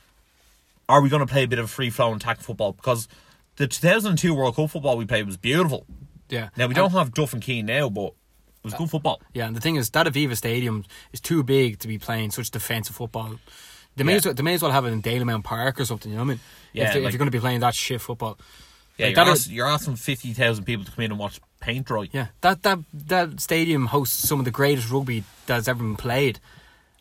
are 0.88 1.02
we 1.02 1.08
going 1.08 1.20
to 1.20 1.30
play 1.30 1.44
a 1.44 1.48
bit 1.48 1.58
of 1.58 1.70
free 1.70 1.90
flowing 1.90 2.16
attack 2.16 2.40
football? 2.40 2.72
Because 2.72 3.08
the 3.56 3.66
2002 3.66 4.34
World 4.34 4.56
Cup 4.56 4.70
football 4.70 4.96
we 4.96 5.04
played 5.04 5.26
was 5.26 5.36
beautiful. 5.36 5.86
Yeah. 6.28 6.48
Now 6.56 6.66
we 6.66 6.74
don't 6.74 6.92
have 6.92 7.12
Duff 7.12 7.32
and 7.32 7.42
Keane 7.42 7.66
now, 7.66 7.88
but 7.88 8.06
it 8.08 8.14
was 8.64 8.74
uh, 8.74 8.78
good 8.78 8.90
football. 8.90 9.20
Yeah, 9.32 9.46
and 9.46 9.56
the 9.56 9.60
thing 9.60 9.76
is 9.76 9.90
that 9.90 10.06
Aviva 10.06 10.36
Stadium 10.36 10.84
is 11.12 11.20
too 11.20 11.42
big 11.42 11.78
to 11.80 11.88
be 11.88 11.98
playing 11.98 12.30
such 12.30 12.50
defensive 12.50 12.96
football. 12.96 13.38
They 13.98 14.04
may, 14.04 14.12
Yeah. 14.12 14.16
as 14.18 14.24
well, 14.24 14.34
they 14.34 14.42
may 14.42 14.54
as 14.54 14.62
well 14.62 14.70
have 14.72 14.86
it 14.86 14.92
in 14.92 15.02
Dalymount 15.02 15.44
Park 15.44 15.78
or 15.80 15.84
something, 15.84 16.10
you 16.10 16.16
know 16.16 16.22
what 16.24 16.30
I 16.30 16.34
mean? 16.34 16.40
Yeah, 16.72 16.86
if, 16.88 16.92
they, 16.94 17.00
like- 17.00 17.08
if 17.08 17.12
you're 17.12 17.18
going 17.18 17.26
to 17.30 17.36
be 17.36 17.40
playing 17.40 17.60
that 17.60 17.74
shit 17.74 18.00
football. 18.00 18.38
Yeah, 18.96 19.06
Like, 19.06 19.16
you're, 19.16 19.24
that 19.26 19.30
ask, 19.30 19.50
you're 19.50 19.66
asking 19.66 19.96
50,000 19.96 20.64
people 20.64 20.84
to 20.84 20.90
come 20.92 21.04
in 21.04 21.10
and 21.12 21.20
watch 21.20 21.40
paint 21.60 21.86
dry. 21.86 22.08
Yeah, 22.12 22.28
that 22.40 22.62
that 22.64 22.78
that 22.92 23.40
stadium 23.40 23.86
hosts 23.86 24.26
some 24.28 24.38
of 24.40 24.44
the 24.44 24.50
greatest 24.50 24.90
rugby 24.90 25.22
that's 25.46 25.68
ever 25.68 25.78
been 25.82 25.94
played, 25.96 26.40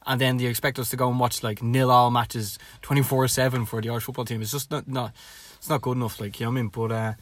and 0.05 0.21
then 0.21 0.37
you 0.39 0.47
expect 0.49 0.77
us 0.77 0.89
to 0.91 0.95
go 0.95 1.09
and 1.09 1.19
watch 1.19 1.41
like 1.41 1.63
nil 1.63 1.89
all 1.89 2.11
matches 2.11 2.59
twenty 2.83 3.01
four 3.01 3.27
seven 3.27 3.65
for 3.65 3.81
the 3.81 3.89
Irish 3.89 4.03
football 4.03 4.25
team. 4.25 4.41
It's 4.43 4.51
just 4.51 4.69
not 4.69 4.87
not 4.87 5.11
it's 5.57 5.69
not 5.69 5.81
good 5.81 5.97
enough. 5.97 6.19
Like 6.21 6.39
you 6.39 6.45
know 6.45 6.51
what 6.51 6.59
I 6.59 6.61
mean? 6.61 6.69
But 6.69 6.91
uh, 6.91 7.13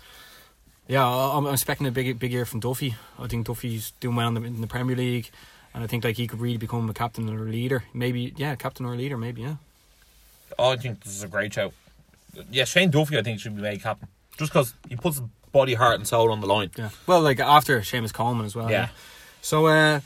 yeah, 0.88 1.08
I- 1.08 1.38
I'm 1.38 1.48
expecting 1.48 1.88
a 1.88 1.92
big 1.92 2.20
big 2.20 2.32
year 2.34 2.46
from 2.46 2.60
Duffy. 2.60 2.96
I 3.18 3.28
think 3.28 3.48
Duffy's 3.48 3.92
doing 4.02 4.16
well 4.18 4.28
in 4.28 4.34
the, 4.34 4.44
in 4.44 4.60
the 4.62 4.68
Premier 4.68 4.96
League, 4.98 5.30
and 5.76 5.84
I 5.84 5.88
think 5.88 6.06
like 6.06 6.16
he 6.16 6.26
could 6.26 6.40
really 6.40 6.58
become 6.58 6.90
a 6.90 6.94
captain 6.94 7.30
or 7.30 7.46
a 7.46 7.50
leader. 7.50 7.84
Maybe 7.94 8.34
yeah, 8.38 8.56
captain 8.56 8.86
or 8.86 8.94
a 8.94 8.98
leader. 8.98 9.18
Maybe 9.18 9.42
yeah. 9.42 9.56
Oh, 10.58 10.70
I 10.70 10.78
think 10.78 11.04
this 11.04 11.14
is 11.14 11.22
a 11.22 11.28
great 11.28 11.54
show. 11.54 11.74
Yeah, 12.50 12.64
Shane 12.64 12.90
Duffy, 12.90 13.18
I 13.18 13.22
think, 13.22 13.42
should 13.42 13.56
be 13.56 13.62
made 13.62 13.84
captain. 13.84 14.08
Just 14.38 14.52
because 14.52 14.74
he 14.88 14.96
puts 14.96 15.22
body, 15.52 15.74
heart, 15.74 15.96
and 15.96 16.08
soul 16.08 16.32
on 16.32 16.40
the 16.40 16.48
line. 16.48 16.72
Yeah. 16.78 16.90
Well, 17.06 17.22
like 17.22 17.42
after 17.42 17.80
Seamus 17.82 18.14
Coleman 18.14 18.46
as 18.46 18.56
well. 18.56 18.72
Yeah. 18.72 18.90
So 19.42 19.68
uh, 19.68 20.00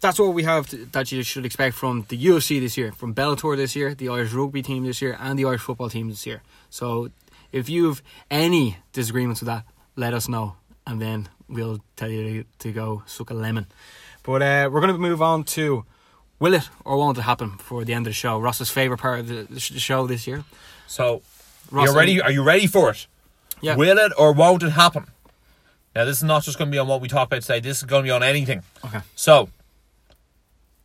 that's 0.00 0.18
what 0.18 0.34
we 0.34 0.44
have 0.44 0.66
to, 0.68 0.86
that 0.86 1.12
you 1.12 1.22
should 1.22 1.44
expect 1.44 1.76
from 1.76 2.06
the 2.08 2.18
UFC 2.26 2.58
this 2.58 2.78
year, 2.78 2.92
from 2.92 3.14
Bellator 3.14 3.54
this 3.54 3.76
year, 3.76 3.94
the 3.94 4.08
Irish 4.08 4.32
rugby 4.32 4.62
team 4.62 4.84
this 4.84 5.02
year, 5.02 5.16
and 5.20 5.38
the 5.38 5.44
Irish 5.44 5.60
football 5.60 5.90
team 5.90 6.08
this 6.08 6.26
year. 6.26 6.42
So 6.70 7.10
if 7.52 7.68
you 7.68 7.86
have 7.88 8.02
any 8.30 8.78
disagreements 8.94 9.40
with 9.42 9.48
that, 9.48 9.64
let 9.94 10.14
us 10.14 10.26
know, 10.26 10.56
and 10.86 11.02
then 11.02 11.28
we'll 11.48 11.80
tell 11.96 12.10
you 12.10 12.44
to, 12.44 12.48
to 12.60 12.72
go 12.72 13.02
suck 13.06 13.30
a 13.30 13.34
lemon. 13.34 13.66
But 14.22 14.42
uh, 14.42 14.70
we're 14.70 14.80
going 14.80 14.92
to 14.92 14.98
move 14.98 15.22
on 15.22 15.44
to 15.44 15.84
will 16.38 16.54
it 16.54 16.68
or 16.84 16.96
won't 16.96 17.18
it 17.18 17.22
happen 17.22 17.58
for 17.58 17.84
the 17.84 17.92
end 17.94 18.06
of 18.06 18.10
the 18.10 18.14
show? 18.14 18.38
Ross's 18.38 18.70
favorite 18.70 18.98
part 18.98 19.20
of 19.20 19.28
the, 19.28 19.46
the 19.48 19.60
sh- 19.60 19.70
the 19.70 19.80
show 19.80 20.06
this 20.06 20.26
year. 20.26 20.44
So, 20.86 21.22
Ross, 21.70 21.88
you 21.88 21.96
ready? 21.96 22.20
Are 22.20 22.30
you 22.30 22.42
ready 22.42 22.66
for 22.66 22.90
it? 22.90 23.06
Yeah. 23.60 23.76
Will 23.76 23.98
it 23.98 24.12
or 24.18 24.32
won't 24.32 24.62
it 24.62 24.70
happen? 24.70 25.06
Now, 25.94 26.04
this 26.04 26.16
is 26.16 26.22
not 26.22 26.42
just 26.42 26.58
going 26.58 26.70
to 26.70 26.72
be 26.72 26.78
on 26.78 26.88
what 26.88 27.00
we 27.00 27.08
talk 27.08 27.28
about 27.28 27.42
today. 27.42 27.60
This 27.60 27.78
is 27.78 27.84
going 27.84 28.02
to 28.02 28.06
be 28.06 28.10
on 28.10 28.22
anything. 28.22 28.62
Okay. 28.84 29.00
So, 29.14 29.50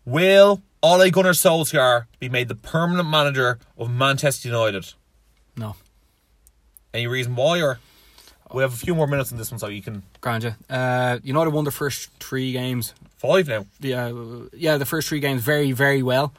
will 0.06 0.62
Ole 0.84 1.10
Gunnar 1.10 1.32
Solskjaer 1.32 2.06
be 2.20 2.30
made 2.30 2.50
the 2.50 2.56
permanent 2.56 3.10
manager 3.10 3.58
of 3.78 3.90
Manchester 3.90 4.50
United? 4.50 4.94
No. 5.56 5.76
Any 6.94 7.08
reason 7.08 7.36
why, 7.36 7.62
or 7.62 7.80
we 8.54 8.62
have 8.62 8.74
a 8.74 8.78
few 8.78 8.96
more 8.96 9.08
minutes 9.08 9.32
in 9.32 9.38
this 9.38 9.52
one, 9.52 9.60
so 9.60 9.68
you 9.68 9.82
can 9.82 10.04
Granja. 10.22 10.56
Uh, 10.70 11.20
United 11.24 11.52
won 11.52 11.66
the 11.66 11.72
first 11.72 12.10
three 12.20 12.52
games 12.52 12.94
five 13.18 13.48
now. 13.48 13.66
yeah, 13.80 14.12
yeah, 14.54 14.78
the 14.78 14.86
first 14.86 15.08
three 15.08 15.20
games 15.20 15.42
very, 15.42 15.72
very 15.72 16.04
well. 16.04 16.34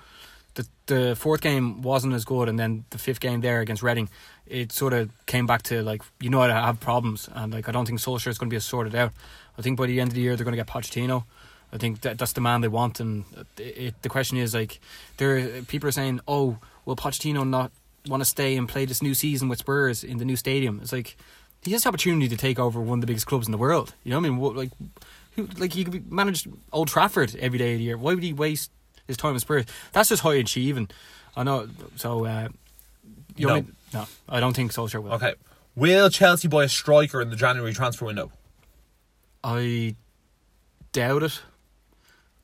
The 0.55 0.67
the 0.87 1.17
fourth 1.17 1.41
game 1.41 1.83
wasn't 1.83 2.15
as 2.15 2.25
good, 2.25 2.49
and 2.49 2.59
then 2.59 2.85
the 2.91 2.99
fifth 2.99 3.21
game 3.21 3.41
there 3.41 3.61
against 3.61 3.83
Reading, 3.83 4.09
it 4.47 4.73
sort 4.73 4.93
of 4.93 5.11
came 5.27 5.47
back 5.47 5.63
to 5.65 5.83
like 5.83 6.03
you 6.21 6.31
know 6.31 6.41
I 6.41 6.49
have 6.49 6.81
problems, 6.81 7.29
and 7.35 7.53
like 7.53 7.69
I 7.69 7.73
don't 7.73 7.87
think 7.87 8.01
Solskjaer 8.01 8.29
is 8.29 8.39
going 8.39 8.49
to 8.49 8.55
be 8.55 8.57
as 8.57 8.65
sorted 8.65 8.95
out. 8.95 9.13
I 9.59 9.63
think 9.63 9.77
by 9.79 9.87
the 9.87 10.01
end 10.01 10.11
of 10.11 10.15
the 10.15 10.21
year 10.21 10.37
they're 10.37 10.45
going 10.45 10.57
to 10.57 10.63
get 10.65 10.67
Pochettino. 10.67 11.25
I 11.73 11.77
think 11.77 12.01
that 12.01 12.17
that's 12.17 12.33
the 12.33 12.41
man 12.41 12.63
they 12.63 12.69
want, 12.69 12.99
and 12.99 13.25
it, 13.59 13.63
it, 13.63 14.03
the 14.03 14.09
question 14.09 14.39
is 14.39 14.55
like, 14.55 14.81
there 15.19 15.63
people 15.63 15.89
are 15.89 15.93
saying, 15.93 16.21
oh, 16.27 16.57
will 16.87 16.97
Pochettino 16.97 17.47
not 17.47 17.73
want 18.07 18.23
to 18.23 18.25
stay 18.25 18.57
and 18.57 18.67
play 18.67 18.87
this 18.87 19.03
new 19.03 19.13
season 19.13 19.49
with 19.49 19.59
Spurs 19.59 20.03
in 20.03 20.17
the 20.17 20.25
new 20.25 20.37
stadium? 20.37 20.81
It's 20.83 20.93
like 20.93 21.19
he 21.63 21.73
has 21.73 21.83
the 21.83 21.89
opportunity 21.89 22.29
to 22.29 22.37
take 22.37 22.59
over 22.59 22.81
one 22.81 22.99
of 22.99 23.01
the 23.01 23.07
biggest 23.07 23.27
clubs 23.27 23.47
in 23.47 23.53
the 23.53 23.59
world. 23.59 23.95
You 24.05 24.11
know 24.13 24.19
what 24.21 24.27
I 24.27 24.31
mean? 24.31 24.39
What, 24.39 24.57
like, 24.57 24.71
who, 25.37 25.47
like 25.59 25.73
he 25.73 25.85
could 25.85 25.93
be 25.93 26.03
managed 26.15 26.49
Old 26.73 26.89
Trafford 26.89 27.35
every 27.37 27.59
day 27.59 27.73
of 27.75 27.79
the 27.79 27.85
year. 27.85 27.97
Why 27.97 28.15
would 28.15 28.23
he 28.23 28.33
waste 28.33 28.71
his 29.07 29.17
time 29.17 29.33
with 29.35 29.43
Spurs? 29.43 29.65
That's 29.93 30.09
just 30.09 30.23
high 30.23 30.35
achieving. 30.35 30.89
I 31.37 31.43
know. 31.45 31.69
So, 31.97 32.25
uh, 32.25 32.49
you 33.37 33.47
No. 33.47 33.57
know, 33.61 33.67
no, 33.95 34.07
I 34.29 34.41
don't 34.41 34.55
think 34.55 34.73
Solskjaer 34.73 35.03
will. 35.03 35.13
Okay. 35.15 35.35
Will 35.77 36.11
Chelsea 36.11 36.49
buy 36.49 36.65
a 36.65 36.69
striker 36.69 37.21
in 37.23 37.31
the 37.31 37.37
January 37.37 37.73
transfer 37.73 38.05
window? 38.05 38.33
I 39.45 39.95
doubt 40.93 41.23
it. 41.23 41.27
Is 41.33 41.41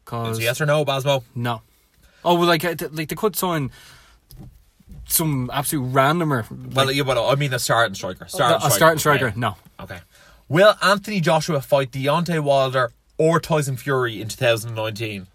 Cause 0.04 0.38
it 0.38 0.42
yes 0.44 0.60
or 0.60 0.66
no, 0.66 0.84
Basmo? 0.84 1.22
no. 1.34 1.62
Oh 2.24 2.34
well, 2.36 2.46
like 2.46 2.64
uh, 2.64 2.74
like 2.92 3.08
they 3.08 3.16
could 3.16 3.34
sign 3.36 3.70
some 5.06 5.50
absolute 5.52 5.92
randomer. 5.92 6.44
Well, 6.74 6.90
yeah, 6.90 7.02
but 7.02 7.22
I 7.24 7.34
mean 7.34 7.52
a 7.52 7.58
starting 7.58 7.94
striker. 7.94 8.26
Starting 8.28 8.56
a 8.56 8.60
striker. 8.60 8.76
starting 8.76 8.98
striker. 8.98 9.26
Okay. 9.28 9.40
No. 9.40 9.56
Okay. 9.80 9.98
Will 10.48 10.74
Anthony 10.82 11.20
Joshua 11.20 11.60
fight 11.60 11.90
Deontay 11.90 12.40
Wilder 12.40 12.92
or 13.18 13.40
Tyson 13.40 13.76
Fury 13.76 14.20
in 14.20 14.28
2019? 14.28 15.26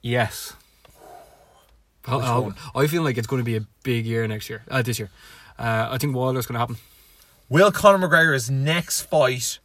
Yes. 0.00 0.54
One? 2.04 2.54
I 2.74 2.86
feel 2.88 3.02
like 3.02 3.16
it's 3.16 3.26
going 3.26 3.40
to 3.40 3.44
be 3.44 3.56
a 3.56 3.64
big 3.84 4.06
year 4.06 4.26
next 4.26 4.50
year. 4.50 4.62
Uh, 4.68 4.82
this 4.82 4.98
year. 4.98 5.10
Uh, 5.58 5.88
I 5.90 5.98
think 5.98 6.16
Wilder's 6.16 6.46
going 6.46 6.54
to 6.54 6.58
happen. 6.58 6.76
Will 7.48 7.70
Conor 7.70 8.08
McGregor's 8.08 8.50
next 8.50 9.02
fight 9.02 9.58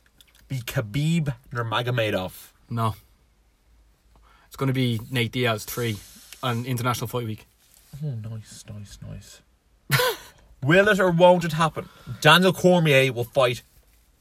be 0.48 0.60
Khabib 0.60 1.34
Nurmagomedov? 1.52 2.52
No. 2.70 2.96
It's 4.48 4.56
going 4.56 4.68
to 4.68 4.74
be 4.74 5.00
Nate 5.10 5.32
Diaz 5.32 5.66
three 5.66 5.98
on 6.44 6.66
International 6.66 7.08
Fight 7.08 7.26
Week. 7.26 7.48
Oh, 8.04 8.30
nice, 8.30 8.64
nice, 8.70 8.98
nice. 9.08 9.42
will 10.64 10.88
it 10.88 11.00
or 11.00 11.12
won't 11.12 11.46
it 11.46 11.54
happen? 11.54 11.90
Daniel 12.22 12.54
Cormier 12.54 13.12
will 13.12 13.24
fight 13.24 13.62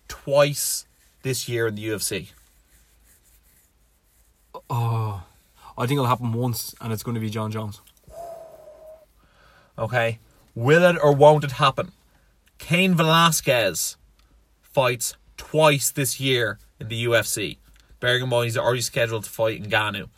twice 0.09 0.87
this 1.23 1.49
year 1.49 1.67
in 1.67 1.75
the 1.75 1.87
UFC. 1.89 2.29
Oh, 4.71 5.25
I 5.77 5.87
think 5.87 5.99
it'll 5.99 6.07
happen 6.07 6.33
once, 6.33 6.75
and 6.81 6.93
it's 6.93 7.03
going 7.03 7.15
to 7.15 7.21
be 7.21 7.31
Jon 7.31 7.51
Jones. 7.51 7.81
Okay. 9.79 10.19
Will 10.55 10.85
it 10.85 10.97
or 11.03 11.13
won't 11.13 11.45
it 11.45 11.53
happen? 11.53 11.93
Cain 12.59 12.95
Velasquez 12.95 13.97
fights 14.63 15.15
twice 15.37 15.91
this 15.91 16.19
year 16.19 16.59
in 16.81 16.89
the 16.89 17.05
UFC. 17.05 17.59
Bearing 18.01 18.23
in 18.23 18.29
mind 18.29 18.47
he's 18.47 18.57
already 18.57 18.81
scheduled 18.81 19.25
to 19.25 19.31
fight 19.31 19.63
Ngannou. 19.63 20.09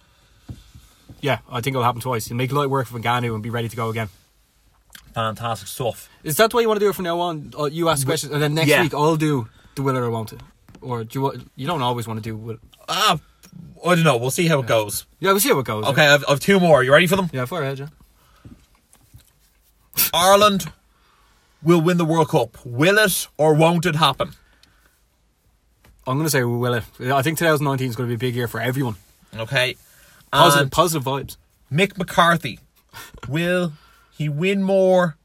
Yeah, 1.20 1.38
I 1.50 1.60
think 1.60 1.74
it'll 1.74 1.82
happen 1.84 2.00
twice. 2.00 2.26
He'll 2.26 2.36
make 2.36 2.52
light 2.52 2.70
work 2.70 2.86
for 2.86 2.98
Ngannou 2.98 3.34
and 3.34 3.42
be 3.42 3.50
ready 3.50 3.68
to 3.68 3.76
go 3.76 3.88
again. 3.90 4.08
Fantastic 5.14 5.68
stuff. 5.68 6.08
Is 6.22 6.36
that 6.36 6.50
the 6.50 6.56
way 6.56 6.62
you 6.62 6.68
want 6.68 6.78
to 6.80 6.84
do 6.86 6.90
it 6.90 6.94
from 6.94 7.04
now 7.04 7.18
on? 7.20 7.52
Uh, 7.58 7.64
You 7.64 7.88
ask 7.88 8.06
questions, 8.06 8.32
and 8.32 8.40
then 8.42 8.54
next 8.54 8.68
Yeah. 8.68 8.82
week 8.82 8.94
I'll 8.94 9.16
do 9.16 9.48
the 9.74 9.82
will 9.82 9.96
it 9.96 10.00
or 10.00 10.10
won't 10.10 10.32
it, 10.32 10.40
or 10.80 11.02
do 11.04 11.20
you? 11.20 11.42
You 11.56 11.66
don't 11.66 11.82
always 11.82 12.06
want 12.06 12.22
to 12.22 12.30
do. 12.30 12.36
Will. 12.36 12.58
Ah, 12.88 13.18
I 13.84 13.94
don't 13.96 14.04
know. 14.04 14.16
We'll 14.16 14.30
see 14.30 14.46
how 14.46 14.60
it 14.60 14.66
goes. 14.66 15.06
Yeah, 15.18 15.30
we'll 15.32 15.40
see 15.40 15.48
how 15.48 15.58
it 15.58 15.66
goes. 15.66 15.84
Okay, 15.86 16.06
I've, 16.06 16.24
I've 16.28 16.40
two 16.40 16.60
more. 16.60 16.82
You 16.84 16.92
ready 16.92 17.06
for 17.08 17.16
them? 17.16 17.28
Yeah, 17.32 17.44
far 17.46 17.62
ahead, 17.62 17.78
yeah. 17.80 17.88
Ireland 20.14 20.70
will 21.62 21.80
win 21.80 21.96
the 21.96 22.04
World 22.04 22.28
Cup. 22.28 22.56
Will 22.64 22.98
it 22.98 23.26
or 23.36 23.54
won't 23.54 23.86
it 23.86 23.96
happen? 23.96 24.32
I'm 26.06 26.16
going 26.16 26.26
to 26.26 26.30
say 26.30 26.42
we 26.44 26.56
will 26.56 26.74
it. 26.74 26.84
I 27.00 27.22
think 27.22 27.38
2019 27.38 27.88
is 27.90 27.96
going 27.96 28.08
to 28.08 28.10
be 28.10 28.14
a 28.14 28.18
big 28.30 28.34
year 28.36 28.48
for 28.48 28.60
everyone. 28.60 28.96
Okay. 29.36 29.76
Positive, 30.32 30.70
positive 30.70 31.04
vibes. 31.04 31.36
Mick 31.72 31.96
McCarthy, 31.98 32.60
will 33.28 33.72
he 34.16 34.28
win 34.28 34.62
more 34.62 35.16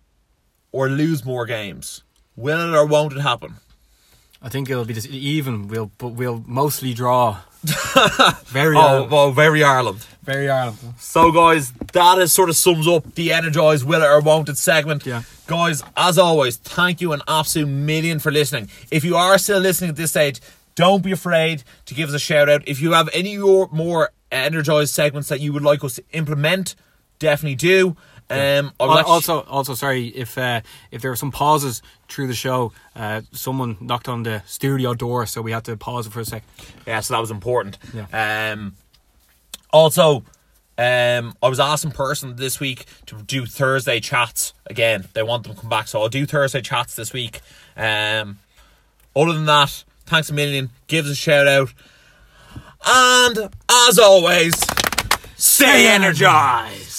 or 0.71 0.89
lose 0.89 1.23
more 1.25 1.45
games? 1.45 2.03
Will 2.35 2.59
it 2.73 2.75
or 2.77 2.85
won't 2.85 3.13
it 3.13 3.21
happen? 3.21 3.55
I 4.41 4.49
think 4.49 4.69
it'll 4.69 4.83
be 4.85 4.93
just 4.93 5.07
even. 5.07 5.67
We'll 5.69 5.91
but 5.97 6.09
we'll 6.09 6.43
mostly 6.45 6.93
draw. 6.93 7.39
Very 8.47 8.75
Oh, 8.75 8.81
Ireland. 8.81 9.11
well, 9.11 9.31
very 9.31 9.63
Ireland. 9.63 10.05
very 10.21 10.49
Ireland. 10.49 10.77
So, 10.99 11.31
guys, 11.31 11.71
that 11.93 12.17
is 12.17 12.33
sort 12.33 12.49
of 12.49 12.57
sums 12.57 12.87
up 12.89 13.15
the 13.15 13.31
Energized 13.31 13.85
Will 13.85 14.01
It 14.03 14.05
or 14.05 14.19
Won't 14.19 14.49
It 14.49 14.57
segment. 14.57 15.05
Yeah. 15.05 15.21
Guys, 15.47 15.81
as 15.95 16.17
always, 16.17 16.57
thank 16.57 16.99
you 16.99 17.13
an 17.13 17.21
absolute 17.25 17.67
million 17.67 18.19
for 18.19 18.31
listening. 18.31 18.69
If 18.91 19.05
you 19.05 19.15
are 19.15 19.37
still 19.37 19.59
listening 19.59 19.91
at 19.91 19.95
this 19.95 20.09
stage, 20.09 20.41
don't 20.75 21.01
be 21.03 21.13
afraid 21.13 21.63
to 21.85 21.93
give 21.93 22.09
us 22.09 22.15
a 22.15 22.19
shout 22.19 22.49
out. 22.49 22.67
If 22.67 22.81
you 22.81 22.91
have 22.91 23.09
any 23.13 23.37
more 23.37 24.11
Energized 24.33 24.93
segments 24.93 25.29
that 25.29 25.39
you 25.39 25.53
would 25.53 25.63
like 25.63 25.83
us 25.83 25.95
to 25.95 26.03
implement, 26.11 26.75
definitely 27.19 27.55
do. 27.55 27.95
Um, 28.29 28.71
I 28.79 28.85
will 28.85 28.91
Al- 28.93 28.97
you- 28.99 29.05
Also, 29.05 29.41
also 29.41 29.75
sorry 29.75 30.07
if 30.07 30.37
uh, 30.37 30.61
if 30.91 31.01
there 31.01 31.11
were 31.11 31.15
some 31.17 31.31
pauses 31.31 31.81
through 32.09 32.27
the 32.27 32.33
show. 32.33 32.71
Uh, 32.95 33.21
someone 33.31 33.77
knocked 33.79 34.07
on 34.09 34.23
the 34.23 34.41
studio 34.47 34.93
door, 34.95 35.25
so 35.27 35.41
we 35.41 35.51
had 35.51 35.63
to 35.65 35.77
pause 35.77 36.07
it 36.07 36.13
for 36.13 36.21
a 36.21 36.25
sec. 36.25 36.43
Yeah, 36.87 36.99
so 37.01 37.13
that 37.13 37.19
was 37.19 37.31
important. 37.31 37.77
Yeah. 37.93 38.51
Um, 38.53 38.75
also, 39.71 40.23
um, 40.77 41.35
I 41.43 41.49
was 41.49 41.59
asked 41.59 41.83
in 41.85 41.91
person 41.91 42.35
this 42.37 42.59
week 42.59 42.85
to 43.07 43.21
do 43.21 43.45
Thursday 43.45 43.99
chats 43.99 44.53
again. 44.65 45.07
They 45.13 45.21
want 45.23 45.43
them 45.43 45.53
to 45.55 45.61
come 45.61 45.69
back, 45.69 45.87
so 45.87 46.01
I'll 46.01 46.09
do 46.09 46.25
Thursday 46.25 46.61
chats 46.61 46.95
this 46.95 47.13
week. 47.13 47.41
Um, 47.77 48.39
other 49.15 49.33
than 49.33 49.45
that, 49.45 49.83
thanks 50.05 50.29
a 50.29 50.33
million. 50.33 50.69
Give 50.87 51.05
us 51.05 51.11
a 51.11 51.15
shout 51.15 51.47
out, 51.47 51.73
and 52.85 53.49
as 53.87 53.99
always, 53.99 54.53
stay 55.35 55.87
energized. 55.87 56.92